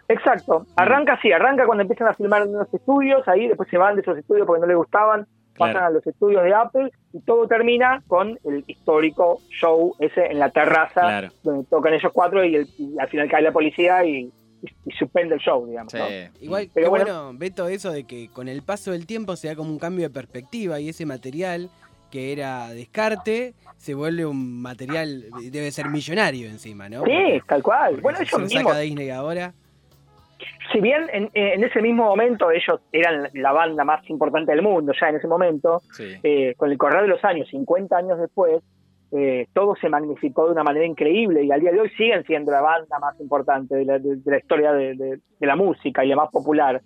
[0.08, 0.66] Exacto.
[0.76, 4.02] Arranca así, arranca cuando empiezan a filmar en unos estudios, ahí después se van de
[4.02, 5.26] esos estudios porque no les gustaban,
[5.56, 5.86] pasan Claro.
[5.86, 10.50] a los estudios de Apple y todo termina con el histórico show ese en la
[10.50, 11.28] terraza Claro.
[11.42, 14.30] donde tocan ellos cuatro y, el- y al final cae la policía y,
[14.62, 15.92] y- y suspende el show, digamos.
[15.92, 15.98] Sí.
[15.98, 16.04] ¿no?
[16.40, 17.04] Igual, Pero qué bueno.
[17.04, 20.06] bueno, Beto, eso de que con el paso del tiempo se da como un cambio
[20.08, 21.68] de perspectiva y ese material
[22.10, 27.02] que era descarte se vuelve un material, debe ser millonario encima, ¿no?
[27.04, 27.90] Sí, tal cual.
[27.90, 29.52] Porque Bueno, ellos se lo mismos, saca Disney ahora.
[30.72, 34.92] Si bien en, en ese mismo momento ellos eran la banda más importante del mundo,
[35.00, 36.04] ya en ese momento, Sí.
[36.22, 38.62] eh, con el correr de los años, 50 años después,
[39.12, 42.50] eh, todo se magnificó de una manera increíble y al día de hoy siguen siendo
[42.50, 46.04] la banda más importante de la, de- de la historia de, de- de la música
[46.04, 46.80] y la más popular.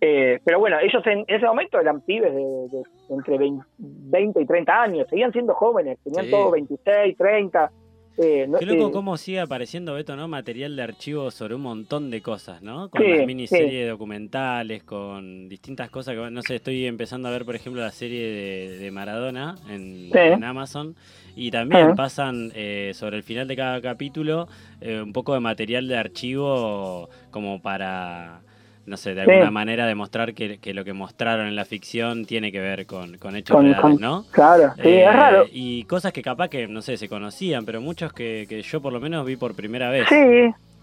[0.00, 4.82] Eh, pero bueno, ellos en ese momento eran pibes de, entre 20, 20 y 30
[4.82, 6.30] años, seguían siendo jóvenes, tenían Sí.
[6.30, 7.70] todos 26, 30.
[8.18, 10.28] Eh, no- Qué loco eh, cómo sigue apareciendo, Beto, ¿no?
[10.28, 12.90] Material de archivo sobre un montón de cosas, ¿no?
[12.90, 17.44] Con Sí, las miniseries documentales, con distintas cosas que, no sé, estoy empezando a ver,
[17.44, 20.18] por ejemplo, la serie de, de Maradona en, Sí.
[20.18, 20.94] en Amazon.
[21.34, 24.48] Y también pasan eh, sobre el final de cada capítulo
[24.82, 28.42] eh, un poco de material de archivo como para,
[28.86, 29.30] no sé, de Sí.
[29.30, 33.16] alguna manera demostrar que, que lo que mostraron en la ficción tiene que ver con,
[33.18, 34.24] con hechos Con- reales, con- ¿no?
[34.32, 35.46] Claro, sí, Eh, es raro.
[35.52, 38.92] Y cosas que capaz que, no sé, se conocían, pero muchos que, que yo por
[38.92, 40.06] lo menos vi por primera vez.
[40.08, 40.14] Sí,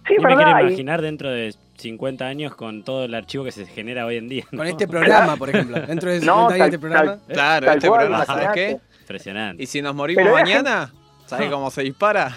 [0.08, 3.66] sí, y me quiero imaginar dentro de 50 años con todo el archivo que se
[3.66, 4.43] genera hoy en día.
[4.52, 4.60] ¿no?
[4.60, 5.80] Con este programa, por ejemplo.
[5.82, 7.18] Dentro de 50 No, años tal- este programa.
[7.28, 8.78] Claro, Tal este cual, programa, ¿sabes qué?
[9.02, 9.64] Impresionante.
[9.64, 10.91] Y si nos morimos Pero mañana,
[11.30, 12.32] ¿sabes cómo se dispara?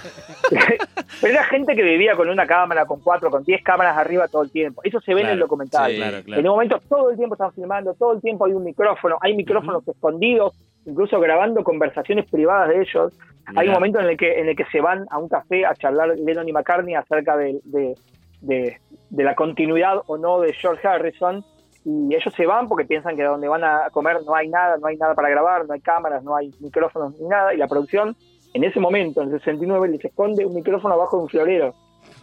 [1.20, 4.42] Pero era gente que vivía con una cámara, con cuatro, con diez cámaras arriba todo
[4.42, 4.80] el tiempo.
[4.84, 5.90] Eso se ve en el documental.
[5.90, 8.64] sí, Claro, En un momento todo el tiempo están filmando, todo el tiempo hay un
[8.64, 13.12] micrófono, hay micrófonos escondidos, incluso grabando conversaciones privadas de ellos.
[13.56, 15.74] Hay un momento en el que en el que se van a un café a
[15.74, 17.94] charlar Lennon y McCartney acerca de, de,
[18.40, 18.78] de-
[19.10, 21.44] de la continuidad o no de George Harrison
[21.84, 24.86] y ellos se van porque piensan que donde van a comer no hay nada, no
[24.86, 28.16] hay nada para grabar, no hay cámaras, no hay micrófonos ni nada y la producción
[28.54, 31.74] en ese momento, en el 69, les esconde un micrófono abajo de un florero.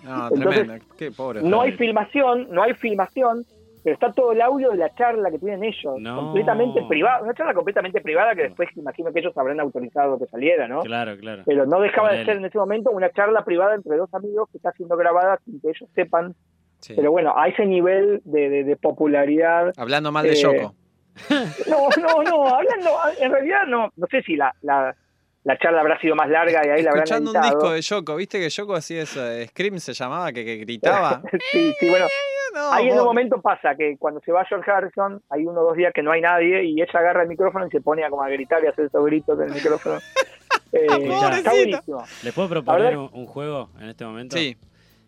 [0.04, 0.86] No, Entonces, tremendo.
[0.98, 1.42] Qué pobre.
[1.42, 3.46] No hay filmación, no hay filmación,
[3.84, 6.18] pero está todo el audio de la charla que tienen ellos, No.
[6.18, 10.68] completamente privada, una charla completamente privada que después imagino que ellos habrán autorizado que saliera,
[10.68, 10.82] ¿no?
[10.82, 11.44] Claro, claro.
[11.46, 14.58] Pero no dejaba de ser en ese momento una charla privada entre dos amigos que
[14.58, 16.36] está siendo grabada sin que ellos sepan.
[16.80, 16.94] Sí.
[16.96, 19.74] Pero bueno, a ese nivel de, de- de popularidad.
[19.78, 20.74] Hablando mal de Eh, Yoko.
[21.70, 24.96] No, no, no, hablando, en realidad no, no sé si la, la,
[25.44, 28.16] la charla habrá sido más larga y ahí la habrán Escuchando un disco de Yoko,
[28.16, 29.26] ¿viste que Yoko hacía eso?
[29.26, 31.22] eh, Scream se llamaba, que, que gritaba.
[31.52, 32.06] sí, sí, bueno,
[32.54, 35.64] No, Ahí en un momento pasa que cuando se va George Harrison, hay uno o
[35.64, 38.10] dos días que no hay nadie y ella agarra el micrófono y se pone a
[38.10, 40.00] como a gritar y hacer esos gritos en el micrófono.
[40.72, 42.04] Eh, está buenísimo.
[42.22, 44.38] ¿Les puedo proponer un, un juego en este momento?
[44.38, 44.56] Sí.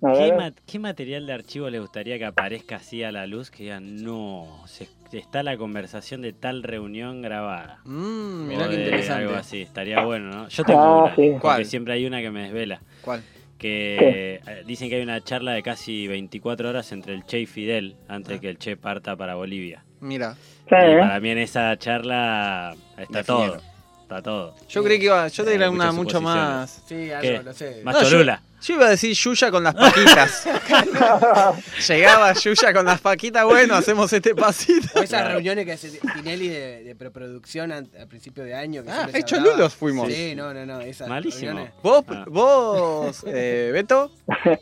[0.02, 0.36] ¿Qué, ver.
[0.36, 3.52] ma- qué material de archivo les gustaría que aparezca así a la luz?
[3.52, 7.80] Que digan, no, se- está la conversación de tal reunión grabada.
[7.86, 9.24] Mm, O mirá qué de interesante.
[9.26, 10.48] Algo así, estaría bueno, ¿no?
[10.50, 11.22] Yo tengo Ah, una, sí.
[11.30, 11.66] porque ¿Cuál?
[11.66, 12.82] siempre hay una que me desvela.
[13.02, 13.22] ¿Cuál?
[13.60, 17.46] Que eh, dicen que hay una charla de casi 24 horas entre el Che y
[17.46, 18.40] Fidel antes de Ah.
[18.40, 19.84] que el Che parta para Bolivia.
[20.00, 20.34] Mira.
[20.34, 20.98] Sí, Y ¿eh?
[21.00, 23.60] para mí en esa charla está Definieron.
[23.60, 23.72] todo.
[24.02, 24.56] Está todo.
[24.68, 26.84] Yo creí que iba, yo te Eh, una mucho más.
[26.88, 27.44] Sí, algo, ¿Qué?
[27.44, 27.82] lo sé.
[27.84, 28.42] Más No, cholula.
[28.42, 30.48] Yo iba a decir Yuya con las paquitas.
[31.88, 35.00] Llegaba Yuya con las paquitas, bueno, hacemos este pasito.
[35.00, 38.84] O esas reuniones que hace Tinelli de, de preproducción an- a principio de año.
[38.84, 39.56] Que Ah, siempre se hecho hablaba.
[39.58, 40.08] lulos fuimos.
[40.12, 40.80] Sí, no, no, no.
[40.82, 41.52] Esas Malísimo.
[41.52, 41.74] reuniones.
[41.82, 42.26] ¿Vos, Ah.
[42.28, 44.12] vos eh, Beto?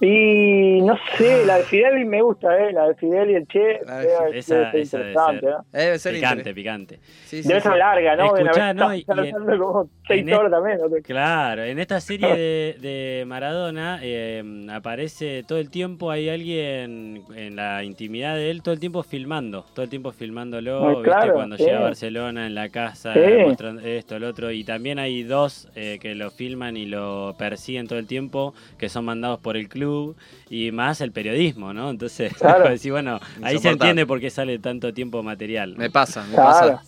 [0.00, 2.72] Y no sé, la de Fidel me gusta, ¿eh?
[2.72, 3.80] La de Fidel y el Che.
[3.84, 5.50] La de debe- Esa- debe ser esa debe interesante, ser.
[5.50, 5.84] ¿eh?
[5.84, 7.00] Debe ser Picante, picante.
[7.26, 7.68] Sí, sí, Debe sí.
[7.68, 8.26] ser larga, ¿no?
[8.74, 8.94] ¿no?
[8.94, 10.86] Y- en- como seis en horas también, ¿no?
[11.02, 17.54] Claro, en esta serie de, de Maradona eh, aparece todo el tiempo, hay alguien en
[17.54, 21.04] la intimidad de él todo el tiempo filmando, todo el tiempo filmándolo, Ay, ¿viste?
[21.04, 21.62] claro, Cuando sí.
[21.66, 23.20] llega a Barcelona en la casa, Sí.
[23.44, 27.86] mostrando esto, el otro, y también hay dos eh, que lo filman y lo persiguen
[27.86, 30.16] todo el tiempo, que son mandados por el club,
[30.50, 31.90] y más el periodismo, ¿no?
[31.90, 32.68] Entonces, Claro.
[32.68, 35.74] decís, bueno, ahí se entiende por qué sale tanto tiempo material.
[35.74, 35.78] ¿no?
[35.78, 36.48] Me pasa, me Claro.
[36.48, 36.82] pasa.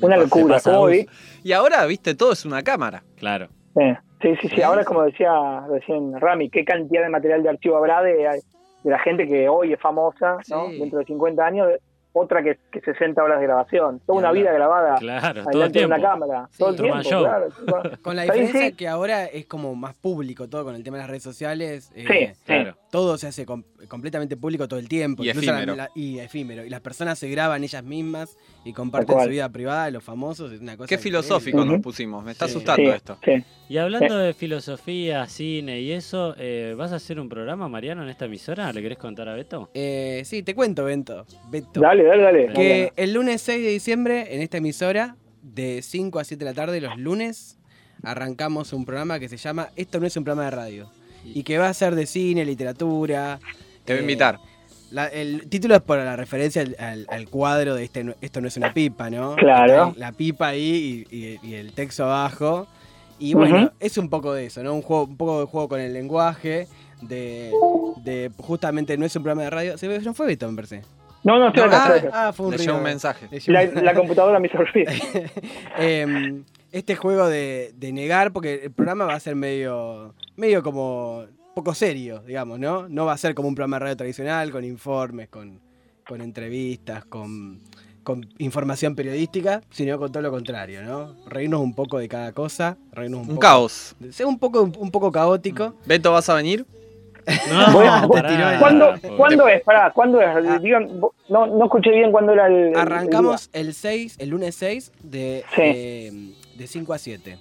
[0.00, 0.54] Una locura.
[0.54, 1.06] pasa, ¿Cómo vi?
[1.44, 3.04] Y ahora, viste, todo es una cámara.
[3.18, 3.48] Claro.
[3.74, 3.82] Sí,
[4.22, 4.62] sí, sí, sí.
[4.62, 8.98] Ahora, como decía recién Rami, qué cantidad de material de archivo habrá de, de la
[9.00, 10.68] gente que hoy es famosa, ¿no?
[10.68, 10.78] Sí.
[10.78, 11.68] Dentro de 50 años,
[12.18, 14.00] otra que, que 60 horas de grabación.
[14.06, 14.94] Toda una vida grabada.
[14.96, 16.10] Claro, todo el adelante de una tiempo.
[16.10, 16.48] cámara.
[16.56, 17.24] todo el Truman tiempo, Show.
[17.68, 17.90] claro.
[18.02, 18.72] Con la diferencia sí.
[18.72, 21.92] que ahora es como más público todo con el tema de las redes sociales.
[21.94, 22.42] eh, Sí.
[22.46, 22.74] Claro.
[22.90, 25.22] Todo se hace com- completamente público todo el tiempo.
[25.24, 25.76] Y incluso la- efímero.
[25.76, 26.64] la- y efímero.
[26.64, 30.52] Y las personas se graban ellas mismas y comparten su vida privada, los famosos.
[30.52, 32.24] Es una cosa Qué filosófico nos pusimos.
[32.24, 32.52] Me está Sí.
[32.56, 33.18] asustando Sí, esto.
[33.24, 33.44] sí.
[33.68, 38.08] Y hablando de filosofía, cine y eso, eh, ¿vas a hacer un programa, Mariano, en
[38.08, 38.72] esta emisora?
[38.72, 39.70] ¿Le querés contar a Beto?
[39.74, 41.24] Eh, sí, te cuento, Bento.
[41.50, 41.80] Beto.
[41.80, 42.52] Dale, dale, dale.
[42.52, 46.54] Que el lunes 6 de diciembre, en esta emisora, de 5 a 7 de la
[46.54, 47.58] tarde, los lunes,
[48.02, 50.90] arrancamos un programa que se llama Esto no es un programa de radio.
[51.24, 53.38] Y que va a ser de cine, literatura.
[53.84, 54.38] Te voy a eh, invitar.
[54.90, 58.40] La- el título es por la referencia al, al- al cuadro de este, no- Esto
[58.40, 59.34] no es una pipa, ¿no?
[59.36, 59.94] Claro.
[59.96, 62.66] La pipa ahí y, y- y el texto abajo.
[63.18, 64.74] Y bueno, es un poco de eso, ¿no?
[64.74, 66.68] Un, juego, un poco de juego con el lenguaje,
[67.00, 67.50] de,
[68.04, 69.78] de justamente no es un programa de radio.
[69.78, 70.82] Se ve, no fue Beto, me parece.
[71.24, 72.10] No, no, estoy acá, ah, acá.
[72.28, 73.26] ah, fue un Le llegó un mensaje.
[73.46, 74.58] La, la computadora me hizo.
[75.78, 81.24] Em, este juego de, de negar, porque el programa va a ser medio, medio como
[81.56, 82.86] poco serio, digamos, ¿no?
[82.86, 85.58] No va a ser como un programa de radio tradicional, con informes, con,
[86.06, 87.62] con entrevistas, con,
[88.02, 91.14] con información periodística, sino con todo lo contrario, ¿no?
[91.26, 93.96] Reírnos un poco de cada cosa, reírnos un, Un poco- caos.
[94.10, 95.72] Ser un poco, un poco caótico.
[95.86, 96.66] Beto, ¿vas a venir?
[97.50, 98.58] No, Bueno, pará.
[98.60, 98.92] ¿Cuándo.
[99.16, 99.62] ¿cuándo es?
[99.62, 100.28] Pará, ¿cuándo es?
[100.28, 100.58] Ah.
[100.62, 102.52] Digan, no, no escuché bien cuándo era el.
[102.54, 105.62] el- el Arrancamos el 6, el lunes 6, de, Sí.
[105.64, 107.38] eh, de 5 a 7.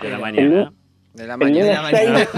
[0.00, 0.60] De la El- mañana.
[0.62, 0.72] El
[1.16, 2.28] De la 6,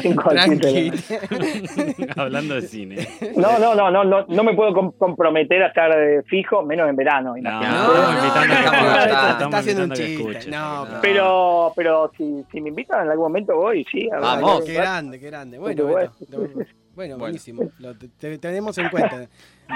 [0.00, 0.92] cinco a siete.
[1.28, 2.06] Tranqui.
[2.16, 3.06] Hablando de cine.
[3.36, 6.88] No, no, no, no, no, no me puedo com- comprometer a estar eh, fijo, menos
[6.88, 7.32] en verano.
[7.32, 7.68] No, imagínate.
[7.68, 10.50] No, no, está haciendo un chiste.
[10.50, 14.08] No, pero- Pero, si, si me invitan en algún momento voy, sí.
[14.10, 14.64] a ver, Vamos.
[14.64, 15.58] Qué grande, qué grande.
[15.58, 17.18] Bueno, Bueno, bueno, Bueno.
[17.18, 17.62] buenísimo.
[17.78, 19.26] Lo te, te- tenemos en cuenta.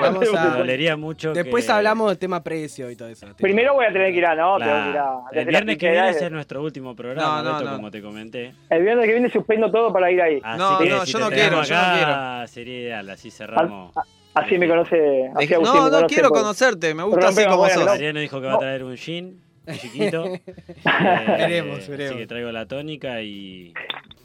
[0.00, 3.26] Vamos Me a, dolería mucho después que- hablamos del tema precio y todo eso.
[3.36, 4.72] Primero voy a tener que ir a, no, Claro.
[4.72, 5.16] tengo que ir a.
[5.30, 7.76] desde El viernes que viene ese es nuestro último programa, No, no, Beto, no.
[7.76, 8.54] como te comenté.
[8.70, 10.40] El viernes que viene suspendo todo para ir ahí.
[10.42, 13.30] Así No, que no, si yo te no quiero, yo no acá, Sería ideal, así
[13.30, 13.96] cerramos.
[13.96, 14.02] A-
[14.34, 15.30] Así me conoce.
[15.36, 16.92] Así Dej- Agustín No, no conoce quiero por- conocerte.
[16.92, 17.78] Me gusta así como sos.
[17.78, 17.84] ¿no?
[17.86, 19.40] Mariano dijo que va a traer un gin
[19.80, 20.24] chiquito.
[20.26, 20.40] Eh,
[20.84, 23.72] Veremos, Así que traigo la tónica y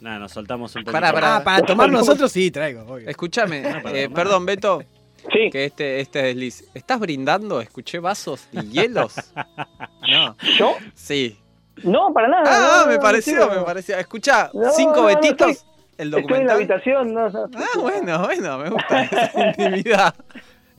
[0.00, 0.92] nada, nos soltamos un poquito.
[1.00, 1.36] Pará, pará.
[1.36, 2.98] Ah, para tomar nosotros sí traigo.
[2.98, 3.60] Escúchame.
[3.62, 4.82] No, para eh, perdón, Beto.
[5.32, 6.68] Sí, Que este, este desliz.
[6.74, 7.60] ¿Estás brindando?
[7.60, 9.14] Escuché vasos y hielos.
[10.10, 10.34] No.
[10.58, 10.74] yo.
[10.94, 11.38] Sí.
[11.84, 12.42] No, para nada.
[12.46, 13.96] Ah, no, me no, pareció, no, me pareció.
[13.96, 15.50] Escucha, No, cinco no, no, betitos.
[15.50, 16.56] estoy- el Estoy en la documental.
[16.56, 17.14] habitación.
[17.14, 20.14] No, no, Ah, bueno, bueno, me gusta esa intimidad.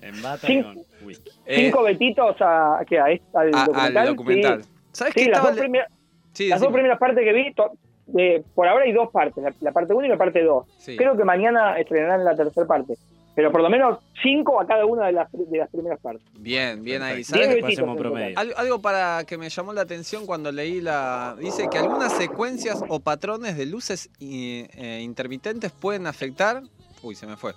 [0.01, 1.29] En bata con whisky.
[1.45, 3.97] Eh, Cinco betitos a, ¿qué, a este- al, a- documental.
[3.97, 4.63] al documental.
[4.63, 5.87] Sí, ¿Sabes Sí, qué las, dos le- primeras,
[6.33, 7.71] Sí, las dos primeras partes que vi, to-
[8.17, 10.65] eh, por ahora hay dos partes, la, la parte 1 y la parte 2.
[10.79, 10.97] Sí.
[10.97, 12.95] Creo que mañana estrenarán la tercera parte.
[13.33, 16.21] Pero por lo menos cinco a cada una de las, de las primeras partes.
[16.37, 17.23] Bien, bien ahí.
[17.23, 17.63] ¿Sabes?
[17.97, 18.37] Promedio.
[18.37, 21.35] Algo, algo para que me llamó la atención cuando leí la...
[21.39, 26.61] Dice que algunas secuencias o patrones de luces eh, intermitentes pueden afectar...
[27.03, 27.53] Uy, se me fue.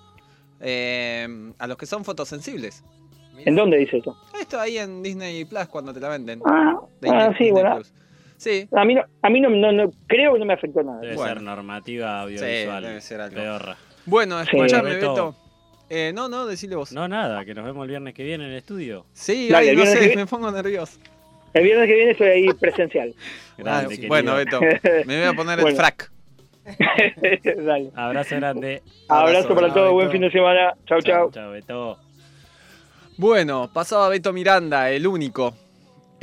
[0.61, 1.27] Eh,
[1.59, 2.85] a los que son fotosensibles.
[3.45, 4.17] ¿En dónde dice eso?
[4.41, 6.41] Esto ahí en Disney Plus cuando te la venden.
[6.47, 7.75] Ah, De ah, Disney- sí, Disney bueno.
[7.77, 7.93] Plus.
[8.37, 8.69] Sí.
[8.73, 11.01] A mí, no, a mí no, no, no- creo que no me afectó nada.
[11.01, 11.33] Debe Bueno.
[11.35, 12.83] ser normativa Sí, audiovisual.
[12.85, 13.75] debe ser algo.
[14.07, 14.51] Bueno, Sí.
[14.57, 15.35] escúchame, Beto.
[15.97, 16.91] Eh, no, no, decile vos.
[16.91, 19.07] No, nada, que nos vemos el viernes que viene en el estudio.
[19.13, 20.99] Sí, Dale, ay, no ¿viernes sé, me pongo nervioso.
[21.53, 23.15] El viernes que viene estoy ahí presencial.
[23.59, 24.61] Grande, Ah, bueno, Beto,
[25.07, 26.11] me voy a poner el frac.
[27.65, 27.93] Dale.
[27.95, 28.83] Abrazo grande.
[29.09, 30.75] Abrazo para Chao, todos, buen fin de semana.
[30.87, 31.31] Chau, chau.
[31.31, 31.99] Chao, Beto.
[33.17, 35.55] Bueno, pasaba Beto Miranda, el único.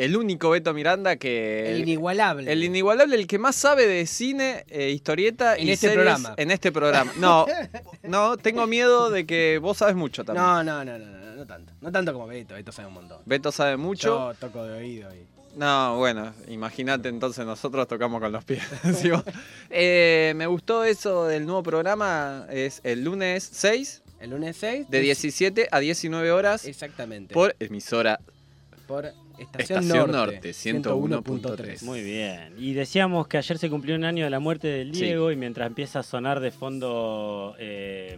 [0.02, 1.70] El único Beto Miranda que...
[1.70, 2.52] El inigualable.
[2.52, 6.34] El inigualable, el que más sabe de cine, eh, historieta En y este series programa.
[6.38, 7.14] En este programa.
[7.20, 7.46] No,
[8.04, 10.44] no, tengo miedo de que vos sabes mucho también.
[10.44, 11.74] No, no, no, no, no, no tanto.
[11.82, 13.20] No tanto como Beto, Beto sabe un montón.
[13.28, 14.32] Beto sabe mucho.
[14.32, 15.20] Yo toco de oído y...
[15.56, 18.64] No, bueno, imagínate entonces nosotros tocamos con los pies.
[18.96, 19.12] ¿sí?
[19.70, 24.90] Eh, me gustó eso del nuevo programa, es el lunes 6, El lunes 6.
[24.90, 27.36] de 17 a 19 horas, Exactamente.
[27.36, 28.20] por emisora
[28.92, 31.84] por Estación, Estación Norte, Norte, 101.3.
[31.84, 32.54] Muy bien.
[32.58, 35.06] Y decíamos que ayer se cumplió un año de la muerte del Sí.
[35.06, 38.18] Diego y mientras empieza a sonar de fondo eh,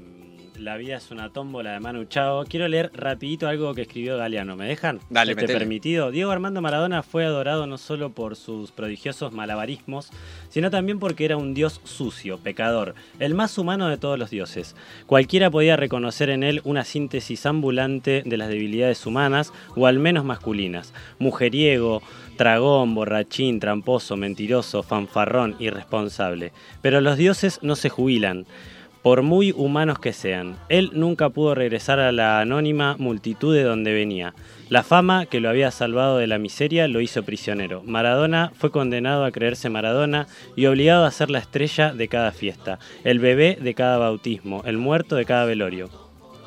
[0.63, 4.55] La vida es una tómbola de Manu Chao, quiero leer rapidito algo que escribió Galeano.
[4.55, 5.01] ¿Me dejan?
[5.09, 6.09] Dale, este permitido.
[6.09, 10.09] Diego Armando Maradona fue adorado no solo por sus prodigiosos malabarismos,
[10.47, 14.77] sino también porque era un dios sucio, pecador, el más humano de todos los dioses.
[15.05, 20.23] Cualquiera podía reconocer en él una síntesis ambulante de las debilidades humanas, o al menos
[20.23, 20.93] masculinas.
[21.19, 22.01] Mujeriego,
[22.37, 26.53] tragón, borrachín, tramposo, mentiroso, fanfarrón, irresponsable.
[26.81, 28.45] Pero los dioses no se jubilan.
[29.03, 33.93] Por muy humanos que sean, él nunca pudo regresar a la anónima multitud de donde
[33.93, 34.33] venía.
[34.69, 37.83] La fama que lo había salvado de la miseria lo hizo prisionero.
[37.85, 42.79] Maradona fue condenado a creerse Maradona y obligado a ser la estrella de cada fiesta,
[43.03, 45.89] el bebé de cada bautismo, el muerto de cada velorio.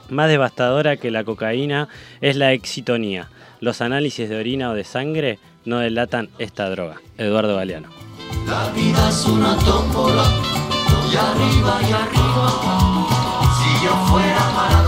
[0.09, 1.89] Más devastadora que la cocaína
[2.23, 3.29] es la exitonía.
[3.61, 7.03] Los análisis de orina o de sangre no delatan esta droga.
[7.19, 7.89] Eduardo Galeano.
[8.47, 10.25] La vida es una tómbola,
[11.11, 12.49] y arriba y arriba.
[13.57, 14.86] Si yo fuera Maradona,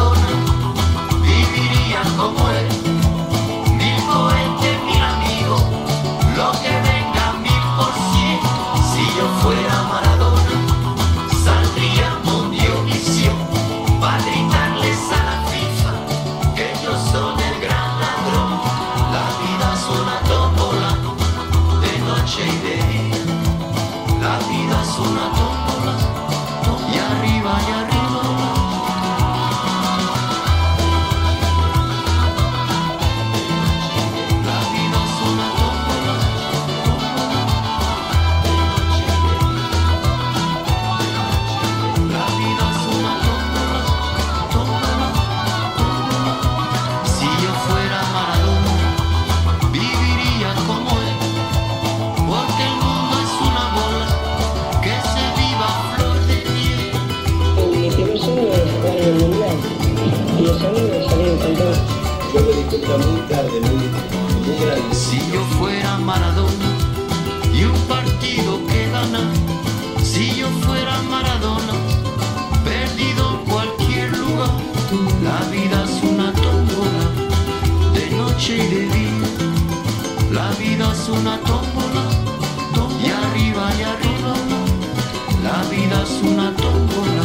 [86.23, 87.25] una tómbola,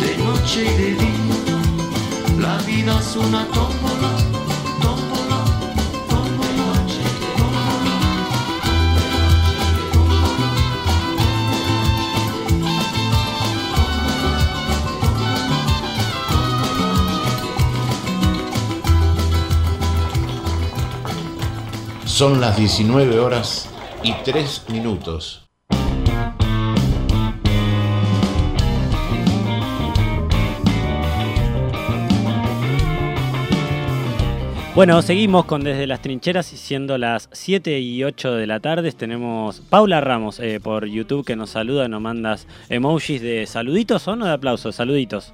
[0.00, 4.34] de noche y de día, la vida es una tómbola.
[22.06, 23.68] Son las 19 horas
[24.04, 25.44] y 3 minutos.
[34.74, 38.90] Bueno, seguimos con Desde las Trincheras, y siendo las 7 y 8 de la tarde.
[38.90, 44.16] Tenemos Paula Ramos eh, por YouTube que nos saluda, nos mandas emojis de saluditos o
[44.16, 45.32] no de aplausos, saluditos.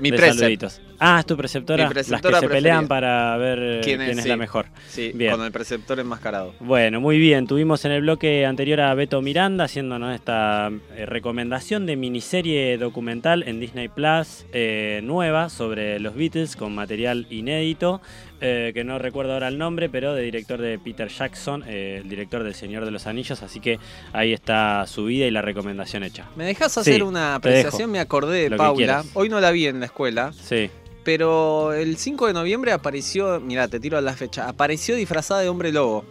[0.00, 0.38] Mi de precept.
[0.40, 0.80] saluditos.
[0.98, 1.86] Ah, es tu preceptora.
[1.86, 4.22] Mi preceptora las que se pelean para ver eh, quién, ¿Quién es?
[4.22, 4.28] Sí.
[4.28, 4.66] la mejor.
[4.88, 5.32] Sí, Bien.
[5.32, 6.54] con el preceptor enmascarado.
[6.60, 7.46] Bueno, muy bien.
[7.46, 13.42] Tuvimos en el bloque anterior a Beto Miranda haciéndonos esta eh, recomendación de miniserie documental
[13.46, 18.00] en Disney Plus eh, nueva sobre los Beatles con material inédito,
[18.42, 22.08] eh, que no recuerdo ahora el nombre, pero de director de Peter Jackson, eh, el
[22.08, 23.42] director del Señor de los Anillos.
[23.42, 23.78] Así que
[24.12, 26.26] ahí está su vida y la recomendación hecha.
[26.36, 27.90] ¿Me dejas Sí, hacer una apreciación?
[27.90, 29.04] Me acordé de Lo Paula.
[29.14, 30.70] Hoy no la vi en la escuela, Sí.
[31.04, 35.72] pero el 5 de noviembre apareció, mira, te tiro la fecha, apareció disfrazada de hombre
[35.72, 36.04] lobo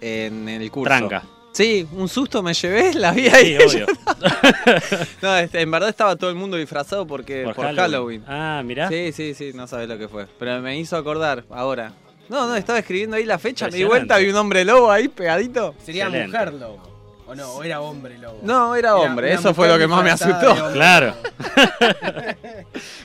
[0.00, 0.88] en el curso.
[0.96, 1.24] Tranca.
[1.52, 3.56] Sí, un susto me llevé, la vi ahí.
[3.68, 3.86] Sí, obvio.
[5.22, 8.22] no, este, en verdad estaba todo el mundo disfrazado porque Por por, Halloween.
[8.22, 8.24] Halloween.
[8.28, 8.88] Ah, mirá.
[8.88, 10.26] Sí, sí, sí, no sabes lo que fue.
[10.38, 11.92] Pero me hizo acordar ahora.
[12.28, 15.08] No, no, estaba escribiendo ahí la fecha, me di vuelta, vi un hombre lobo ahí
[15.08, 15.74] pegadito.
[15.82, 16.28] Sería Excelente.
[16.38, 16.82] mujer lobo.
[17.26, 17.50] ¿O no?
[17.54, 18.40] ¿O era hombre lobo?
[18.42, 20.54] No, era hombre, eso fue lo que más me asustó.
[20.72, 21.14] Claro.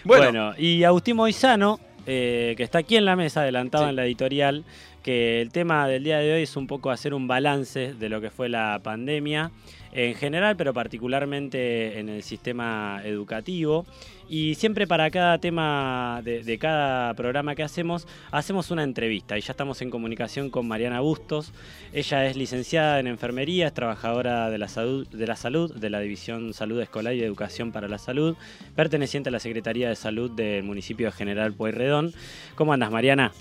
[0.03, 0.25] Bueno.
[0.25, 3.89] Bueno, y Agustín Moizano, eh, que está aquí en la mesa, adelantado Sí.
[3.91, 4.65] en la editorial,
[5.03, 8.21] que el tema del día de hoy es un poco hacer un balance de lo
[8.21, 9.51] que fue la pandemia
[9.91, 13.85] en general, pero particularmente en el sistema educativo.
[14.27, 19.37] Y siempre para cada tema de, cada programa que hacemos, hacemos una entrevista.
[19.37, 21.53] Y ya estamos en comunicación con Mariana Bustos.
[21.91, 25.99] Ella es licenciada en enfermería, es trabajadora de la salud, de la salud, de la
[25.99, 28.35] División Salud Escolar y Educación para la Salud,
[28.75, 32.13] perteneciente a la Secretaría de Salud del municipio de General Pueyrredón.
[32.55, 33.31] ¿Cómo andas, Mariana?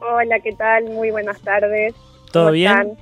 [0.00, 0.84] Hola, ¿qué tal?
[0.84, 1.94] Muy buenas tardes.
[2.32, 2.72] ¿Todo ¿Cómo bien?
[2.72, 2.98] están?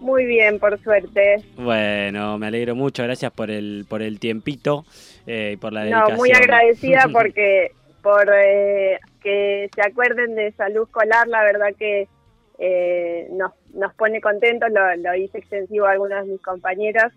[0.00, 1.36] Muy bien, por suerte.
[1.56, 4.84] Bueno, me alegro mucho, gracias por el, por el tiempito
[5.26, 6.16] eh, y por la No, dedicación.
[6.18, 12.08] muy agradecida porque por eh, que se acuerden de salud escolar, la verdad que
[12.58, 17.12] eh, nos, nos pone contentos, lo, lo hice extensivo a algunas de mis compañeras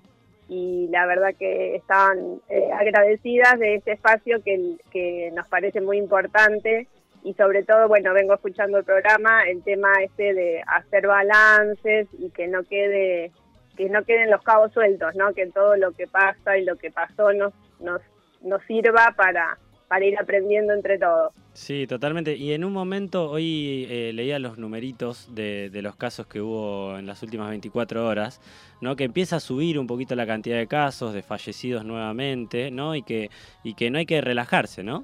[0.49, 5.97] y la verdad que estaban eh, agradecidas de este espacio que, que nos parece muy
[5.97, 6.87] importante
[7.24, 12.30] y sobre todo, bueno, vengo escuchando el programa, el tema este de hacer balances y
[12.32, 13.32] que no quede
[13.78, 15.34] que no queden los cabos sueltos, ¿no?
[15.34, 18.01] Que todo lo que pasa y lo que pasó nos nos,
[18.41, 19.57] nos sirva para
[19.88, 21.34] para ir aprendiendo entre todos.
[21.51, 22.38] Sí, totalmente.
[22.38, 26.97] Y en un momento, hoy eh, leía los numeritos de, de los casos que hubo
[26.97, 28.39] en las últimas 24 horas,
[28.80, 28.95] ¿no?
[28.95, 32.95] Que empieza a subir un poquito la cantidad de casos, de fallecidos nuevamente, ¿no?
[32.95, 33.30] Y que,
[33.65, 35.03] y que no hay que relajarse, ¿no?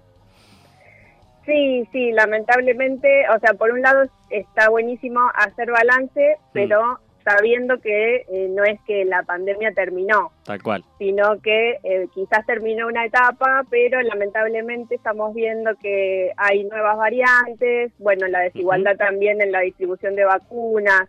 [1.48, 8.26] Sí, sí, lamentablemente, o sea, por un lado está buenísimo hacer balance, pero sabiendo que
[8.30, 10.84] eh, no es que la pandemia terminó, Tal cual.
[11.00, 17.94] sino que eh, quizás terminó una etapa, pero lamentablemente estamos viendo que hay nuevas variantes,
[17.98, 21.08] bueno, la desigualdad también en la distribución de vacunas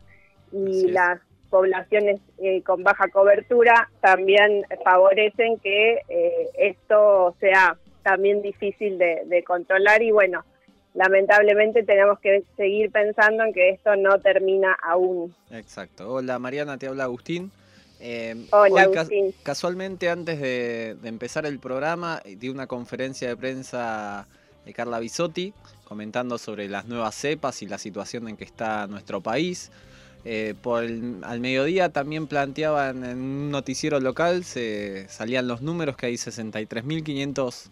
[0.52, 1.20] y las
[1.50, 7.76] poblaciones eh, con baja cobertura también favorecen que eh, esto sea
[8.08, 10.44] también difícil de, de controlar y bueno,
[10.94, 15.34] lamentablemente tenemos que seguir pensando en que esto no termina aún.
[15.50, 16.10] Exacto.
[16.14, 17.50] Hola Mariana, te habla Agustín.
[18.00, 19.34] Eh, Hola, hoy Agustín.
[19.42, 24.26] casualmente antes de, de empezar el programa di una conferencia de prensa
[24.64, 25.52] de Carla Bisotti
[25.84, 29.70] comentando sobre las nuevas cepas y la situación en que está nuestro país.
[30.24, 35.96] Eh, por el- al mediodía también planteaban en un noticiero local, se salían los números
[35.96, 37.70] que hay 63.500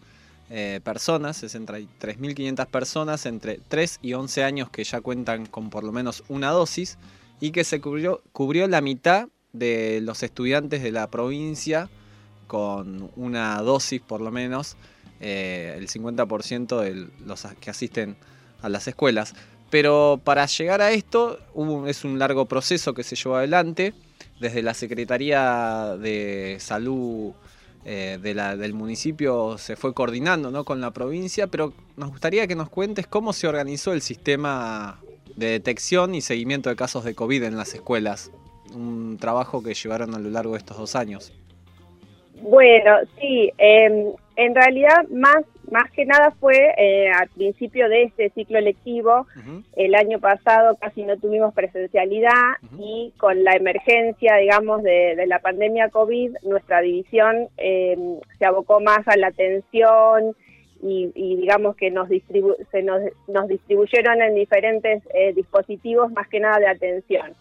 [0.49, 5.91] eh, personas, 63.500 personas entre 3 y 11 años que ya cuentan con por lo
[5.91, 6.99] menos una dosis
[7.41, 11.89] y que se cubrió, cubrió la mitad de los estudiantes de la provincia
[12.47, 14.77] con una dosis por lo menos,
[15.21, 18.17] eh, el 50% de los que asisten
[18.63, 19.35] a las escuelas.
[19.71, 23.95] Pero para llegar a esto hubo es un largo proceso que se llevó adelante
[24.39, 27.33] desde la Secretaría de Salud
[27.89, 30.65] eh, de la- del municipio se fue coordinando ¿no?
[30.65, 35.01] con la provincia, pero nos gustaría que nos cuentes cómo se organizó el sistema
[35.37, 38.33] de detección y seguimiento de casos de COVID en las escuelas.
[38.75, 41.33] Un trabajo que llevaron a lo largo de estos dos años.
[42.43, 48.31] Bueno, sí, eh, en realidad más, más que nada fue eh, al principio de este
[48.31, 49.27] ciclo lectivo,
[49.75, 55.39] el año pasado casi no tuvimos presencialidad y con la emergencia, digamos, de, de la
[55.39, 57.97] pandemia COVID, nuestra división eh,
[58.39, 60.37] se abocó más a la atención
[60.83, 66.29] y, y digamos que nos, distribu se nos, nos distribuyeron en diferentes eh, dispositivos más
[66.29, 67.35] que nada de atención.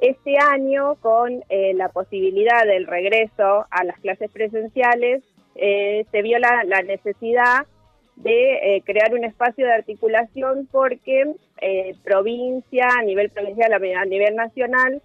[0.00, 5.22] Este año, con eh, la posibilidad del regreso a las clases presenciales,
[5.58, 7.66] eh, se vio la, la necesidad
[8.16, 14.34] de eh, crear un espacio de articulación porque eh, provincia, a nivel provincial, a nivel
[14.34, 15.02] nacional,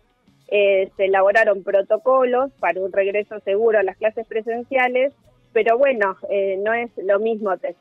[0.47, 5.14] eh, se elaboraron protocolos para un regreso seguro a las clases presenciales,
[5.51, 6.18] pero bueno,
[6.60, 7.76] no es lo mismo te-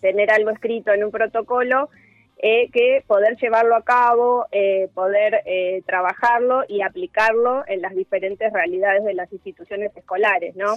[0.00, 1.88] tener algo escrito en un protocolo
[2.40, 4.46] que poder llevarlo a cabo,
[4.94, 5.44] poder
[5.86, 10.76] trabajarlo y aplicarlo en las diferentes realidades de las instituciones escolares, ¿no?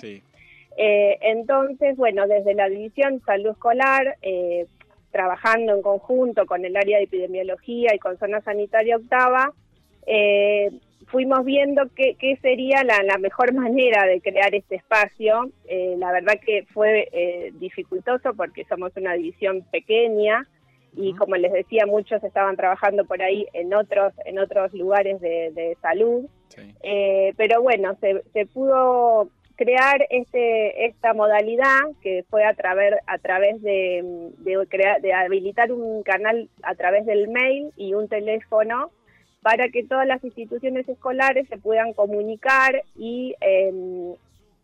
[0.77, 4.65] Eh, entonces, bueno, desde la División Salud Escolar, eh,
[5.11, 9.53] trabajando en conjunto con el área de epidemiología y con zona sanitaria octava,
[10.05, 10.71] eh,
[11.07, 15.49] fuimos viendo qué, qué sería la, la mejor manera de crear este espacio.
[15.97, 20.45] La verdad que fue dificultoso porque somos una división pequeña
[20.97, 25.51] y como les decía, muchos estaban trabajando por ahí en otros, en otros lugares de,
[25.53, 26.25] de salud.
[27.37, 33.61] Pero bueno, se, se pudo crear este esta modalidad que fue a través a través
[33.61, 38.91] de de, crear, de habilitar un canal a través del mail y un teléfono
[39.41, 44.15] para que todas las instituciones escolares se puedan comunicar y eh,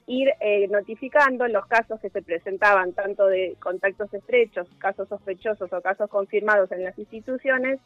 [0.08, 5.82] ir eh, notificando los casos que se presentaban, tanto de contactos estrechos, casos sospechosos o
[5.82, 7.80] casos confirmados en las instituciones,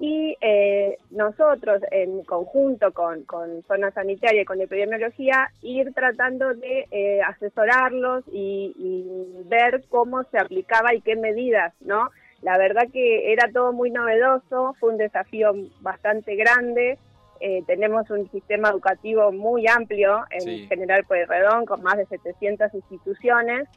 [0.00, 6.86] y eh, nosotros, en conjunto con, con zona sanitaria y con epidemiología, ir tratando de
[6.90, 12.08] eh, asesorarlos y, y ver cómo se aplicaba y qué medidas, ¿no?
[12.40, 16.96] La verdad que era todo muy novedoso, fue un desafío bastante grande.
[17.40, 20.66] Eh, tenemos un sistema educativo muy amplio en Sí.
[20.66, 23.68] General Pueyrredón, con más de 700 instituciones.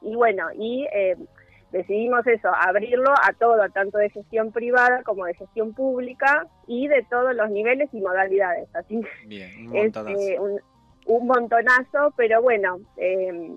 [0.00, 1.16] Y bueno, y eh,
[1.72, 7.02] decidimos eso, abrirlo a todo, tanto de gestión privada como de gestión pública y de
[7.10, 8.68] todos los niveles y modalidades.
[8.74, 10.20] Así Bien, un es montonazo.
[10.20, 10.60] eh, un,
[11.06, 13.50] un montonazo, pero bueno, eh,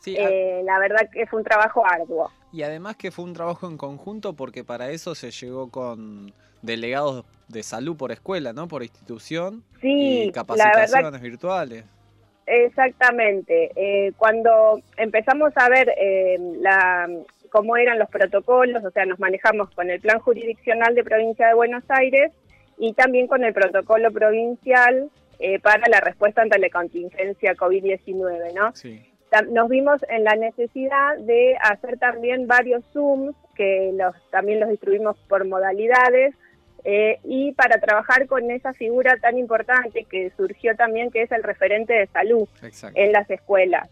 [0.00, 2.30] Sí, a- eh, la verdad que fue un trabajo arduo.
[2.52, 6.32] Y además que fue un trabajo en conjunto porque para eso se llegó con
[6.62, 8.68] delegados de salud por escuela, ¿no?
[8.68, 11.84] Por institución Sí, y capacitaciones verdad virtuales.
[12.46, 13.70] Exactamente.
[13.76, 17.08] Eh, cuando empezamos a ver eh, la,
[17.48, 21.54] cómo eran los protocolos, o sea, nos manejamos con el plan jurisdiccional de provincia de
[21.54, 22.32] Buenos Aires
[22.78, 28.74] y también con el protocolo provincial eh, para la respuesta ante la contingencia COVID-19, ¿no?
[28.74, 29.04] Sí.
[29.50, 35.18] Nos vimos en la necesidad de hacer también varios Zooms, que los, también los distribuimos
[35.28, 36.34] por modalidades,
[36.84, 41.42] eh, y para trabajar con esa figura tan importante que surgió también, que es el
[41.42, 42.98] referente de salud Exacto.
[42.98, 43.90] en las escuelas.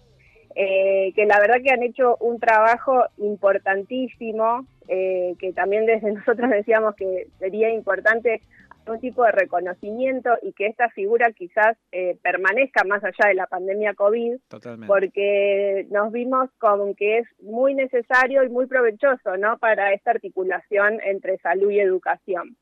[0.58, 6.50] Eh, que la verdad que han hecho un trabajo importantísimo, eh, que también desde nosotros
[6.50, 8.40] decíamos que sería importante
[8.86, 13.46] un tipo de reconocimiento y que esta figura quizás eh, permanezca más allá de la
[13.46, 14.86] pandemia COVID, Totalmente.
[14.86, 19.58] porque nos vimos con que es muy necesario y muy provechoso ¿no?
[19.58, 22.56] para esta articulación entre salud y educación.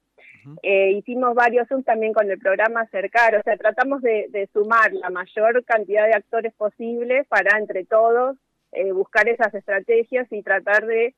[0.62, 4.92] Eh, hicimos varios Zoom también con el programa Acercar, o sea, tratamos de, de sumar
[4.92, 8.36] la mayor cantidad de actores posibles para entre todos
[8.72, 11.14] eh, buscar esas estrategias y tratar de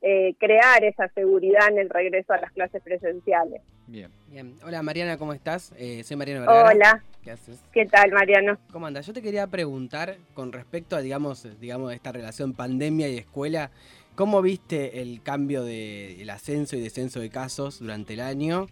[0.00, 3.62] eh, crear esa seguridad en el regreso a las clases presenciales.
[3.86, 4.10] Bien.
[4.28, 4.54] Bien.
[4.64, 5.72] Hola Mariana, ¿cómo estás?
[5.76, 6.70] Eh, soy Mariano Vergara.
[6.70, 7.62] Hola, ¿Qué haces?
[7.72, 8.58] ¿qué tal Mariano?
[8.72, 9.06] ¿Cómo andas?
[9.06, 13.70] Yo te quería preguntar con respecto a, digamos, digamos, esta relación pandemia y escuela,
[14.18, 18.66] ¿cómo viste el cambio del ascenso y descenso de casos durante el año?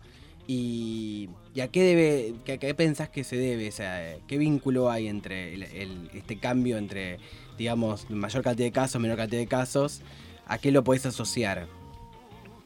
[0.48, 3.68] Y, y a qué debe, que- pensás que se debe?
[3.68, 5.54] O sea, ¿qué vínculo hay entre
[6.18, 7.18] este cambio entre,
[7.56, 10.00] digamos, mayor cantidad de casos, menor cantidad de casos?
[10.48, 11.68] ¿A qué lo podés asociar?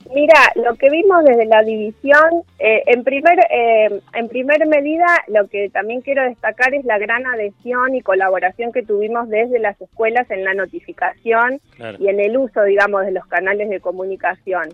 [0.09, 5.47] Mira, lo que vimos desde la división, eh, en primer eh, en primer medida, lo
[5.49, 10.29] que también quiero destacar es la gran adhesión y colaboración que tuvimos desde las escuelas
[10.31, 11.99] en la notificación Claro.
[12.01, 14.71] y en el uso, digamos, de los canales de comunicación.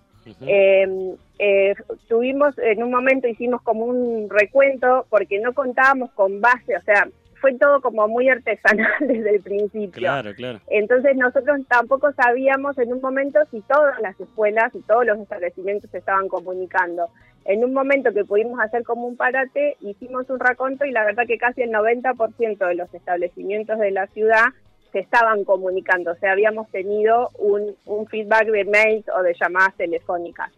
[0.46, 1.74] Eh, eh,
[2.08, 7.06] tuvimos, en un momento hicimos como un recuento porque no contábamos con base, o sea,
[7.40, 9.92] fue todo como muy artesanal desde el principio.
[9.92, 10.60] Claro, claro.
[10.68, 15.90] Entonces nosotros tampoco sabíamos en un momento si todas las escuelas y todos los establecimientos
[15.90, 17.08] se estaban comunicando.
[17.44, 21.24] En un momento que pudimos hacer como un parate, hicimos un raconto y la verdad
[21.26, 24.46] que casi el 90% de los establecimientos de la ciudad
[24.92, 29.74] se estaban comunicando, o sea, habíamos tenido un, un feedback de mails o de llamadas
[29.76, 30.50] telefónicas.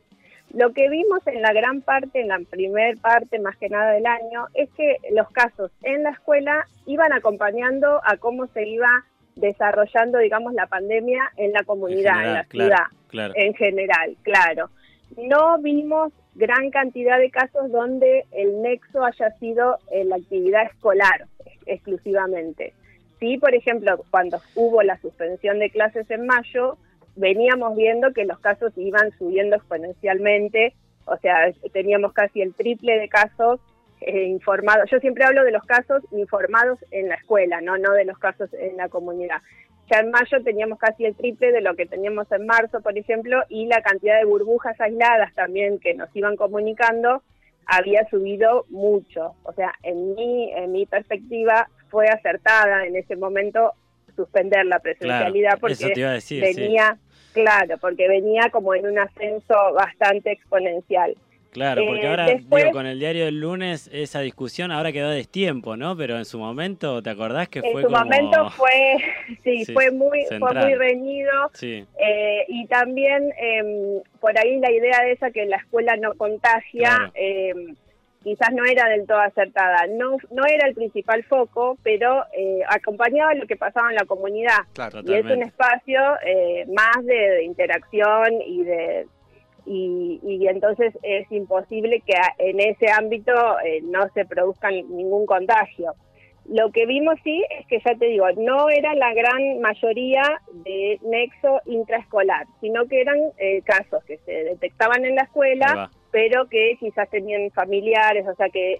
[0.54, 4.06] Lo que vimos en la gran parte, en la primer parte más que nada del
[4.06, 9.04] año, es que los casos en la escuela iban acompañando a cómo se iba
[9.36, 13.34] desarrollando, digamos, la pandemia en la comunidad, en, la claro, ciudad, claro.
[13.36, 14.70] en general, claro.
[15.16, 21.26] No vimos gran cantidad de casos donde el nexo haya sido eh, la actividad escolar
[21.44, 22.72] ex- exclusivamente.
[23.20, 26.78] Sí, por ejemplo, cuando hubo la suspensión de clases en mayo,
[27.18, 33.08] veníamos viendo que los casos iban subiendo exponencialmente, o sea, teníamos casi el triple de
[33.08, 33.60] casos
[34.00, 34.88] eh, informados.
[34.90, 38.50] Yo siempre hablo de los casos informados en la escuela, no, no de los casos
[38.54, 39.42] en la comunidad.
[39.90, 43.42] Ya en mayo teníamos casi el triple de lo que teníamos en marzo, por ejemplo,
[43.48, 47.22] y la cantidad de burbujas aisladas también que nos iban comunicando
[47.66, 49.34] había subido mucho.
[49.44, 53.72] O sea, en mi, en mi perspectiva fue acertada en ese momento
[54.18, 56.98] suspender la presencialidad Claro, porque decir, venía,
[57.32, 61.14] claro, porque venía como en un ascenso bastante exponencial.
[61.50, 65.08] Claro, porque Eh, ahora, después- digo, con el diario del lunes, esa discusión ahora quedó
[65.08, 65.96] a destiempo, ¿no?
[65.96, 67.98] Pero en su momento, ¿te acordás que En fue su como...
[68.00, 68.70] momento fue,
[69.44, 71.32] sí, Sí, fue muy, fue muy reñido.
[71.54, 76.12] Sí, Eh, y también em, por ahí la idea de esa que la escuela no
[76.14, 77.12] contagia, Claro.
[78.22, 79.86] Quizás no era del todo acertada.
[79.88, 84.58] No, no era el principal foco, pero eh, acompañaba lo que pasaba en la comunidad.
[84.74, 89.06] Claro, y es un espacio eh, más de, de interacción y de
[89.66, 93.32] y, y entonces es imposible que en ese ámbito
[93.64, 95.92] eh, no se produzca ni- ningún contagio.
[96.46, 100.22] Lo que vimos sí es que ya te digo, no era la gran mayoría
[100.64, 105.90] de nexo intraescolar, sino que eran eh, casos que se detectaban en la escuela.
[106.10, 108.78] Pero que quizás tenían familiares, o sea que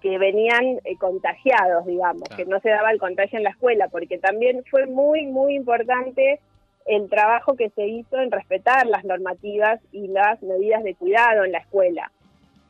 [0.00, 4.18] que venían eh, contagiados, digamos, que no se daba el contagio en la escuela, porque
[4.18, 6.40] también fue muy, muy importante
[6.86, 11.52] el trabajo que se hizo en respetar las normativas y las medidas de cuidado en
[11.52, 12.10] la escuela.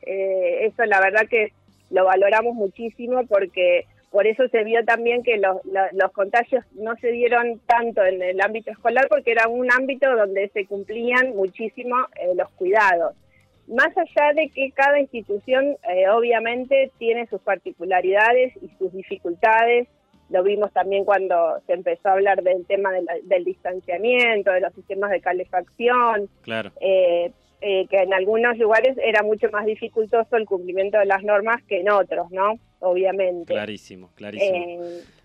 [0.01, 1.53] Eh, eso la verdad que
[1.89, 7.11] lo valoramos muchísimo porque por eso se vio también que los, los contagios no se
[7.11, 12.33] dieron tanto en el ámbito escolar porque era un ámbito donde se cumplían muchísimo eh,
[12.35, 13.15] los cuidados.
[13.69, 19.87] Más allá de que cada institución eh, obviamente tiene sus particularidades y sus dificultades,
[20.29, 24.61] lo vimos también cuando se empezó a hablar del tema de la- del distanciamiento, de
[24.61, 26.71] los sistemas de calefacción, Claro.
[26.81, 31.61] eh, eh, que en algunos lugares era mucho más dificultoso el cumplimiento de las normas
[31.67, 32.53] que en otros, ¿no?
[32.79, 33.51] Obviamente.
[33.53, 34.57] Clarísimo, clarísimo.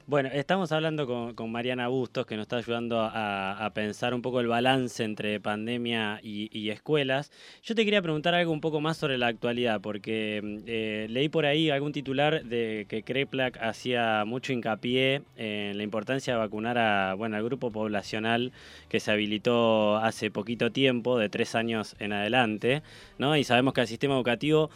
[0.06, 4.46] Bueno, estamos hablando con, Mariana Bustos, que nos está ayudando a, pensar un poco el
[4.48, 7.32] balance entre pandemia y, escuelas.
[7.62, 11.46] Yo te quería preguntar algo un poco más sobre la actualidad, porque eh, leí por
[11.46, 17.14] ahí algún titular de que CREPLAC hacía mucho hincapié en la importancia de vacunar a,
[17.14, 18.52] bueno, al grupo poblacional
[18.90, 22.82] que se habilitó hace poquito tiempo, de tres años en adelante,
[23.16, 23.38] ¿no?
[23.38, 24.68] Y sabemos que al sistema educativo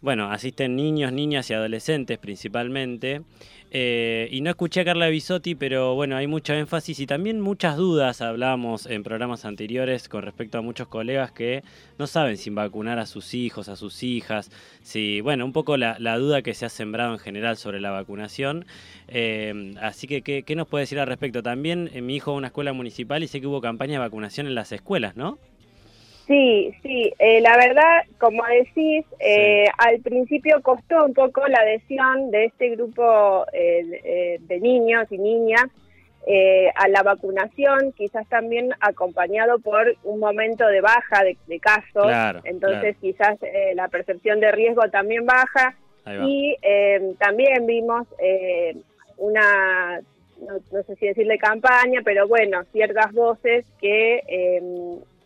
[0.00, 3.22] bueno, asisten niños, niñas y adolescentes principalmente.
[3.70, 7.76] Eh, y no escuché a Carla Bisotti, pero bueno, hay mucho énfasis y también muchas
[7.76, 8.22] dudas.
[8.22, 11.62] Hablábamos en programas anteriores con respecto a muchos colegas que
[11.98, 14.50] no saben si vacunar a sus hijos, a sus hijas.
[14.82, 17.90] Si, bueno, un poco la, la duda que se ha sembrado en general sobre la
[17.90, 18.64] vacunación.
[19.08, 21.42] Eh, así que, ¿qué, qué nos puede decir al respecto?
[21.42, 23.98] También eh, mi hijo va a una escuela municipal y sé que hubo campaña de
[23.98, 25.38] vacunación en las escuelas, ¿no?
[26.28, 32.30] Sí, sí, eh, la verdad, como decís, eh, al principio costó un poco la adhesión
[32.30, 35.64] de este grupo eh, eh, de niños y niñas
[36.26, 42.04] eh, a la vacunación, quizás también acompañado por un momento de baja de, de casos,
[42.04, 45.74] Claro, entonces quizás eh, la percepción de riesgo también baja.
[46.26, 48.74] Y eh, también vimos eh,
[49.18, 50.00] una,
[50.40, 54.62] no, no sé si decirle campaña, pero bueno, ciertas voces que eh,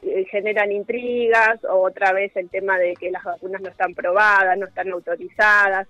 [0.03, 4.59] eh, generan intrigas o otra vez el tema de que las vacunas no están probadas,
[4.59, 5.89] no están autorizadas.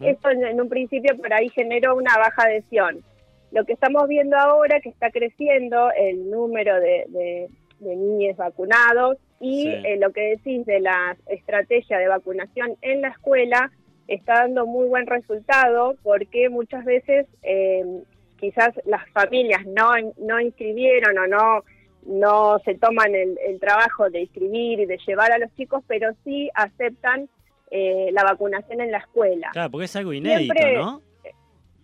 [0.00, 3.02] Esto en, en un principio por ahí generó una baja adhesión.
[3.52, 7.48] Lo que estamos viendo ahora que está creciendo el número de, de,
[7.80, 9.68] de niños vacunados y Sí.
[9.84, 13.70] eh, lo que decís de la estrategia de vacunación en la escuela
[14.08, 17.84] está dando muy buen resultado porque muchas veces eh,
[18.40, 21.64] quizás las familias no, no inscribieron o no
[22.06, 26.10] no se toman el, el trabajo de inscribir y de llevar a los chicos, pero
[26.24, 27.28] sí aceptan
[27.70, 29.50] eh, la vacunación en la escuela.
[29.52, 31.02] Claro, porque es algo inédito, Siempre- ¿no?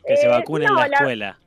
[0.06, 1.38] Que se vacune no, en la la- escuela.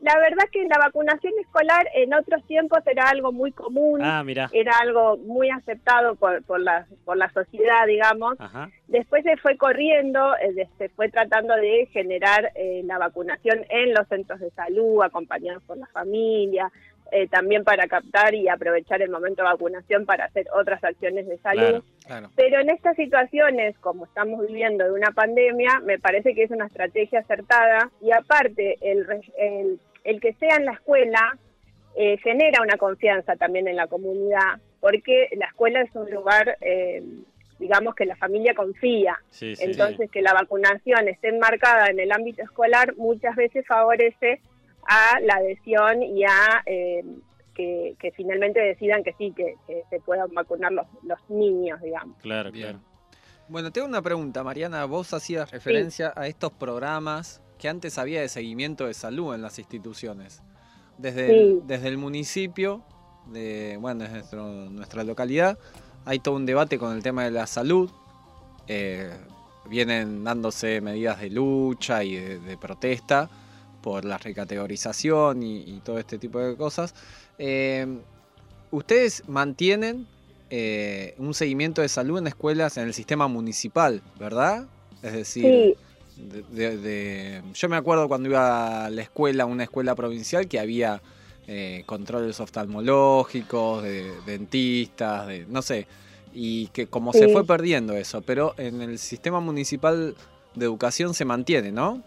[0.00, 4.48] La verdad que la vacunación escolar en otros tiempos era algo muy común, Ah, mirá.
[4.52, 8.36] era algo muy aceptado por, por, la, por la sociedad, digamos.
[8.38, 8.70] Ajá.
[8.86, 14.06] Después se fue corriendo, eh, se fue tratando de generar eh, la vacunación en los
[14.06, 16.70] centros de salud, acompañados por la familia,
[17.10, 21.38] eh, también para captar y aprovechar el momento de vacunación para hacer otras acciones de
[21.38, 21.82] salud.
[22.06, 22.30] Claro.
[22.36, 26.66] Pero en estas situaciones, como estamos viviendo de una pandemia, me parece que es una
[26.66, 29.06] estrategia acertada y aparte el,
[29.38, 31.38] el, el que sea en la escuela
[32.00, 37.02] eh, genera una confianza también en la comunidad, porque la escuela es un lugar, eh,
[37.58, 39.18] digamos, que la familia confía.
[39.30, 44.40] Sí, sí, Entonces, que la vacunación esté enmarcada en el ámbito escolar muchas veces favorece
[44.88, 47.04] a la adhesión y a eh,
[47.54, 52.16] que, que finalmente decidan que sí, que, que se puedan vacunar los, los niños, digamos.
[52.22, 52.80] Claro, claro.
[53.48, 54.84] Bueno, tengo una pregunta, Mariana.
[54.84, 59.58] Vos hacías referencia a estos programas que antes había de seguimiento de salud en las
[59.58, 60.42] instituciones.
[60.98, 61.32] Desde, Sí.
[61.32, 62.82] el, desde el municipio,
[63.26, 65.58] de, bueno, desde nuestro- nuestra localidad,
[66.04, 67.90] hay todo un debate con el tema de la salud.
[68.68, 69.10] Eh,
[69.68, 73.28] vienen dándose medidas de lucha y de, de protesta
[73.82, 76.94] por la recategorización y, y todo este tipo de cosas.
[77.38, 77.86] Eh,
[78.70, 80.06] ¿Ustedes mantienen
[80.50, 84.66] eh, un seguimiento de salud en escuelas en el sistema municipal, verdad?
[85.02, 85.76] Es decir,
[86.16, 86.22] Sí.
[86.22, 90.58] de- de- de- yo me acuerdo cuando iba a la escuela, una escuela provincial, que
[90.58, 91.00] había
[91.50, 95.86] eh, controles oftalmológicos, de dentistas, de no sé,
[96.34, 100.14] y que como se fue perdiendo eso, pero en el sistema municipal
[100.54, 102.02] de educación se mantiene, ¿no?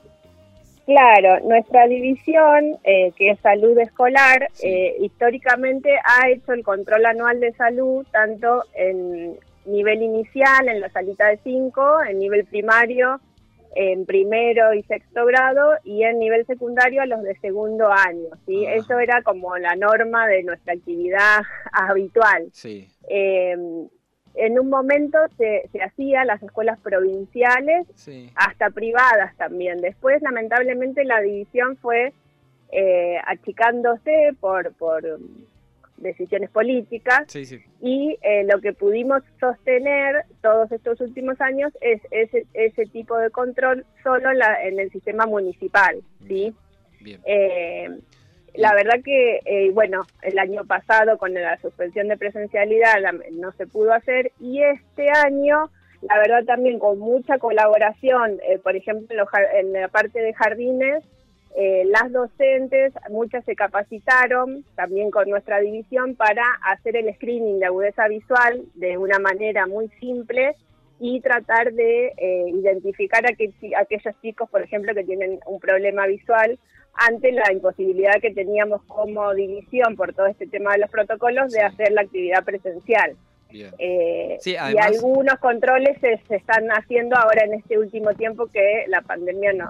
[0.91, 7.39] Claro, nuestra división, eh, que es salud escolar, eh, históricamente ha hecho el control anual
[7.39, 13.21] de salud tanto en nivel inicial, en la salita de 5, en nivel primario,
[13.73, 18.27] en primero y sexto grado, y en nivel secundario a los de segundo año.
[18.45, 18.65] ¿sí?
[18.65, 22.49] Eso era como la norma de nuestra actividad habitual.
[22.51, 22.89] Sí.
[23.07, 23.55] Eh,
[24.35, 28.31] en un momento se, se hacía las escuelas provinciales, Sí.
[28.35, 29.81] hasta privadas también.
[29.81, 32.13] Después, lamentablemente, la división fue
[32.71, 35.03] eh, achicándose por, por
[35.97, 37.59] decisiones políticas Sí, sí.
[37.81, 43.29] y eh, lo que pudimos sostener todos estos últimos años es ese, ese tipo de
[43.29, 46.55] control solo en, la- en el sistema municipal, ¿sí?
[47.01, 47.19] Bien.
[47.25, 47.89] Eh,
[48.55, 53.51] la verdad que, eh, bueno, el año pasado con la suspensión de presencialidad la- no
[53.53, 55.69] se pudo hacer y este año,
[56.01, 60.33] la verdad también con mucha colaboración, eh, por ejemplo, en, jar- en la parte de
[60.33, 61.03] jardines,
[61.55, 67.65] eh, las docentes, muchas se capacitaron también con nuestra división para hacer el screening de
[67.65, 70.55] agudeza visual de una manera muy simple
[71.03, 76.05] y tratar de eh, identificar a chi- aquellos chicos, por ejemplo, que tienen un problema
[76.05, 76.59] visual
[76.93, 81.61] ante la imposibilidad que teníamos como división por todo este tema de los protocolos de
[81.61, 83.15] hacer la actividad presencial.
[83.79, 88.85] Eh, Sí, y algunos controles se, se están haciendo ahora en este último tiempo que
[88.87, 89.69] la pandemia no,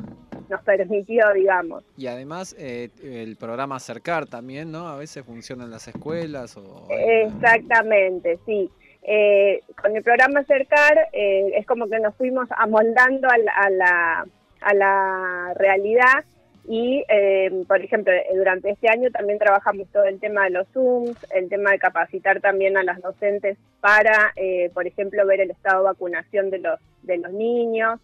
[0.49, 1.83] nos permitió, digamos.
[1.97, 4.87] Y además eh, el programa Acercar también, ¿no?
[4.89, 6.87] A veces funciona en las escuelas o...
[6.89, 8.69] Exactamente, sí.
[9.03, 13.69] Eh, con el programa Acercar eh, es como que nos fuimos amoldando a la, a
[13.69, 14.25] la,
[14.61, 16.23] a la realidad
[16.67, 20.67] y, eh, por ejemplo, eh, durante este año también trabajamos todo el tema de los
[20.69, 25.51] Zooms, el tema de capacitar también a las docentes para, eh, por ejemplo, ver el
[25.51, 27.99] estado de vacunación de los, de los niños.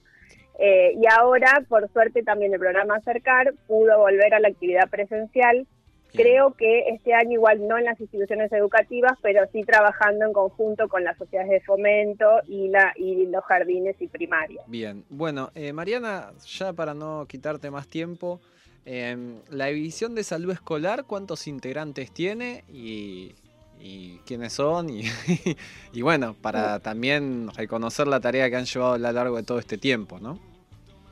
[0.60, 5.68] Eh, y ahora, por suerte, también el programa Acercar pudo volver a la actividad presencial
[6.14, 10.88] Creo que este año igual no en las instituciones educativas, pero sí trabajando en conjunto
[10.88, 14.64] con las sociedades de fomento y, la, y los jardines y primarias.
[14.68, 18.40] Bien, bueno, eh, Mariana, ya para no quitarte más tiempo,
[18.86, 19.16] eh,
[19.50, 23.36] la división de salud escolar, ¿cuántos integrantes tiene y,
[23.80, 24.90] y quiénes son?
[24.90, 25.04] Y,
[25.94, 29.60] y bueno, para también reconocer la tarea que han llevado a lo largo de todo
[29.60, 30.40] este tiempo, ¿no?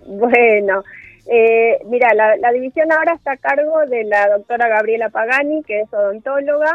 [0.05, 0.83] Bueno,
[1.27, 5.81] eh, mira, la, la división ahora está a cargo de la doctora Gabriela Pagani, que
[5.81, 6.71] es odontóloga.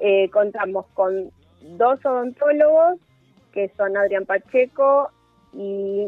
[0.00, 1.30] Eh, contamos con
[1.62, 2.98] dos odontólogos,
[3.52, 5.10] que son Adrián Pacheco
[5.54, 6.06] y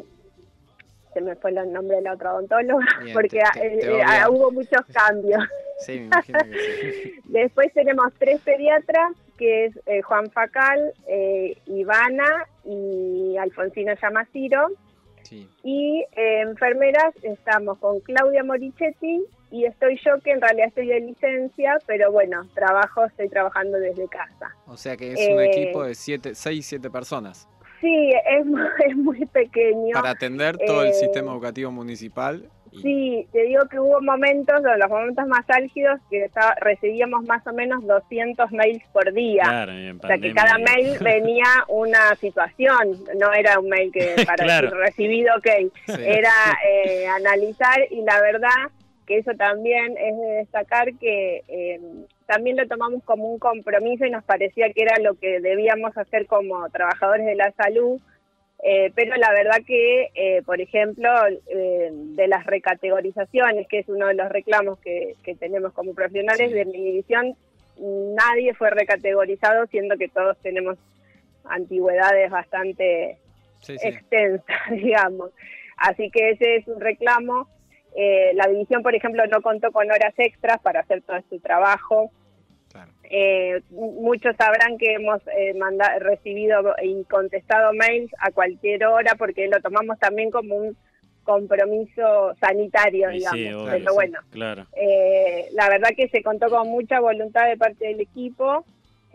[1.15, 3.87] se me fue el nombre de la otra odontóloga, Bien, porque te- te- eh, te
[3.89, 5.43] eh, hubo muchos cambios.
[5.81, 7.13] Sí, me imagino que sí.
[7.25, 10.93] Después tenemos tres pediatras, que es eh, Juan Facal,
[11.67, 14.69] Ivana y Alfonsina Yamaciro.
[15.23, 15.49] Sí.
[15.63, 21.01] Y eh, enfermeras estamos con Claudia Morichetti y estoy yo, que en realidad estoy de
[21.01, 24.55] licencia, pero bueno, trabajo, estoy trabajando desde casa.
[24.67, 27.49] O sea que es un Eh, equipo de siete, seis, siete personas
[27.81, 28.45] Sí, es,
[28.91, 29.93] es muy pequeño.
[29.95, 32.51] para atender todo el Eh, sistema educativo municipal.
[32.83, 37.53] Sí, te digo que hubo momentos, los momentos más álgidos, que estaba- recibíamos más o
[37.53, 39.43] menos 200 mails por día.
[39.45, 39.73] Claro,
[40.03, 44.71] O sea que cada mail venía una situación, no era un mail que para Claro.
[44.71, 45.93] recibido, ok, Sí.
[46.05, 46.31] era
[46.69, 48.71] eh, analizar y la verdad
[49.07, 51.81] que eso también es de destacar que eh,
[52.27, 56.27] también lo tomamos como un compromiso y nos parecía que era lo que debíamos hacer
[56.27, 57.99] como trabajadores de la salud,
[58.65, 61.09] eh, pero la verdad que, eh, por ejemplo,
[61.47, 66.53] eh, de las recategorizaciones, que es uno de los reclamos que, que tenemos como profesionales
[66.53, 67.37] de mi división,
[67.79, 70.77] nadie fue recategorizado, siendo que todos tenemos
[71.45, 73.19] antigüedades bastante
[73.61, 73.89] Sí, sí.
[73.89, 75.31] extensas, digamos.
[75.77, 77.49] Así que ese es un reclamo.
[77.97, 82.11] Eh, la división, por ejemplo, no contó con horas extras para hacer todo este trabajo.
[83.11, 89.49] Eh, muchos sabrán que hemos eh, manda- recibido y contestado mails a cualquier hora porque
[89.49, 90.77] lo tomamos también como un
[91.25, 93.39] compromiso sanitario, Y digamos.
[93.39, 94.67] sí, obvio, Pero sí, bueno, Claro.
[94.77, 98.65] eh, la verdad que se contó con mucha voluntad de parte del equipo,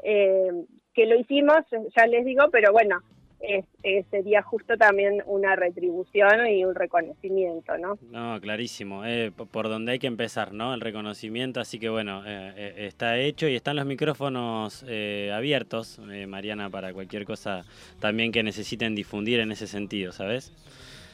[0.04, 0.52] eh,
[0.94, 1.58] que lo hicimos,
[1.96, 3.02] ya les digo, pero bueno,
[3.44, 7.98] es- eh, sería justo también una retribución y un reconocimiento, ¿no?
[8.10, 9.06] No, clarísimo.
[9.06, 10.74] eh, por donde hay que empezar, ¿no?
[10.74, 11.60] El reconocimiento.
[11.60, 16.70] Así que bueno, eh, eh, está hecho y están los micrófonos eh, abiertos, eh, Mariana,
[16.70, 17.66] para cualquier cosa
[18.00, 20.52] también que necesiten difundir en ese sentido, ¿sabes?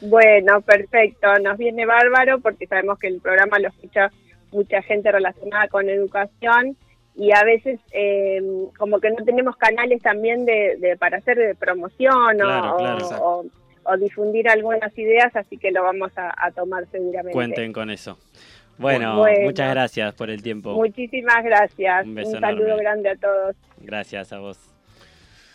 [0.00, 4.10] Bueno, perfecto, nos viene bárbaro porque sabemos que el programa lo escucha
[4.52, 6.76] mucha gente relacionada con educación
[7.16, 8.40] y a veces eh,
[8.78, 12.78] como que no tenemos canales también de, de- para hacer de promoción o- Claro, o,
[12.78, 13.06] claro.
[13.22, 13.44] o-
[13.82, 17.32] o difundir algunas ideas, así que lo vamos a, a tomar seguramente.
[17.32, 18.18] Cuenten con eso.
[18.78, 19.42] Bueno, Bueno.
[19.44, 20.72] muchas gracias por el tiempo.
[20.74, 22.06] Muchísimas gracias.
[22.06, 22.82] Un saludo enorme.
[22.82, 23.56] grande a todos.
[23.78, 24.69] Gracias a vos.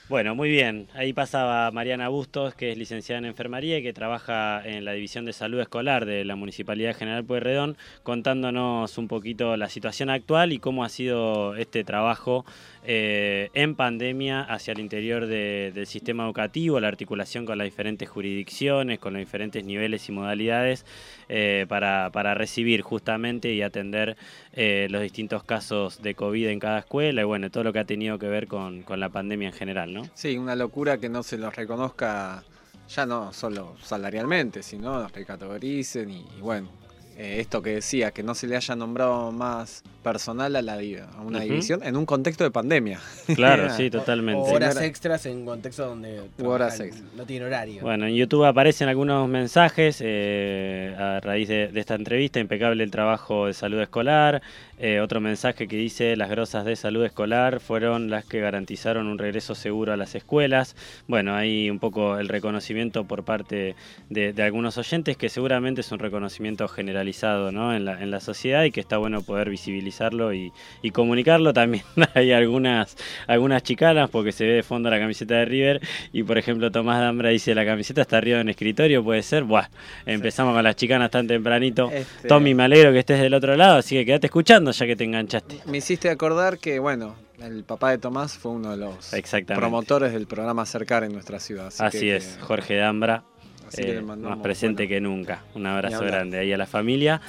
[0.08, 0.88] Bueno, muy bien.
[0.94, 5.26] Ahí pasaba Mariana Bustos, que es licenciada en enfermería y que trabaja en la División
[5.26, 10.60] de Salud Escolar de la Municipalidad General Pueyrredón, contándonos un poquito la situación actual y
[10.60, 12.46] cómo ha sido este trabajo
[12.84, 18.08] eh, en pandemia hacia el interior de- del sistema educativo, la articulación con las diferentes
[18.08, 20.86] jurisdicciones, con los diferentes niveles y modalidades
[21.30, 24.18] eh, para recibir justamente y atender
[24.56, 27.86] eh, los distintos casos de COVID en cada escuela y bueno, todo lo que ha
[27.86, 30.04] tenido que ver con, con la pandemia en general, ¿no?
[30.14, 32.44] Sí, una locura que no se los reconozca
[32.88, 36.70] ya no solo salarialmente, sino los recategoricen y, y bueno,
[37.18, 41.22] eh, esto que decía, que no se le haya nombrado más personal a, la, a
[41.22, 43.00] una división en un contexto de pandemia.
[43.36, 44.42] Claro, sí, totalmente.
[44.42, 46.80] O horas Sí, no era- extras en contexto donde horas
[47.16, 47.82] no tiene horario.
[47.82, 52.40] Bueno, en YouTube aparecen algunos mensajes eh, a raíz de, de esta entrevista.
[52.40, 54.42] Impecable el trabajo de salud escolar.
[54.78, 59.18] Eh, otro mensaje que dice las grosas de salud escolar fueron las que garantizaron un
[59.18, 60.76] regreso seguro a las escuelas.
[61.08, 63.76] Bueno, hay un poco el reconocimiento por parte
[64.10, 67.74] de, de algunos oyentes que seguramente es un reconocimiento generalizado ¿no?
[67.74, 71.54] en, la, en la sociedad y que está bueno poder visibilizarlo y, y comunicarlo.
[71.54, 72.98] También hay algunas,
[73.28, 75.82] algunas chicanas porque se ve de fondo la camiseta de River
[76.12, 79.44] y por ejemplo Tomás Dambra dice la camiseta está arriba en escritorio, puede ser.
[79.44, 79.68] Buah,
[80.06, 81.90] empezamos con las chicanas tan tempranito.
[81.94, 84.96] Este- Tommy, me alegro que estés del otro lado, así que quédate escuchando ya que
[84.96, 85.60] te enganchaste.
[85.66, 89.12] Me hiciste acordar que, bueno, el papá de Tomás fue uno de los
[89.48, 91.68] promotores del programa Acercar en nuestra ciudad.
[91.68, 93.24] Así, Así que- es, Jorge Dambra,
[93.68, 95.44] Así que eh, le mandamos, más presente bueno, que nunca.
[95.56, 97.20] Un abrazo grande ahí a la familia.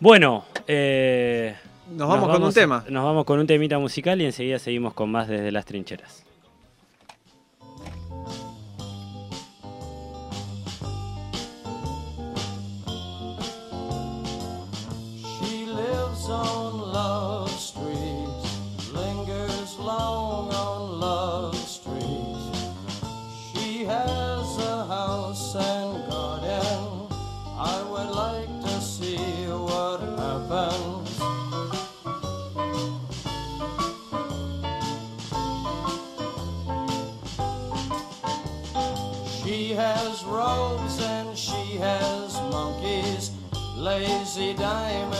[0.00, 1.54] Bueno, eh,
[1.94, 2.84] Nos vamos con un tema.
[2.88, 6.24] Nos vamos con un temita musical y enseguida seguimos con más desde las trincheras.
[15.40, 16.63] She lives on
[44.34, 45.13] see diamonds.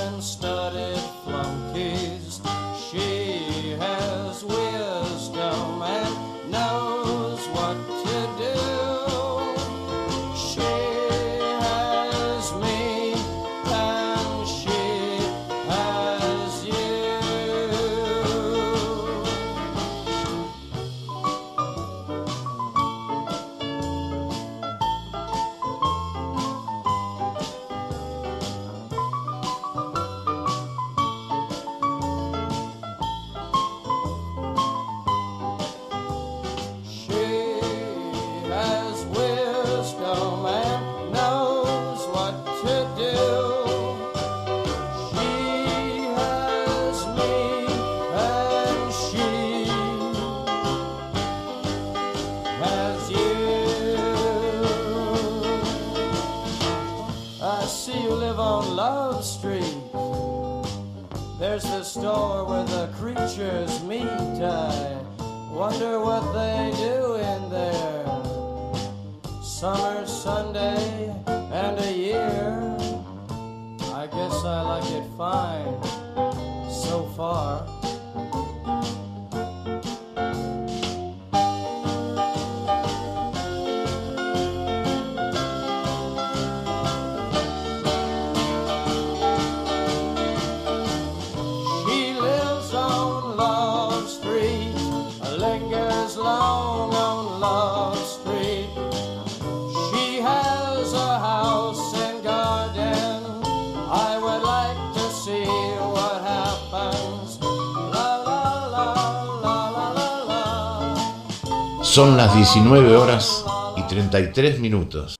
[111.94, 113.44] Son las 19 horas
[113.76, 115.14] y 33 minutos.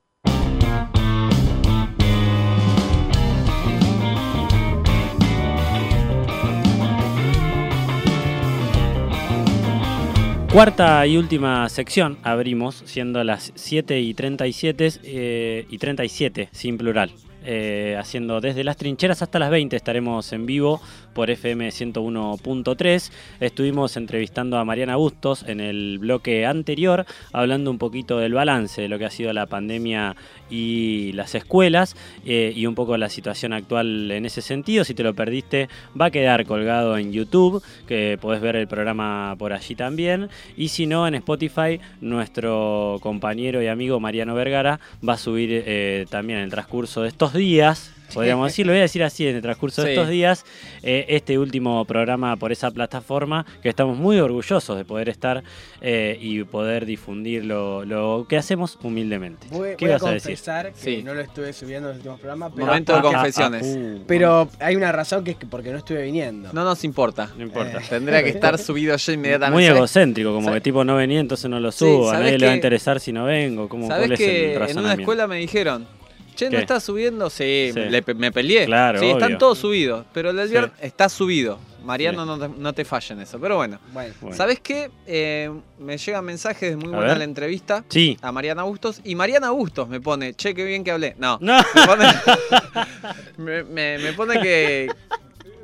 [10.52, 17.12] Cuarta y última sección abrimos, siendo las 7 y 37 eh, y 37, sin plural.
[17.44, 20.80] eh, haciendo desde las trincheras hasta las 20 estaremos en vivo
[21.14, 23.10] por FM 101.3.
[23.40, 28.88] Estuvimos entrevistando a Mariana Bustos en el bloque anterior, hablando un poquito del balance de
[28.88, 30.16] lo que ha sido la pandemia
[30.50, 31.96] y las escuelas
[32.26, 34.84] eh, y un poco la situación actual en ese sentido.
[34.84, 35.68] Si te lo perdiste,
[35.98, 40.28] va a quedar colgado en YouTube, que podés ver el programa por allí también.
[40.56, 46.06] Y si no, en Spotify, nuestro compañero y amigo Mariano Vergara va a subir eh,
[46.10, 47.93] también en el transcurso de estos días.
[48.14, 50.44] Podríamos decir, lo voy a decir así en el transcurso de estos días,
[50.82, 55.42] eh, este último programa por esa plataforma, que estamos muy orgullosos de poder estar
[55.80, 59.46] eh, y poder difundir lo, lo que hacemos humildemente.
[59.50, 60.30] Voy, ¿Qué voy a ibas a decir?
[60.32, 61.02] confesar que Sí.
[61.02, 63.66] no lo estuve subiendo en los últimos programas, pero, Momento de ah, confesiones.
[63.76, 66.50] ah, uh, pero hay una razón que es que porque no estuve viniendo.
[66.52, 67.30] No nos importa.
[67.36, 67.78] No importa.
[67.78, 69.54] Eh, Tendría que estar subido ya inmediatamente.
[69.54, 70.60] Muy ¿Sabes- egocéntrico, como ¿sabes?
[70.60, 72.08] que tipo no venía, entonces no lo Sí, subo.
[72.10, 73.68] a ¿sabés nadie le va a interesar si no vengo.
[73.68, 75.86] ¿Cómo, ¿Sabés ¿Cuál es que el en una escuela me dijeron,
[76.34, 76.58] che, ¿no ¿Qué?
[76.58, 77.30] estás subiendo?
[77.30, 77.80] Sí, Sí.
[77.80, 78.66] le me peleé.
[78.66, 79.38] Claro, sí, están obvio.
[79.38, 80.70] todos subidos, pero el del Sí.
[80.80, 81.58] está subido.
[81.84, 82.28] Mariano, Sí.
[82.28, 83.38] no te, no te falla en eso.
[83.38, 84.34] Pero bueno, Bueno, Bueno.
[84.36, 84.90] ¿sabés qué?
[85.06, 87.18] Eh, me llegan mensajes de muy A buena ver.
[87.18, 88.16] la entrevista Sí.
[88.22, 91.14] a Mariana Bustos y Mariana Bustos me pone, che, qué bien que hablé.
[91.18, 91.58] No, No.
[91.74, 92.04] me pone,
[93.36, 94.88] me, me- me pone que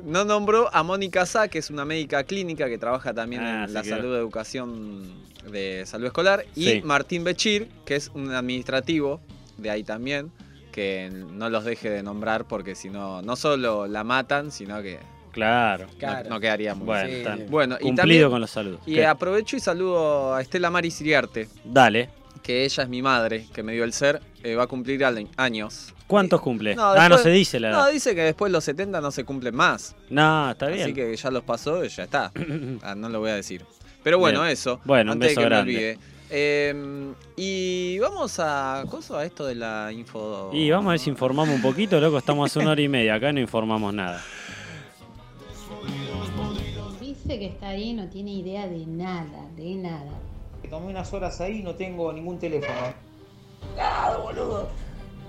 [0.05, 3.67] no nombró a Mónica Sá, que es una médica clínica que trabaja también Ah, en
[3.69, 5.21] sí la que- salud de educación
[5.51, 6.81] de salud escolar, y Sí.
[6.83, 9.19] Martín Bechir, que es un administrativo
[9.57, 10.31] de ahí también,
[10.71, 14.99] que no los deje de nombrar porque si no, no solo la matan, sino que
[15.31, 15.87] Claro.
[15.87, 16.29] no- Claro.
[16.29, 17.17] no, quedaría muy Bueno, bien.
[17.19, 17.23] Sí.
[17.23, 18.81] tan- Bueno, y cumplido también- con los saludos.
[18.85, 19.05] Y ¿Qué?
[19.05, 22.09] aprovecho y saludo a Estela Mari Siriarte, Dale.
[22.43, 25.05] que ella es mi madre, que me dio el ser, eh, va a cumplir
[25.37, 25.93] años.
[26.07, 26.75] ¿Cuántos cumple?
[26.75, 29.23] No, ah, no se dice la No, dice que después de los 70 no se
[29.23, 29.95] cumplen más.
[30.09, 30.81] No, está bien.
[30.83, 32.31] Así que ya los pasó y ya está.
[32.83, 33.63] Ah, no lo voy a decir.
[34.03, 34.51] Pero bueno, Bien.
[34.51, 34.81] eso.
[34.83, 35.71] Bueno, un antes beso de que grande.
[35.71, 35.99] me olvide.
[36.33, 38.85] Eh, y vamos a.
[38.89, 40.49] ¿Coso a esto de la info?
[40.53, 42.17] Y vamos a ver si informamos un poquito, loco.
[42.17, 44.21] Estamos hace una hora y media acá y no informamos nada.
[47.01, 50.11] Dice que está ahí, no tiene idea de nada, de nada.
[50.69, 52.79] Tomé unas horas ahí y no tengo ningún teléfono.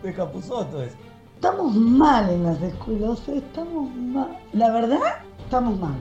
[0.04, 0.92] De Capuzoto es.
[1.34, 4.38] Estamos mal en las escuelas, estamos mal.
[4.52, 5.98] La verdad, estamos mal.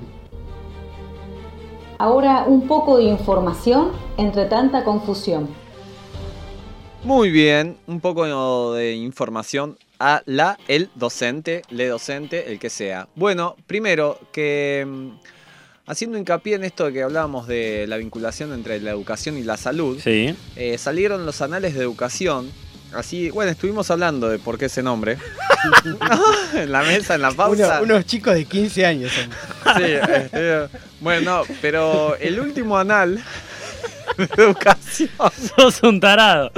[2.06, 5.48] Ahora un poco de información entre tanta confusión.
[7.04, 13.08] Muy bien, un poco de información a la, el docente, le docente, el que sea.
[13.16, 15.10] Bueno, primero que mm,
[15.86, 19.58] haciendo hincapié en esto de que hablábamos de la vinculación entre la educación y la
[19.58, 20.36] salud, Sí.
[20.56, 22.50] eh, salieron los anales de educación.
[22.94, 25.18] Así, bueno, estuvimos hablando de por qué ese nombre.
[26.54, 27.82] en la mesa, en la pausa.
[27.82, 29.12] Uno- unos chicos de 15 años.
[29.14, 30.68] Sí, este,
[31.00, 33.24] bueno, pero el último anal
[34.18, 35.10] de educación.
[35.58, 36.52] Sos un tarado.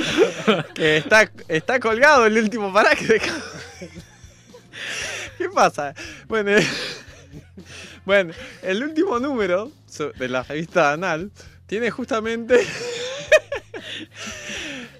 [0.74, 3.34] Que está, está colgado el último pará que deja-
[5.38, 5.94] ¿Qué pasa?
[6.28, 6.66] Bueno, eh,
[8.06, 8.34] bueno,
[8.64, 9.72] el último número
[10.18, 11.32] de la revista Anal
[11.68, 12.66] tiene justamente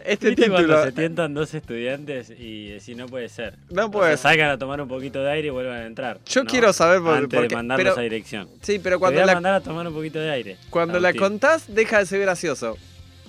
[0.06, 0.84] este ¿Viste cuando título.
[0.84, 3.56] se tientan dos estudiantes y decís no puede ser?
[3.70, 6.20] No O puede sea, salgan a tomar un poquito de aire y vuelvan a entrar.
[6.26, 6.50] Yo ¿no?
[6.50, 8.48] quiero saber por- Antes porque- de mandarlos pero- a dirección.
[8.62, 10.58] Sí, pero Te cuando voy a la, mandar a tomar un poquito de aire.
[10.70, 12.78] cuando la contás, deja de ser gracioso.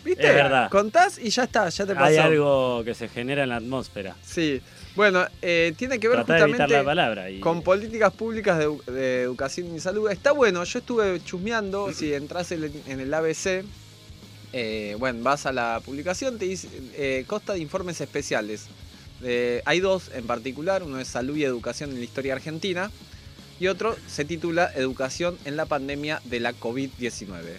[0.04, 0.26] ¿Viste?
[0.26, 0.68] Es verdad.
[0.70, 2.04] Contás y ya está, ya te pasó.
[2.06, 4.14] Hay algo que se genera en la atmósfera.
[4.22, 4.60] Sí.
[4.94, 7.30] Bueno, eh, tiene que ver Tratá de evitar justamente la palabra.
[7.30, 7.40] Y...
[7.40, 10.08] con políticas públicas de, edu- de educación y salud.
[10.10, 13.64] Está bueno, yo estuve chusmeando, si entras en el ABC,
[14.56, 18.66] eh, bueno, vas a la publicación, te dice, eh, consta de informes especiales.
[19.20, 22.88] Eh, hay dos en particular, uno es Salud y Educación en la Historia Argentina
[23.58, 27.58] y otro se titula Educación en la pandemia de la COVID-19.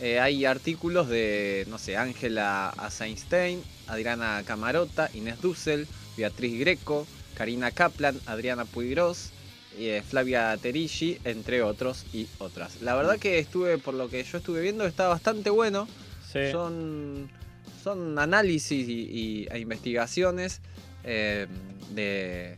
[0.00, 5.86] Eh, hay artículos de, no sé, Ángela Aseinstein, Adriana Camarota, Inés Dussel,
[6.18, 7.06] Beatriz Greco,
[7.38, 9.30] Karina Kaplan, Adriana Puigros,
[10.08, 12.82] Flavia Terigi, entre otros y otras.
[12.82, 15.88] La verdad que estuve, por lo que yo estuve viendo, está bastante bueno.
[16.34, 16.50] Sí.
[16.52, 17.30] Son,
[17.82, 20.60] son análisis y, y- e investigaciones
[21.04, 21.46] eh,
[21.94, 22.56] de,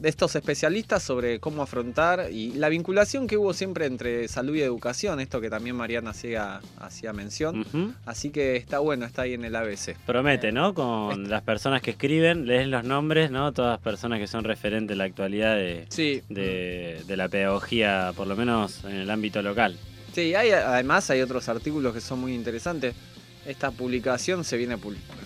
[0.00, 4.62] de estos especialistas sobre cómo afrontar y la vinculación que hubo siempre entre salud y
[4.62, 7.66] educación, esto que también Mariana hacía, hacía mención.
[8.06, 9.96] Así que está bueno, está ahí en el ABC.
[10.06, 10.72] Promete, ¿no?
[10.72, 13.52] Con las personas que escriben, lees los nombres, ¿no?
[13.52, 16.22] Todas personas que son referentes en la actualidad de, Sí.
[16.30, 19.76] de, de la pedagogía, por lo menos en el ámbito local.
[20.14, 22.94] Sí, hay, además hay otros artículos que son muy interesantes.
[23.46, 24.76] Esta publicación se viene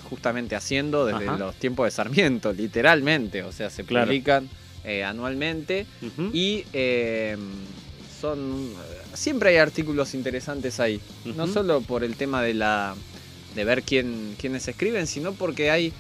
[0.09, 1.39] justamente haciendo desde Ajá.
[1.39, 3.43] los tiempos de Sarmiento, literalmente.
[3.43, 4.07] O sea, se Claro.
[4.07, 4.49] publican
[4.85, 5.87] eh, anualmente
[6.33, 7.37] y eh,
[8.21, 8.73] son
[9.15, 11.01] siempre hay artículos interesantes ahí.
[11.37, 12.95] No solo por el tema de la
[13.55, 15.93] de ver quién quiénes escriben, sino porque hay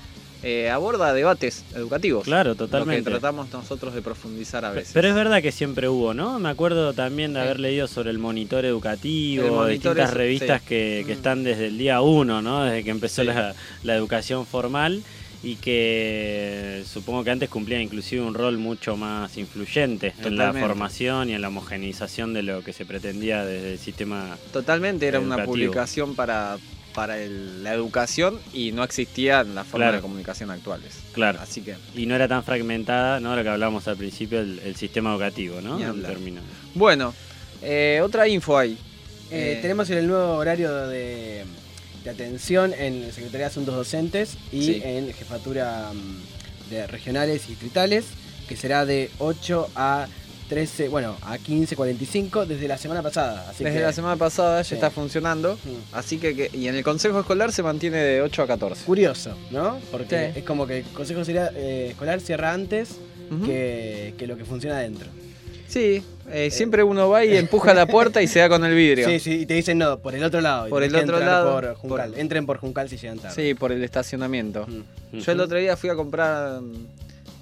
[0.44, 2.24] eh, aborda debates educativos.
[2.24, 3.04] Claro, Lo totalmente.
[3.04, 4.92] que tratamos nosotros de profundizar a veces.
[4.92, 6.38] Pero es verdad que siempre hubo, ¿no?
[6.38, 10.60] Me acuerdo también de haber leído sobre el monitor educativo, El monitor distintas es- revistas
[10.62, 10.68] sí.
[10.68, 11.16] que, que Mm.
[11.16, 12.64] están desde el día uno, ¿no?
[12.64, 13.28] Desde que empezó Sí.
[13.28, 15.02] la, la educación formal
[15.42, 21.28] y que supongo que antes cumplían inclusive un rol mucho más influyente en la formación
[21.30, 25.44] y en la homogeneización de lo que se pretendía desde el sistema Totalmente era una
[25.44, 26.56] publicación para,
[26.94, 29.96] para el- la educación y no existían las formas Claro.
[29.96, 30.94] de comunicación actuales.
[31.12, 31.40] Claro.
[31.42, 33.34] Así que, Y no era tan fragmentada, ¿no?
[33.36, 35.78] Lo que hablábamos al principio, el, el sistema educativo, ¿no?
[35.80, 36.02] En
[36.74, 37.12] bueno,
[37.62, 38.72] eh, otra info hay.
[39.30, 41.44] Eh, Eh, tenemos el nuevo horario de,
[42.04, 44.82] de atención en Secretaría de Asuntos Docentes y Sí.
[44.84, 48.04] en Jefatura mm, de Regionales y Distritales,
[48.48, 50.06] que será de 8 a
[50.48, 53.48] 13, bueno, a 15.45 desde la semana pasada.
[53.50, 54.74] Así Desde que, la semana pasada ya Sí.
[54.74, 55.94] está funcionando, Mm.
[55.96, 58.84] así que, que- y en el consejo escolar se mantiene de 8 a 14.
[58.84, 59.78] Curioso, ¿no?
[59.90, 60.38] Porque Sí.
[60.40, 62.96] es como que el Consejo Sería- eh, Escolar cierra antes
[63.46, 65.08] que, que lo que funciona adentro.
[65.66, 69.06] Sí, eh, siempre uno va y empuja la puerta y se da con el vidrio.
[69.10, 70.68] Sí, sí, y te dicen no, por el otro lado.
[70.68, 72.14] Por el otro lado, Por Juncal.
[72.16, 73.34] Entren por Juncal si llegan tarde.
[73.34, 74.66] Sí, por el estacionamiento.
[74.68, 75.18] Mm.
[75.18, 76.60] Yo el otro día fui a comprar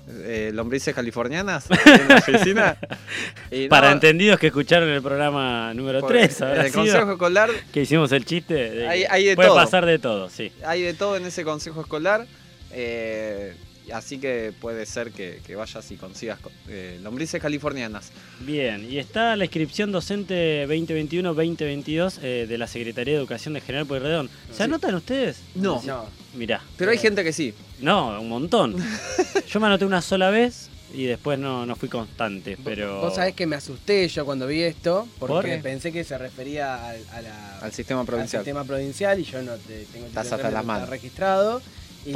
[0.08, 2.76] eh, lombrices californianas en la oficina.
[3.50, 6.82] y no, Para entendidos que escucharon el programa número por- 3, en habrá el sido,
[6.84, 8.54] consejo escolar que hicimos el chiste.
[8.54, 9.56] de Hay- que hay de puede todo.
[9.58, 10.52] pasar de todo, sí.
[10.64, 12.26] hay de todo en ese consejo escolar.
[12.72, 13.54] eh,
[13.90, 16.38] así que puede ser que, que vayas y consigas
[16.68, 18.10] eh, lombrices californianas.
[18.40, 23.86] Bien, y está la inscripción docente 2021-2022 eh, de la Secretaría de Educación de General
[23.86, 24.28] Pueyrredón.
[24.50, 24.62] ¿Se Sí.
[24.62, 25.40] anotan ustedes?
[25.54, 25.82] No.
[25.84, 26.06] No.
[26.34, 26.62] Mirá.
[26.76, 27.52] Pero hay gente que sí.
[27.80, 28.76] No, un montón.
[29.48, 33.00] Yo me anoté una sola vez y después no, no fui constante, pero...
[33.00, 35.62] Vos sabés que me asusté yo cuando vi esto, porque ¿Por?
[35.62, 38.42] pensé que se refería al, a la- Al sistema al provincial.
[38.42, 40.88] sistema provincial y yo no te, tengo Estás hasta las manos.
[40.90, 41.62] registrado.
[42.04, 42.12] Y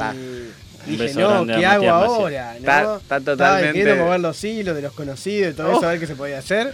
[0.85, 2.53] dije, beso no, ¿qué hago Matías ahora?
[2.83, 2.97] ¿no?
[2.97, 5.77] Está- totalmente- mover los hilos de los conocidos y todo Oh.
[5.77, 6.73] eso, a ver qué se podía hacer.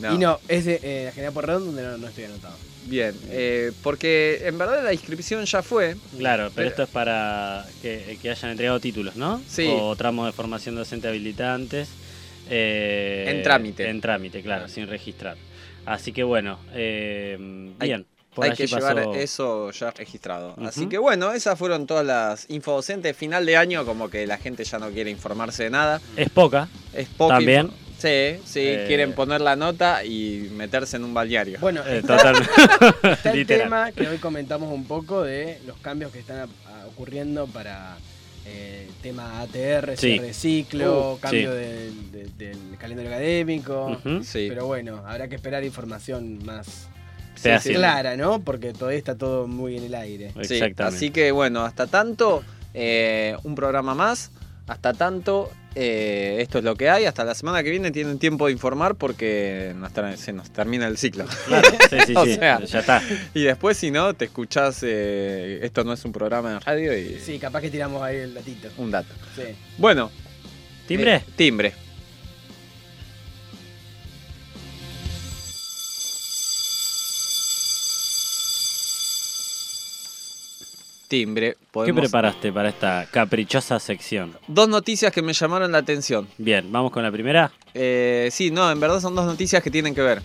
[0.00, 0.14] No.
[0.14, 2.54] Y no, es de eh, la General Porredón donde no, no estoy anotado.
[2.86, 5.96] Bien, eh, porque en verdad la inscripción ya fue.
[6.16, 9.42] Claro, pero Pero- esto es para que, que hayan entregado títulos, ¿no?
[9.48, 9.68] Sí.
[9.70, 11.88] O tramos de formación docente habilitantes.
[12.50, 13.88] eh, En trámite.
[13.90, 15.36] En trámite, claro, sin registrar.
[15.84, 17.36] Así que bueno, eh,
[17.78, 18.06] Hay- bien.
[18.38, 20.54] Por Hay que llevar pasó- eso ya registrado.
[20.64, 23.16] Así que bueno, esas fueron todas las infodocentes.
[23.16, 26.00] Final de año, como que la gente ya no quiere informarse de nada.
[26.16, 26.68] Es poca.
[26.94, 27.70] Es poca También.
[27.98, 28.84] Sí, sí, Eh.
[28.86, 31.58] quieren poner la nota y meterse en un balneario.
[31.58, 32.50] Bueno, Eh, está, totalmente.
[33.10, 33.62] está el Literal.
[33.64, 36.48] tema que hoy comentamos un poco de los cambios que están
[36.86, 37.96] ocurriendo para
[38.50, 40.12] eh, tema ATR, Sí.
[40.12, 41.56] cierre de ciclo, Uh, cambio sí.
[41.58, 43.98] del, del- del calendario académico.
[44.22, 44.46] Sí.
[44.48, 46.88] Pero bueno, habrá que esperar información más
[47.42, 47.78] Fehaciente.
[47.78, 48.40] clara, ¿no?
[48.40, 50.32] Porque todavía está todo muy en el aire.
[50.42, 50.82] Sí, Exactamente.
[50.96, 52.42] así que bueno, hasta tanto,
[52.74, 54.30] eh, un programa más.
[54.66, 57.06] Hasta tanto, eh, esto es lo que hay.
[57.06, 60.98] Hasta la semana que viene tienen tiempo de informar porque nos se nos termina el
[60.98, 61.24] ciclo.
[61.46, 63.02] Claro, sí, sí, O sí, sea, ya está.
[63.32, 64.80] Y después, si no, te escuchás.
[64.82, 68.34] eh, esto no es un programa de radio y Sí, capaz que tiramos ahí el
[68.34, 68.68] datito.
[68.76, 69.14] un dato.
[69.34, 69.42] Sí.
[69.78, 70.10] Bueno.
[70.86, 71.14] ¿Timbre?
[71.16, 71.22] eh,
[81.08, 81.18] timbre.
[81.18, 81.52] Timbre.
[81.58, 84.36] ¿Qué Podemos- preparaste para esta caprichosa sección?
[84.46, 86.28] Dos noticias que me llamaron la atención.
[86.38, 87.50] Bien, vamos con la primera.
[87.74, 90.20] Eh, sí, no, en verdad son dos noticias que tienen que ver.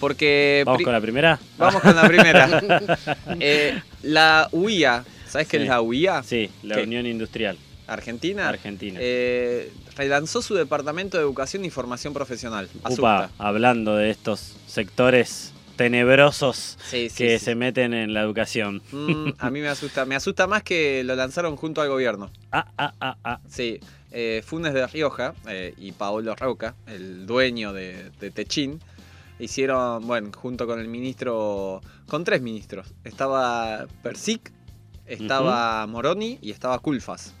[0.00, 0.62] Porque.
[0.66, 1.38] Vamos con la primera.
[1.58, 2.60] Vamos con la primera.
[3.40, 5.62] Eh, la UIA, ¿sabes qué Sí.
[5.64, 6.22] es la UIA?
[6.22, 6.82] Sí, la ¿Qué?
[6.82, 7.56] Unión Industrial
[7.86, 8.48] Argentina.
[8.48, 8.98] Argentina.
[9.02, 12.68] Eh, relanzó su departamento de educación y formación profesional.
[12.88, 15.49] Upa, hablando de estos sectores
[15.84, 17.44] tenebrosos Sí, sí, que sí.
[17.46, 18.82] se meten en la educación.
[18.92, 20.04] Mm, a mí me asusta.
[20.04, 22.30] Me asusta más que lo lanzaron junto al gobierno.
[22.52, 23.40] Ah, ah, ah, ah.
[23.48, 23.80] Sí.
[24.12, 28.78] eh, Funes de Rioja eh, y Paolo Roca, el dueño de, de Techín,
[29.38, 32.86] hicieron, bueno, junto con el ministro, con tres ministros.
[33.04, 34.52] Estaba Persic,
[35.06, 37.34] estaba Moroni y estaba Culfas.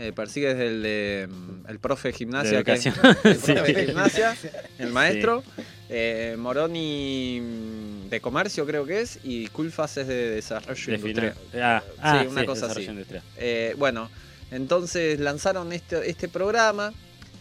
[0.00, 2.58] Eh, Persic es el de mm, el profe de gimnasia.
[2.58, 2.94] De que- educación.
[3.24, 3.52] el Sí.
[3.52, 4.36] profe de gimnasia,
[4.78, 5.44] el maestro.
[5.90, 11.34] Eh, Moroni mm, de comercio creo que es y Culfas es de desarrollo De industrial.
[11.54, 12.88] Ah, ah, sí, una sí, cosa así.
[13.36, 14.10] Eh, bueno,
[14.50, 16.92] entonces lanzaron este, este programa,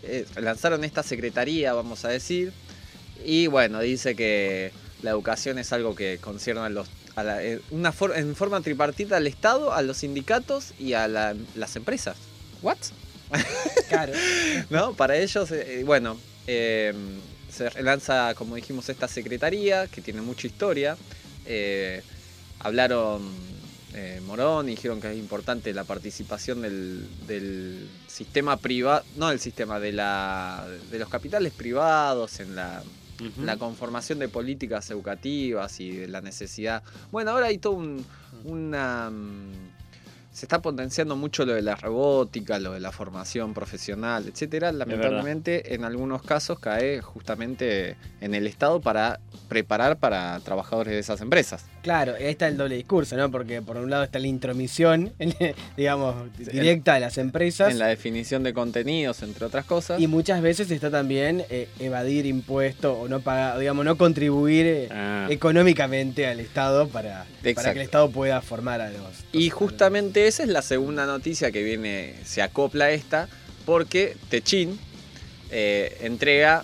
[0.03, 2.51] eh, lanzaron esta secretaría, vamos a decir,
[3.25, 4.71] y bueno, dice que
[5.01, 8.59] la educación es algo que concierne a los, a la- eh, una for- en forma
[8.61, 12.17] tripartita al Estado, a los sindicatos y a la- las empresas.
[12.61, 12.77] ¿What?
[13.89, 14.13] Claro.
[14.69, 14.93] ¿No?
[14.93, 16.17] Para ellos, eh, bueno,
[16.47, 16.93] eh,
[17.49, 20.97] se lanza, como dijimos, esta secretaría que tiene mucha historia.
[21.45, 22.03] Eh,
[22.59, 23.21] hablaron
[23.93, 29.39] eh, Morón, y dijeron que es importante la participación del, del sistema privado, no del
[29.39, 32.83] sistema, de, la, de los capitales privados en la,
[33.41, 36.83] la conformación de políticas educativas y de la necesidad.
[37.11, 38.05] Bueno, ahora hay todo un,
[38.43, 39.11] una...
[40.31, 44.71] Se está potenciando mucho lo de la robótica, lo de la formación profesional, etcétera.
[44.71, 51.21] Lamentablemente, en algunos casos cae justamente en el Estado para preparar para trabajadores de esas
[51.21, 51.65] empresas.
[51.81, 53.31] Claro, ahí está el doble discurso, ¿no?
[53.31, 55.13] Porque por un lado está la intromisión,
[55.77, 57.71] digamos, directa de las empresas.
[57.71, 59.99] En la definición de contenidos, entre otras cosas.
[59.99, 64.89] Y muchas veces está también eh, evadir impuestos o no pagar, digamos, no contribuir eh,
[64.91, 65.27] Ah.
[65.29, 67.25] económicamente al Estado para,
[67.55, 69.23] para que el Estado pueda formar a los.
[69.31, 73.27] Y justamente esa es la segunda noticia que viene, se acopla a esta,
[73.65, 74.79] porque Techin
[75.51, 76.63] eh, entrega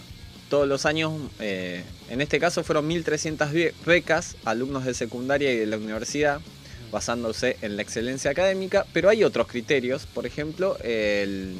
[0.49, 5.57] todos los años, eh, en este caso fueron 1.300 be- becas alumnos de secundaria y
[5.57, 6.39] de la universidad,
[6.91, 11.53] basándose en la excelencia académica, pero hay otros criterios, por ejemplo, eh,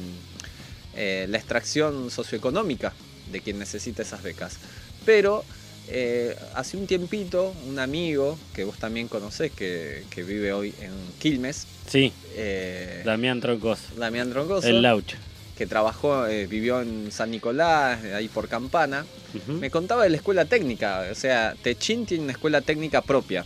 [1.28, 2.94] la extracción socioeconómica
[3.30, 4.56] de quien necesita esas becas.
[5.04, 5.44] Pero
[5.88, 10.92] eh, hace un tiempito, un amigo que vos también conocés, que, que vive hoy en
[11.18, 13.78] Quilmes, Sí, eh, Damián Troncos.
[13.96, 15.16] Damián Troncoso, El Laucha.
[15.56, 19.06] que trabajó, eh, vivió en San Nicolás, ahí por Campana,
[19.48, 21.06] me contaba de la escuela técnica.
[21.12, 23.44] O sea, Techín tiene una escuela técnica propia,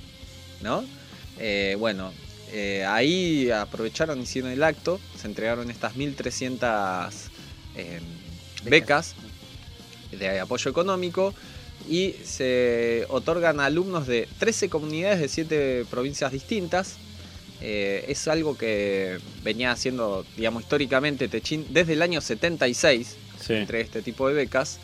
[0.62, 0.84] ¿no?
[1.38, 2.12] Eh, bueno,
[2.52, 7.10] eh, ahí aprovecharon, hicieron el acto, se entregaron estas 1.300
[7.76, 8.00] eh,
[8.64, 9.14] becas
[10.12, 11.34] de apoyo económico
[11.88, 16.96] y se otorgan a alumnos de 13 comunidades de 7 provincias distintas.
[17.62, 23.54] Eh, es algo que venía haciendo, digamos, históricamente Techín desde el año 76, Sí.
[23.54, 24.78] entre este tipo de becas.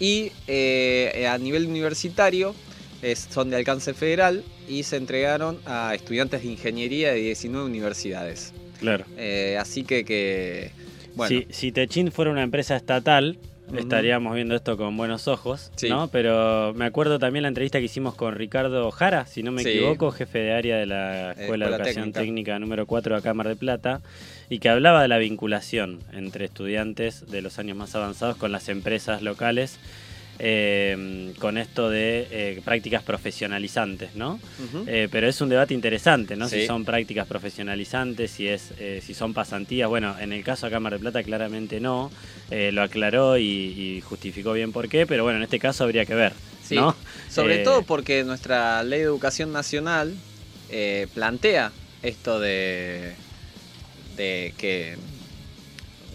[0.00, 2.54] Y eh, a nivel universitario
[3.02, 8.52] es- son de alcance federal y se entregaron a estudiantes de ingeniería de 19 universidades.
[8.80, 9.04] Claro.
[9.16, 10.70] Eh, así que, que
[11.14, 13.38] bueno, Si, si Techin fuera una empresa estatal,
[13.74, 15.88] Estaríamos viendo esto con buenos ojos, Sí.
[15.88, 16.08] ¿no?
[16.08, 19.70] Pero me acuerdo también la entrevista que hicimos con Ricardo Jara, si no me Sí.
[19.70, 22.20] equivoco, jefe de área de la Escuela de Educación Técnica.
[22.20, 22.58] Técnica.
[22.58, 24.00] número 4 de Mar del Plata,
[24.48, 28.68] y que hablaba de la vinculación entre estudiantes de los años más avanzados con las
[28.68, 29.78] empresas locales.
[30.38, 34.38] Eh, con esto de eh, prácticas profesionalizantes, ¿no?
[34.86, 36.48] Eh, pero es un debate interesante, ¿no?
[36.48, 36.60] Sí.
[36.60, 39.88] Si son prácticas profesionalizantes, si es, eh, si son pasantías.
[39.88, 42.10] Bueno, en el caso en Mar del Plata claramente no.
[42.50, 46.14] Lo aclaró y, y justificó bien por qué, pero bueno, en este caso habría que
[46.14, 46.32] ver,
[46.64, 46.94] Sí, ¿no?
[47.28, 50.14] Sobre todo porque nuestra ley de educación nacional
[51.14, 51.72] plantea
[52.02, 53.14] esto de,
[54.16, 54.96] de que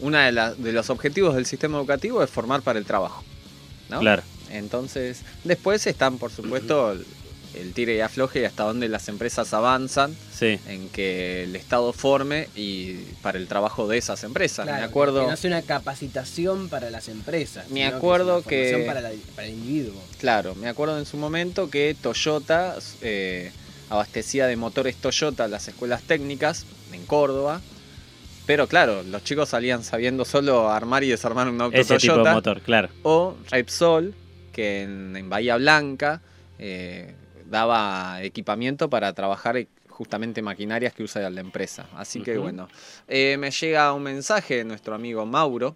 [0.01, 3.23] uno de, de los objetivos del sistema educativo es formar para el trabajo.
[3.91, 3.99] ¿No?
[3.99, 4.23] Claro.
[4.49, 7.05] Entonces, después están, por supuesto, el,
[7.53, 10.57] el tire y afloje y hasta dónde las empresas avanzan Sí.
[10.67, 14.65] en que el Estado forme y para el trabajo de esas empresas.
[14.65, 15.21] Claro, Me acuerdo.
[15.21, 17.69] Que no una capacitación para las empresas.
[17.69, 20.01] Me sino acuerdo es una formación que- Para, la- para el individuo.
[20.19, 23.51] Claro, me acuerdo en su momento que Toyota eh,
[23.89, 27.61] abastecía de motores Toyota las escuelas técnicas en Córdoba.
[28.51, 32.33] Pero claro, los chicos salían sabiendo solo armar y desarmar un auto Ese tipo de
[32.33, 32.89] motor, claro.
[33.03, 34.13] O Repsol,
[34.51, 36.21] que en, en Bahía Blanca
[36.59, 37.15] eh,
[37.45, 41.85] daba equipamiento para trabajar eh, justamente maquinarias que usa la empresa.
[41.95, 42.67] Así que bueno,
[43.07, 45.73] Eh, me llega un mensaje de nuestro amigo Mauro,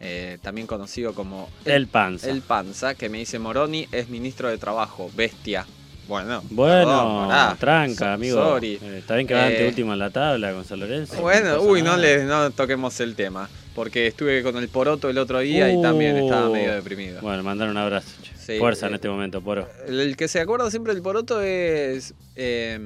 [0.00, 2.28] eh, también conocido como El Panza.
[2.28, 5.64] el Panza, que me dice Moroni es ministro de Trabajo, bestia.
[6.06, 7.56] Bueno, Bueno, perdón, pará.
[7.58, 8.36] tranca, So- amigo.
[8.36, 8.78] sorry.
[8.82, 11.20] Eh, está bien que va ante Eh, último en la tabla con San Lorenzo.
[11.20, 15.38] Bueno, uy, no, le, no toquemos el tema, porque estuve con el Poroto el otro
[15.40, 17.20] día y también estaba Uh, medio deprimido.
[17.22, 18.08] Bueno, mandar un abrazo.
[18.38, 19.66] Sí, Fuerza en eh, este momento, Poro.
[19.88, 22.78] El, el que se acuerda siempre del Poroto es eh,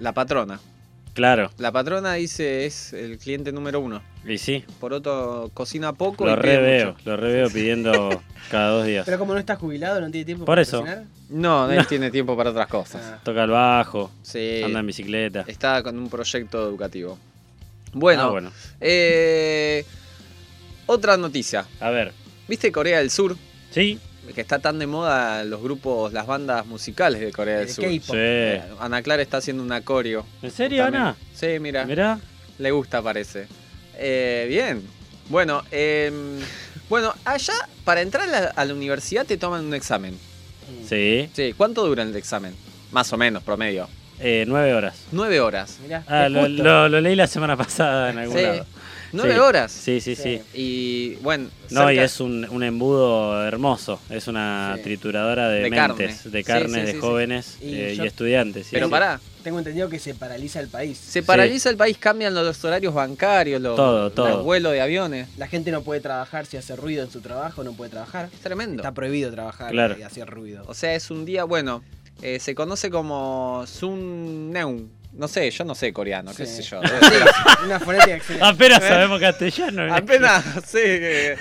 [0.00, 0.58] la patrona.
[1.18, 1.50] Claro.
[1.58, 4.00] La patrona dice es el cliente número uno.
[4.24, 8.22] Y sí, Poroto cocina poco lo y pide reveo, lo reveo pidiendo
[8.52, 9.04] cada dos días.
[9.04, 10.78] Pero como no está jubilado, no tiene tiempo Por para eso.
[10.78, 11.02] cocinar.
[11.30, 11.84] No, él No.
[11.86, 13.02] tiene tiempo para otras cosas.
[13.04, 13.18] Ah.
[13.24, 14.62] Toca el bajo, Sí.
[14.64, 15.44] anda en bicicleta.
[15.48, 17.18] Está con un proyecto educativo.
[17.94, 18.52] Bueno, Ah, bueno.
[18.80, 19.84] eh,
[20.86, 21.66] otra noticia.
[21.80, 22.12] A ver.
[22.46, 23.36] ¿Viste Corea del Sur?
[23.72, 23.98] Sí.
[24.34, 27.84] Que está tan de moda los grupos, las bandas musicales de Corea del De Sur.
[27.84, 28.14] K-pop.
[28.18, 30.24] Eh, Ana Clara está haciendo una coreo.
[30.42, 31.02] ¿En serio, También.
[31.02, 31.16] Ana?
[31.34, 31.84] Sí, mira.
[31.84, 32.18] Mirá.
[32.58, 33.46] Le gusta, parece.
[33.96, 34.82] Eh, bien.
[35.28, 36.38] Bueno, em,
[36.88, 40.16] bueno, allá para entrar a la, a la universidad te toman un examen.
[40.88, 41.28] Sí.
[41.34, 42.54] Sí, ¿cuánto dura el examen?
[42.92, 43.88] Más o menos, promedio.
[44.20, 44.96] Eh, nueve horas.
[45.12, 45.78] Nueve horas.
[45.82, 46.62] Mirá, Ah, lo, justo.
[46.62, 48.42] lo- lo leí la semana pasada en algún Sí.
[48.42, 48.66] lado.
[49.12, 49.38] Nueve Sí.
[49.40, 49.72] horas.
[49.72, 50.40] Sí, sí, sí.
[50.54, 51.48] Y bueno.
[51.70, 54.00] No, y es un, un embudo hermoso.
[54.10, 54.82] Es una Sí.
[54.82, 56.06] trituradora de, De carne.
[56.06, 56.98] mentes, de carnes, sí, de sí, sí.
[57.00, 58.66] jóvenes Y eh, y, estudiantes.
[58.66, 58.90] sí, Pero sí.
[58.90, 60.98] pará, Tengo entendido que se paraliza el país.
[60.98, 64.28] se paraliza el país, cambian los horarios bancarios, los, Todo, todo.
[64.28, 65.28] los vuelos de aviones.
[65.38, 68.28] La gente no puede trabajar si hace ruido en su trabajo, no puede trabajar.
[68.32, 68.82] Es tremendo.
[68.82, 69.96] Está prohibido trabajar Claro.
[69.98, 70.64] y hacer ruido.
[70.66, 71.82] O sea, es un día, bueno,
[72.20, 74.90] eh, se conoce como Sun Neun.
[75.18, 76.80] No sé, yo no sé coreano, qué sé yo.
[76.80, 77.48] debe ser así.
[77.66, 78.46] Una fonética excelente.
[78.46, 78.88] Apenas ¿Eh?
[78.88, 79.86] sabemos castellano.
[79.86, 79.90] ¿eh?
[79.92, 81.36] Apenas sé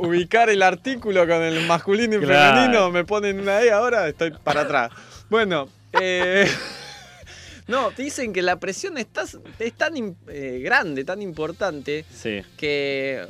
[0.00, 2.56] ubicar el artículo con el masculino y Claro.
[2.56, 4.90] femenino, me ponen una E ahora, estoy para atrás.
[5.30, 6.50] Bueno, eh,
[7.68, 9.24] no, dicen que la presión está,
[9.60, 12.42] es tan im- eh, grande, tan importante, Sí.
[12.56, 13.24] que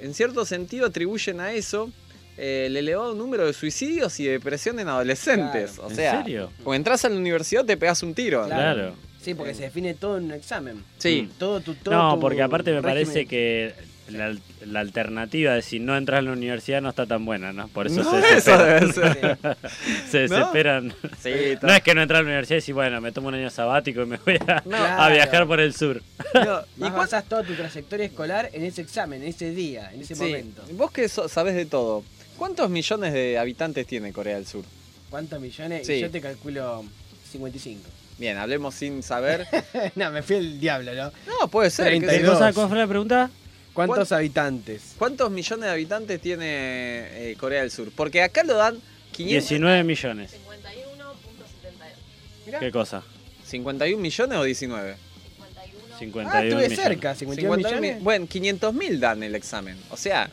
[0.00, 1.90] en cierto sentido atribuyen a eso
[2.36, 5.72] eh, el elevado número de suicidios y depresión en adolescentes.
[5.72, 5.86] Claro.
[5.86, 6.50] O ¿En sea, serio?
[6.64, 8.44] o entras a la universidad te pegas un tiro.
[8.46, 8.94] Claro.
[9.22, 10.82] Sí, porque se define todo en un examen.
[10.98, 11.28] Sí.
[11.38, 13.04] Todo tu, todo No, porque aparte me régimen.
[13.06, 13.74] parece que
[14.08, 14.34] la,
[14.66, 17.68] la alternativa de si no entras a la universidad no está tan buena, ¿no?
[17.68, 18.80] Por eso No, se eso desesperan.
[18.80, 19.38] debe ser.
[20.10, 20.36] se ¿No?
[20.36, 20.94] desesperan.
[21.22, 21.30] Sí,
[21.62, 23.50] No es que no entras a la universidad y decís, bueno, me tomo un año
[23.50, 24.76] sabático y me voy a, No.
[24.76, 25.14] a Claro.
[25.14, 26.02] viajar por el sur.
[26.34, 30.14] No, ¿Y basás toda tu trayectoria escolar en ese examen, en ese día, en ese
[30.14, 30.62] Sí, momento.
[30.72, 32.02] Vos que so- sabés de todo,
[32.38, 34.64] ¿cuántos millones de habitantes tiene Corea del Sur?
[35.10, 35.86] ¿Cuántos millones?
[35.86, 36.00] Sí.
[36.00, 36.84] Yo te calculo
[37.30, 37.80] 55.
[38.20, 39.46] Bien, hablemos sin saber.
[39.96, 41.10] no, me fui el diablo, ¿no?
[41.26, 41.86] No, puede ser.
[41.86, 42.26] qué sé ¿Qué 32.
[42.26, 42.32] yo.
[42.38, 42.52] cosa?
[42.52, 43.30] ¿Cuál fue la pregunta?
[43.72, 44.94] ¿Cuántos ¿Cuán- habitantes?
[44.98, 47.90] ¿Cuántos millones de habitantes tiene eh, Corea del Sur?
[47.96, 48.78] Porque acá lo dan
[49.12, 50.32] 500, 19 millones.
[52.46, 52.58] 51.72.
[52.60, 53.02] ¿Qué cosa?
[53.46, 54.96] 51 millones o 19.
[55.98, 56.78] 51 Ah, estuve millones.
[56.78, 58.02] cerca, 51 50 millones.
[58.04, 59.76] Bueno, 500 mil dan el examen.
[59.90, 60.28] O sea,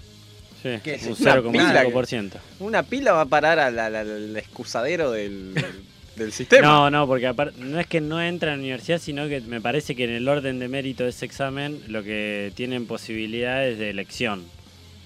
[0.64, 2.32] Sí, ¿Qué un Una pila 0,5%.
[2.60, 5.66] una pila va a parar al, al- al excusadero del, del
[6.31, 6.68] sistema.
[6.68, 9.95] No, no, porque no es que no entra a la universidad, sino que me parece
[9.95, 14.44] que en el orden de mérito de ese examen lo que tienen posibilidades de elección,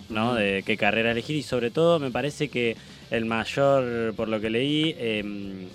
[0.10, 0.36] ¿no?
[0.36, 2.76] De qué carrera elegir y sobre todo me parece que
[3.12, 5.68] el mayor, por lo que leí, em,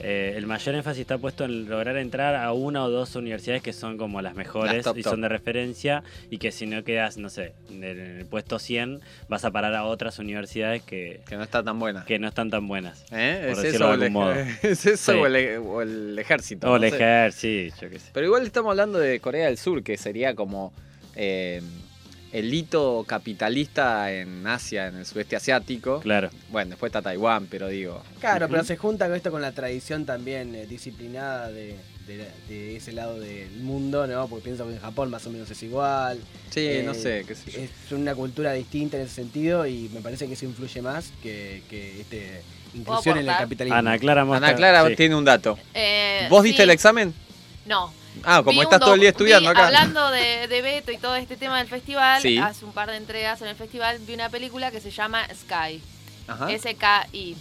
[0.00, 3.72] eh, el mayor énfasis está puesto en lograr entrar a una o dos universidades que
[3.72, 5.10] son como las mejores Las top, y top.
[5.12, 9.44] son de referencia y que si no quedas, no sé, en el, puesto 100 vas
[9.44, 12.04] a parar a otras universidades que, Que no está tan buena.
[12.04, 13.04] que no están tan buenas.
[13.10, 13.38] ¿Eh?
[13.40, 14.34] por ¿Es, decirlo eso de el, algún modo.
[14.34, 15.18] ej- ¿Es eso Sí.
[15.18, 16.70] o, el, o el ejército?
[16.70, 18.10] O el ejército, sí, yo qué sé.
[18.12, 20.72] Pero igual estamos hablando de Corea del Sur, que sería como
[21.16, 21.60] eh,
[22.32, 26.00] el hito capitalista en Asia, en el sudeste asiático.
[26.00, 26.30] Claro.
[26.50, 28.02] Bueno, después está Taiwán, pero digo.
[28.20, 31.76] Claro, pero se junta con esto con la tradición también eh, disciplinada de,
[32.06, 34.28] de- de ese lado del mundo, ¿no?
[34.28, 36.20] Porque pienso que en Japón más o menos es igual.
[36.50, 37.60] Sí, Eh, no sé, qué sé yo.
[37.60, 41.62] Es una cultura distinta en ese sentido y me parece que eso influye más que,
[41.70, 42.42] que este,
[42.74, 43.76] inclusión en el capitalismo.
[43.78, 44.46] Ana Clara Mosca.
[44.46, 44.96] Ana Clara sí.
[44.96, 45.58] tiene un dato.
[45.74, 46.62] Eh, ¿Vos diste sí.
[46.64, 47.14] el examen?
[47.66, 47.92] No.
[48.24, 49.66] Ah, como estás todo el día estudiando vi- acá.
[49.66, 52.38] Hablando de, de Beto y todo este tema del festival, Sí.
[52.38, 55.80] hace un par de entregas en el festival vi una película que se llama Sky.
[56.56, 57.36] SKI,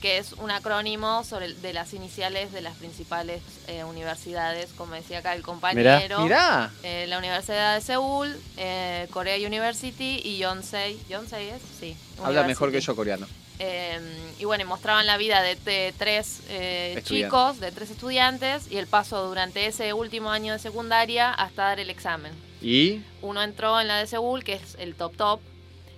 [0.00, 5.18] que es un acrónimo sobre de las iniciales de las principales eh, universidades, como decía
[5.18, 6.20] acá el compañero.
[6.20, 6.70] Mirá.
[6.82, 10.98] Eh, la Universidad de Seúl, eh, Korea University y Yonsei.
[11.08, 11.62] ¿Yonsei es?
[11.78, 11.96] Sí.
[12.22, 13.26] Habla mejor que yo coreano.
[13.58, 14.00] Eh,
[14.38, 18.76] y bueno, y mostraban la vida de, de tres eh, chicos, de tres estudiantes, y
[18.78, 22.32] el paso durante ese último año de secundaria hasta dar el examen.
[22.60, 23.02] ¿Y?
[23.20, 25.40] Uno entró en la de Seúl, que es el top top,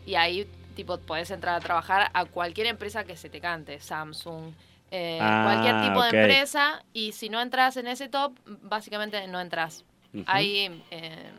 [0.06, 4.52] y ahí tipo podés entrar a trabajar a cualquier empresa que se te cante, Samsung,
[4.90, 8.32] eh, Ah, cualquier tipo de empresa, y si no entras en ese top,
[8.62, 9.84] básicamente no entras.
[10.12, 10.24] Ujú.
[10.26, 11.30] Hay eh,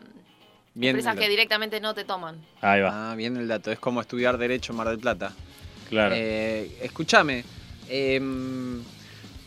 [0.73, 2.37] Bien empresas que directamente no te toman.
[2.61, 3.71] Ahí va, Ah, bien el dato.
[3.71, 5.33] Es como estudiar Derecho en Mar del Plata.
[5.89, 6.15] Claro.
[6.17, 7.43] Eh, escúchame.
[7.89, 8.81] em,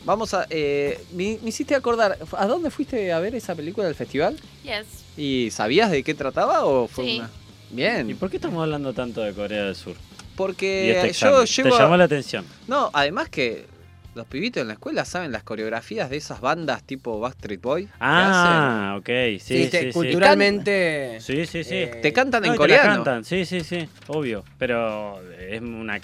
[0.04, 0.46] vamos a.
[0.50, 2.18] eh, me, me hiciste acordar.
[2.36, 4.36] ¿A dónde fuiste a ver esa película del festival?
[4.62, 4.86] Yes.
[5.16, 7.18] ¿Y sabías de qué trataba o fue Sí.
[7.18, 7.30] una.?
[7.70, 8.08] Bien.
[8.10, 9.96] ¿Y por qué estamos hablando tanto de Corea del Sur?
[10.36, 11.70] Porque este yo llevo.
[11.76, 12.44] ¿Te llamó la atención?
[12.68, 13.66] No, además que
[14.18, 17.88] los pibitos en la escuela saben las coreografías de esas bandas tipo Backstreet Boy.
[18.00, 19.92] Ah, ok, sí, Sí, sí, te- sí.
[19.92, 21.18] culturalmente.
[21.20, 21.74] Sí, sí, sí.
[21.74, 22.94] eh, Te cantan No, en y te coreano.
[22.96, 24.44] cantan, sí, sí, sí, obvio.
[24.58, 26.00] Pero es una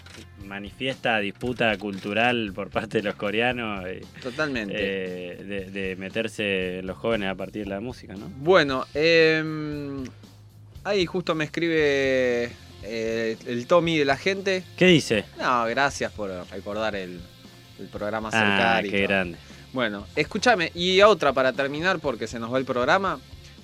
[0.47, 4.75] manifiesta disputa cultural por parte de los coreanos eh, Totalmente.
[4.79, 8.29] eh, de, de meterse los jóvenes a partir de la música, ¿no?
[8.39, 10.05] Bueno, em,
[10.85, 12.51] ahí justo me escribe
[12.83, 14.63] eh, el Tommy de la gente.
[14.77, 15.25] ¿Qué dice?
[15.39, 17.21] No, gracias por recordar el,
[17.79, 19.39] el programa Ah, Cercar y qué grande.
[19.73, 23.19] Bueno, escúchame, y otra para terminar porque se nos va el programa.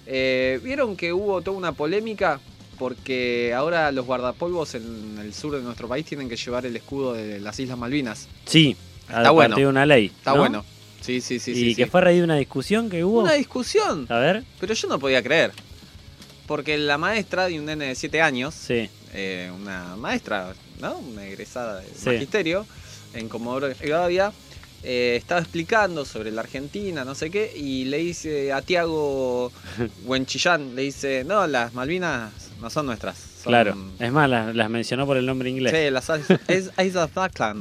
[0.07, 2.41] Eh, ¿Vieron que hubo toda una polémica?
[2.79, 7.13] Porque ahora los guardapolvos en el sur de nuestro país tienen que llevar el escudo
[7.13, 8.27] de las Islas Malvinas.
[8.47, 8.75] Sí,
[9.09, 9.55] a Está bueno.
[9.55, 10.07] de una ley.
[10.07, 10.39] Está ¿no?
[10.39, 10.65] bueno.
[11.03, 11.51] Sí, sí, sí.
[11.53, 11.91] y sí, que sí.
[11.91, 13.21] fue a raíz de una discusión que hubo.
[13.21, 14.07] Una discusión.
[14.09, 14.45] A ver.
[14.59, 15.53] Pero yo no podía creer.
[16.47, 18.91] porque la maestra de un nene de 7 años, Sí.
[19.15, 20.99] eh, una maestra, ¿no?
[20.99, 22.07] Una egresada de Sí.
[22.07, 22.67] magisterio
[23.15, 24.33] en Comodoro Rivadavia,
[24.83, 29.53] eh, estaba explicando sobre la Argentina, no sé qué, y le dice a Tiago
[30.05, 33.19] Huenchillán, le dice, no, las Malvinas no son nuestras.
[33.19, 33.75] son- Claro.
[33.99, 35.73] Es más, las, las mencionó por el nombre inglés.
[35.75, 36.09] Sí, las
[36.49, 37.11] es Islas.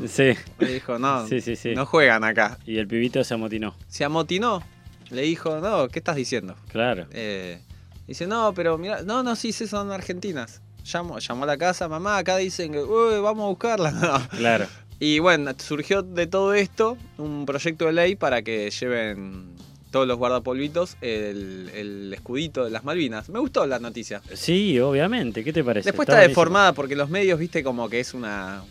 [0.09, 0.33] Sí.
[0.59, 1.73] Le dijo, no, Sí, sí, sí.
[1.75, 2.57] no juegan acá.
[2.65, 3.75] Y el pibito se amotinó.
[3.87, 4.61] Se amotinó,
[5.09, 6.55] le dijo, no, ¿qué estás diciendo?
[6.69, 7.07] Claro.
[7.11, 7.59] Eh,
[8.07, 10.61] dice, no, pero mira, no, no, sí, sí, son argentinas.
[10.85, 13.91] Llamó, llamó a la casa, mamá, acá dicen que "Uy, vamos a buscarla.
[14.31, 14.37] No.
[14.37, 14.67] Claro.
[14.99, 19.45] Y bueno, surgió de todo esto un proyecto de ley para que lleven
[19.91, 23.29] todos los guardapolvitos el, el escudito de las Malvinas.
[23.29, 24.21] Me gustó la noticia.
[24.33, 25.43] Sí, obviamente.
[25.43, 25.89] ¿Qué te parece?
[25.89, 28.61] Después Está deformada porque los medios, viste, como que es una...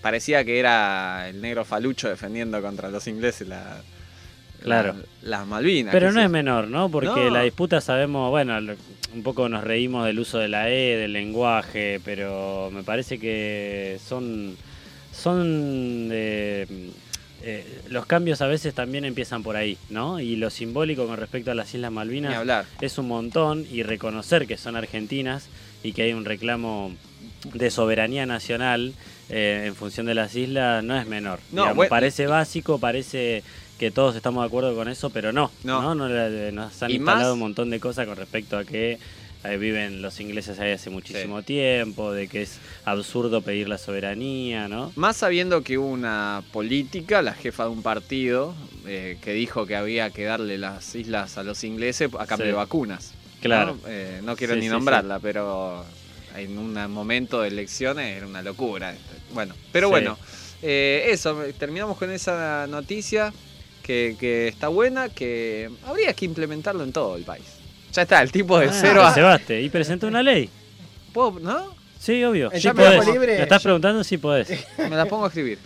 [0.00, 3.80] Parecía que era el negro falucho defendiendo contra los ingleses la,
[4.62, 4.94] Claro.
[5.22, 5.92] la- las Malvinas.
[5.92, 6.88] Pero no es menor, ¿no?
[6.90, 7.30] Porque No.
[7.30, 8.56] la disputa sabemos, bueno,
[9.14, 13.98] un poco nos reímos del uso de la E, del lenguaje, pero me parece que
[14.06, 14.56] son,
[15.14, 16.66] son eh,
[17.42, 20.20] eh, los cambios a veces también empiezan por ahí, ¿no?
[20.20, 22.64] Y lo simbólico con respecto a las Islas Malvinas hablar.
[22.80, 25.48] es un montón y reconocer que son argentinas
[25.82, 26.92] y que hay un reclamo
[27.52, 28.94] de soberanía nacional
[29.28, 31.38] eh, en función de las islas no es menor.
[31.50, 33.42] No, Digamos, bueno- parece básico, parece
[33.78, 35.50] que todos estamos de acuerdo con eso, pero no.
[35.64, 35.82] No.
[35.82, 38.64] No, no, la- nos han Y instalado más- un montón de cosas con respecto a
[38.64, 38.98] que
[39.44, 44.68] eh, viven los ingleses ahí hace muchísimo tiempo, de que es absurdo pedir la soberanía,
[44.68, 44.92] ¿no?
[44.96, 48.54] Más sabiendo que hubo una política, la jefa de un partido,
[48.86, 52.50] eh, que dijo que había que darle las islas a los ingleses a cambio Sí.
[52.50, 53.12] de vacunas.
[53.40, 53.74] Claro.
[53.82, 53.88] ¿no?
[53.88, 55.84] Eh, no quiero Sí, ni nombrarla, pero
[56.36, 58.94] en un momento de elecciones era una locura.
[59.34, 60.18] Bueno, pero bueno,
[60.62, 63.32] eh, eso, terminamos con esa noticia
[63.82, 67.44] que, que está buena, que habría que implementarlo en todo el país.
[67.94, 69.14] Ya está, el tipo de Ah, cero a...
[69.14, 70.50] Sebaste, y presentó una ley.
[71.12, 71.74] ¿Puedo- ¿No?
[71.98, 72.52] Sí, obvio.
[72.52, 73.06] ¿En Sí podés.
[73.06, 73.36] libre?
[73.36, 74.02] ¿Me estás preguntando?
[74.04, 74.48] Sí podés.
[74.78, 75.58] Me la pongo a escribir.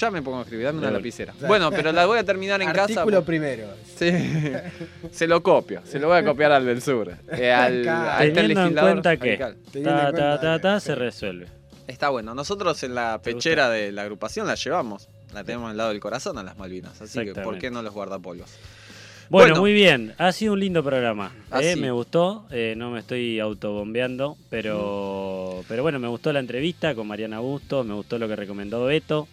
[0.00, 1.34] Ya me pongo a escribir, dame una lapicera.
[1.46, 2.82] Bueno, pero la voy a terminar en casa.
[2.82, 3.68] Artículo primero.
[3.96, 4.10] Sí.
[5.12, 7.12] Se lo copio, se lo voy a copiar al del sur.
[7.30, 9.36] Eh, al, a este Teniendo en cuenta que
[9.84, 11.46] ta, ta, ta, ta, se resuelve.
[11.86, 12.34] Está bueno.
[12.34, 15.08] Nosotros en la pechera de la agrupación la llevamos.
[15.32, 17.00] La tenemos al lado del corazón a las Malvinas.
[17.00, 18.50] Así que, ¿por qué no los guardapolvos?
[19.30, 19.60] Bueno, Bueno.
[19.62, 20.14] muy bien.
[20.18, 21.32] Ha sido un lindo programa.
[21.50, 21.66] Así.
[21.68, 22.44] eh, me gustó.
[22.50, 24.36] eh, no me estoy autobombeando.
[24.50, 27.84] Pero, pero bueno, me gustó la entrevista con Mariana Augusto.
[27.84, 29.26] Me gustó lo que recomendó Beto.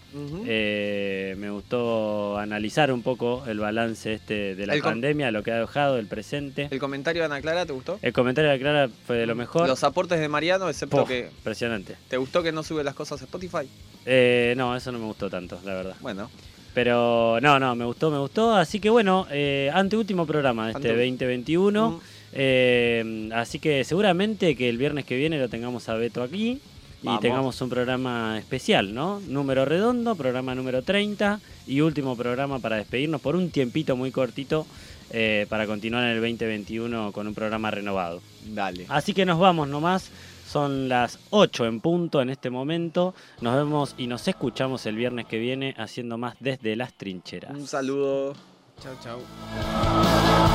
[0.48, 5.52] Eh, me gustó analizar un poco el balance este de la El pandemia, lo que
[5.52, 6.68] ha dejado, el presente.
[6.72, 8.00] ¿El comentario de Ana Clara te gustó?
[8.02, 9.68] El comentario de Clara fue de lo mejor.
[9.68, 11.30] Los aportes de Mariano, excepto Pof, que.
[11.38, 11.96] Impresionante.
[12.08, 13.68] ¿Te gustó que no sube las cosas a Spotify?
[14.06, 15.96] Eh, no, eso no me gustó tanto, la verdad.
[16.02, 16.30] Bueno.
[16.74, 18.56] Pero no, no, me gustó, me gustó.
[18.56, 22.02] Así que bueno, eh, anteúltimo programa de este Ante- 2021.
[22.34, 26.60] Eh, así que seguramente que el viernes que viene lo tengamos a Beto aquí.
[27.04, 27.22] Y Vamos.
[27.22, 29.20] tengamos un programa especial, ¿no?
[29.28, 34.68] Número redondo, programa número 30 y último programa para despedirnos por un tiempito muy cortito
[35.10, 38.22] eh, para continuar en el 2021 con un programa renovado.
[38.46, 38.86] Dale.
[38.88, 40.12] Así que nos vamos nomás.
[40.52, 43.16] Son las 8 en punto en este momento.
[43.40, 47.52] Nos vemos y nos escuchamos el viernes que viene haciendo más desde las trincheras.
[47.52, 48.34] Un saludo.
[48.82, 50.51] Chau, chau.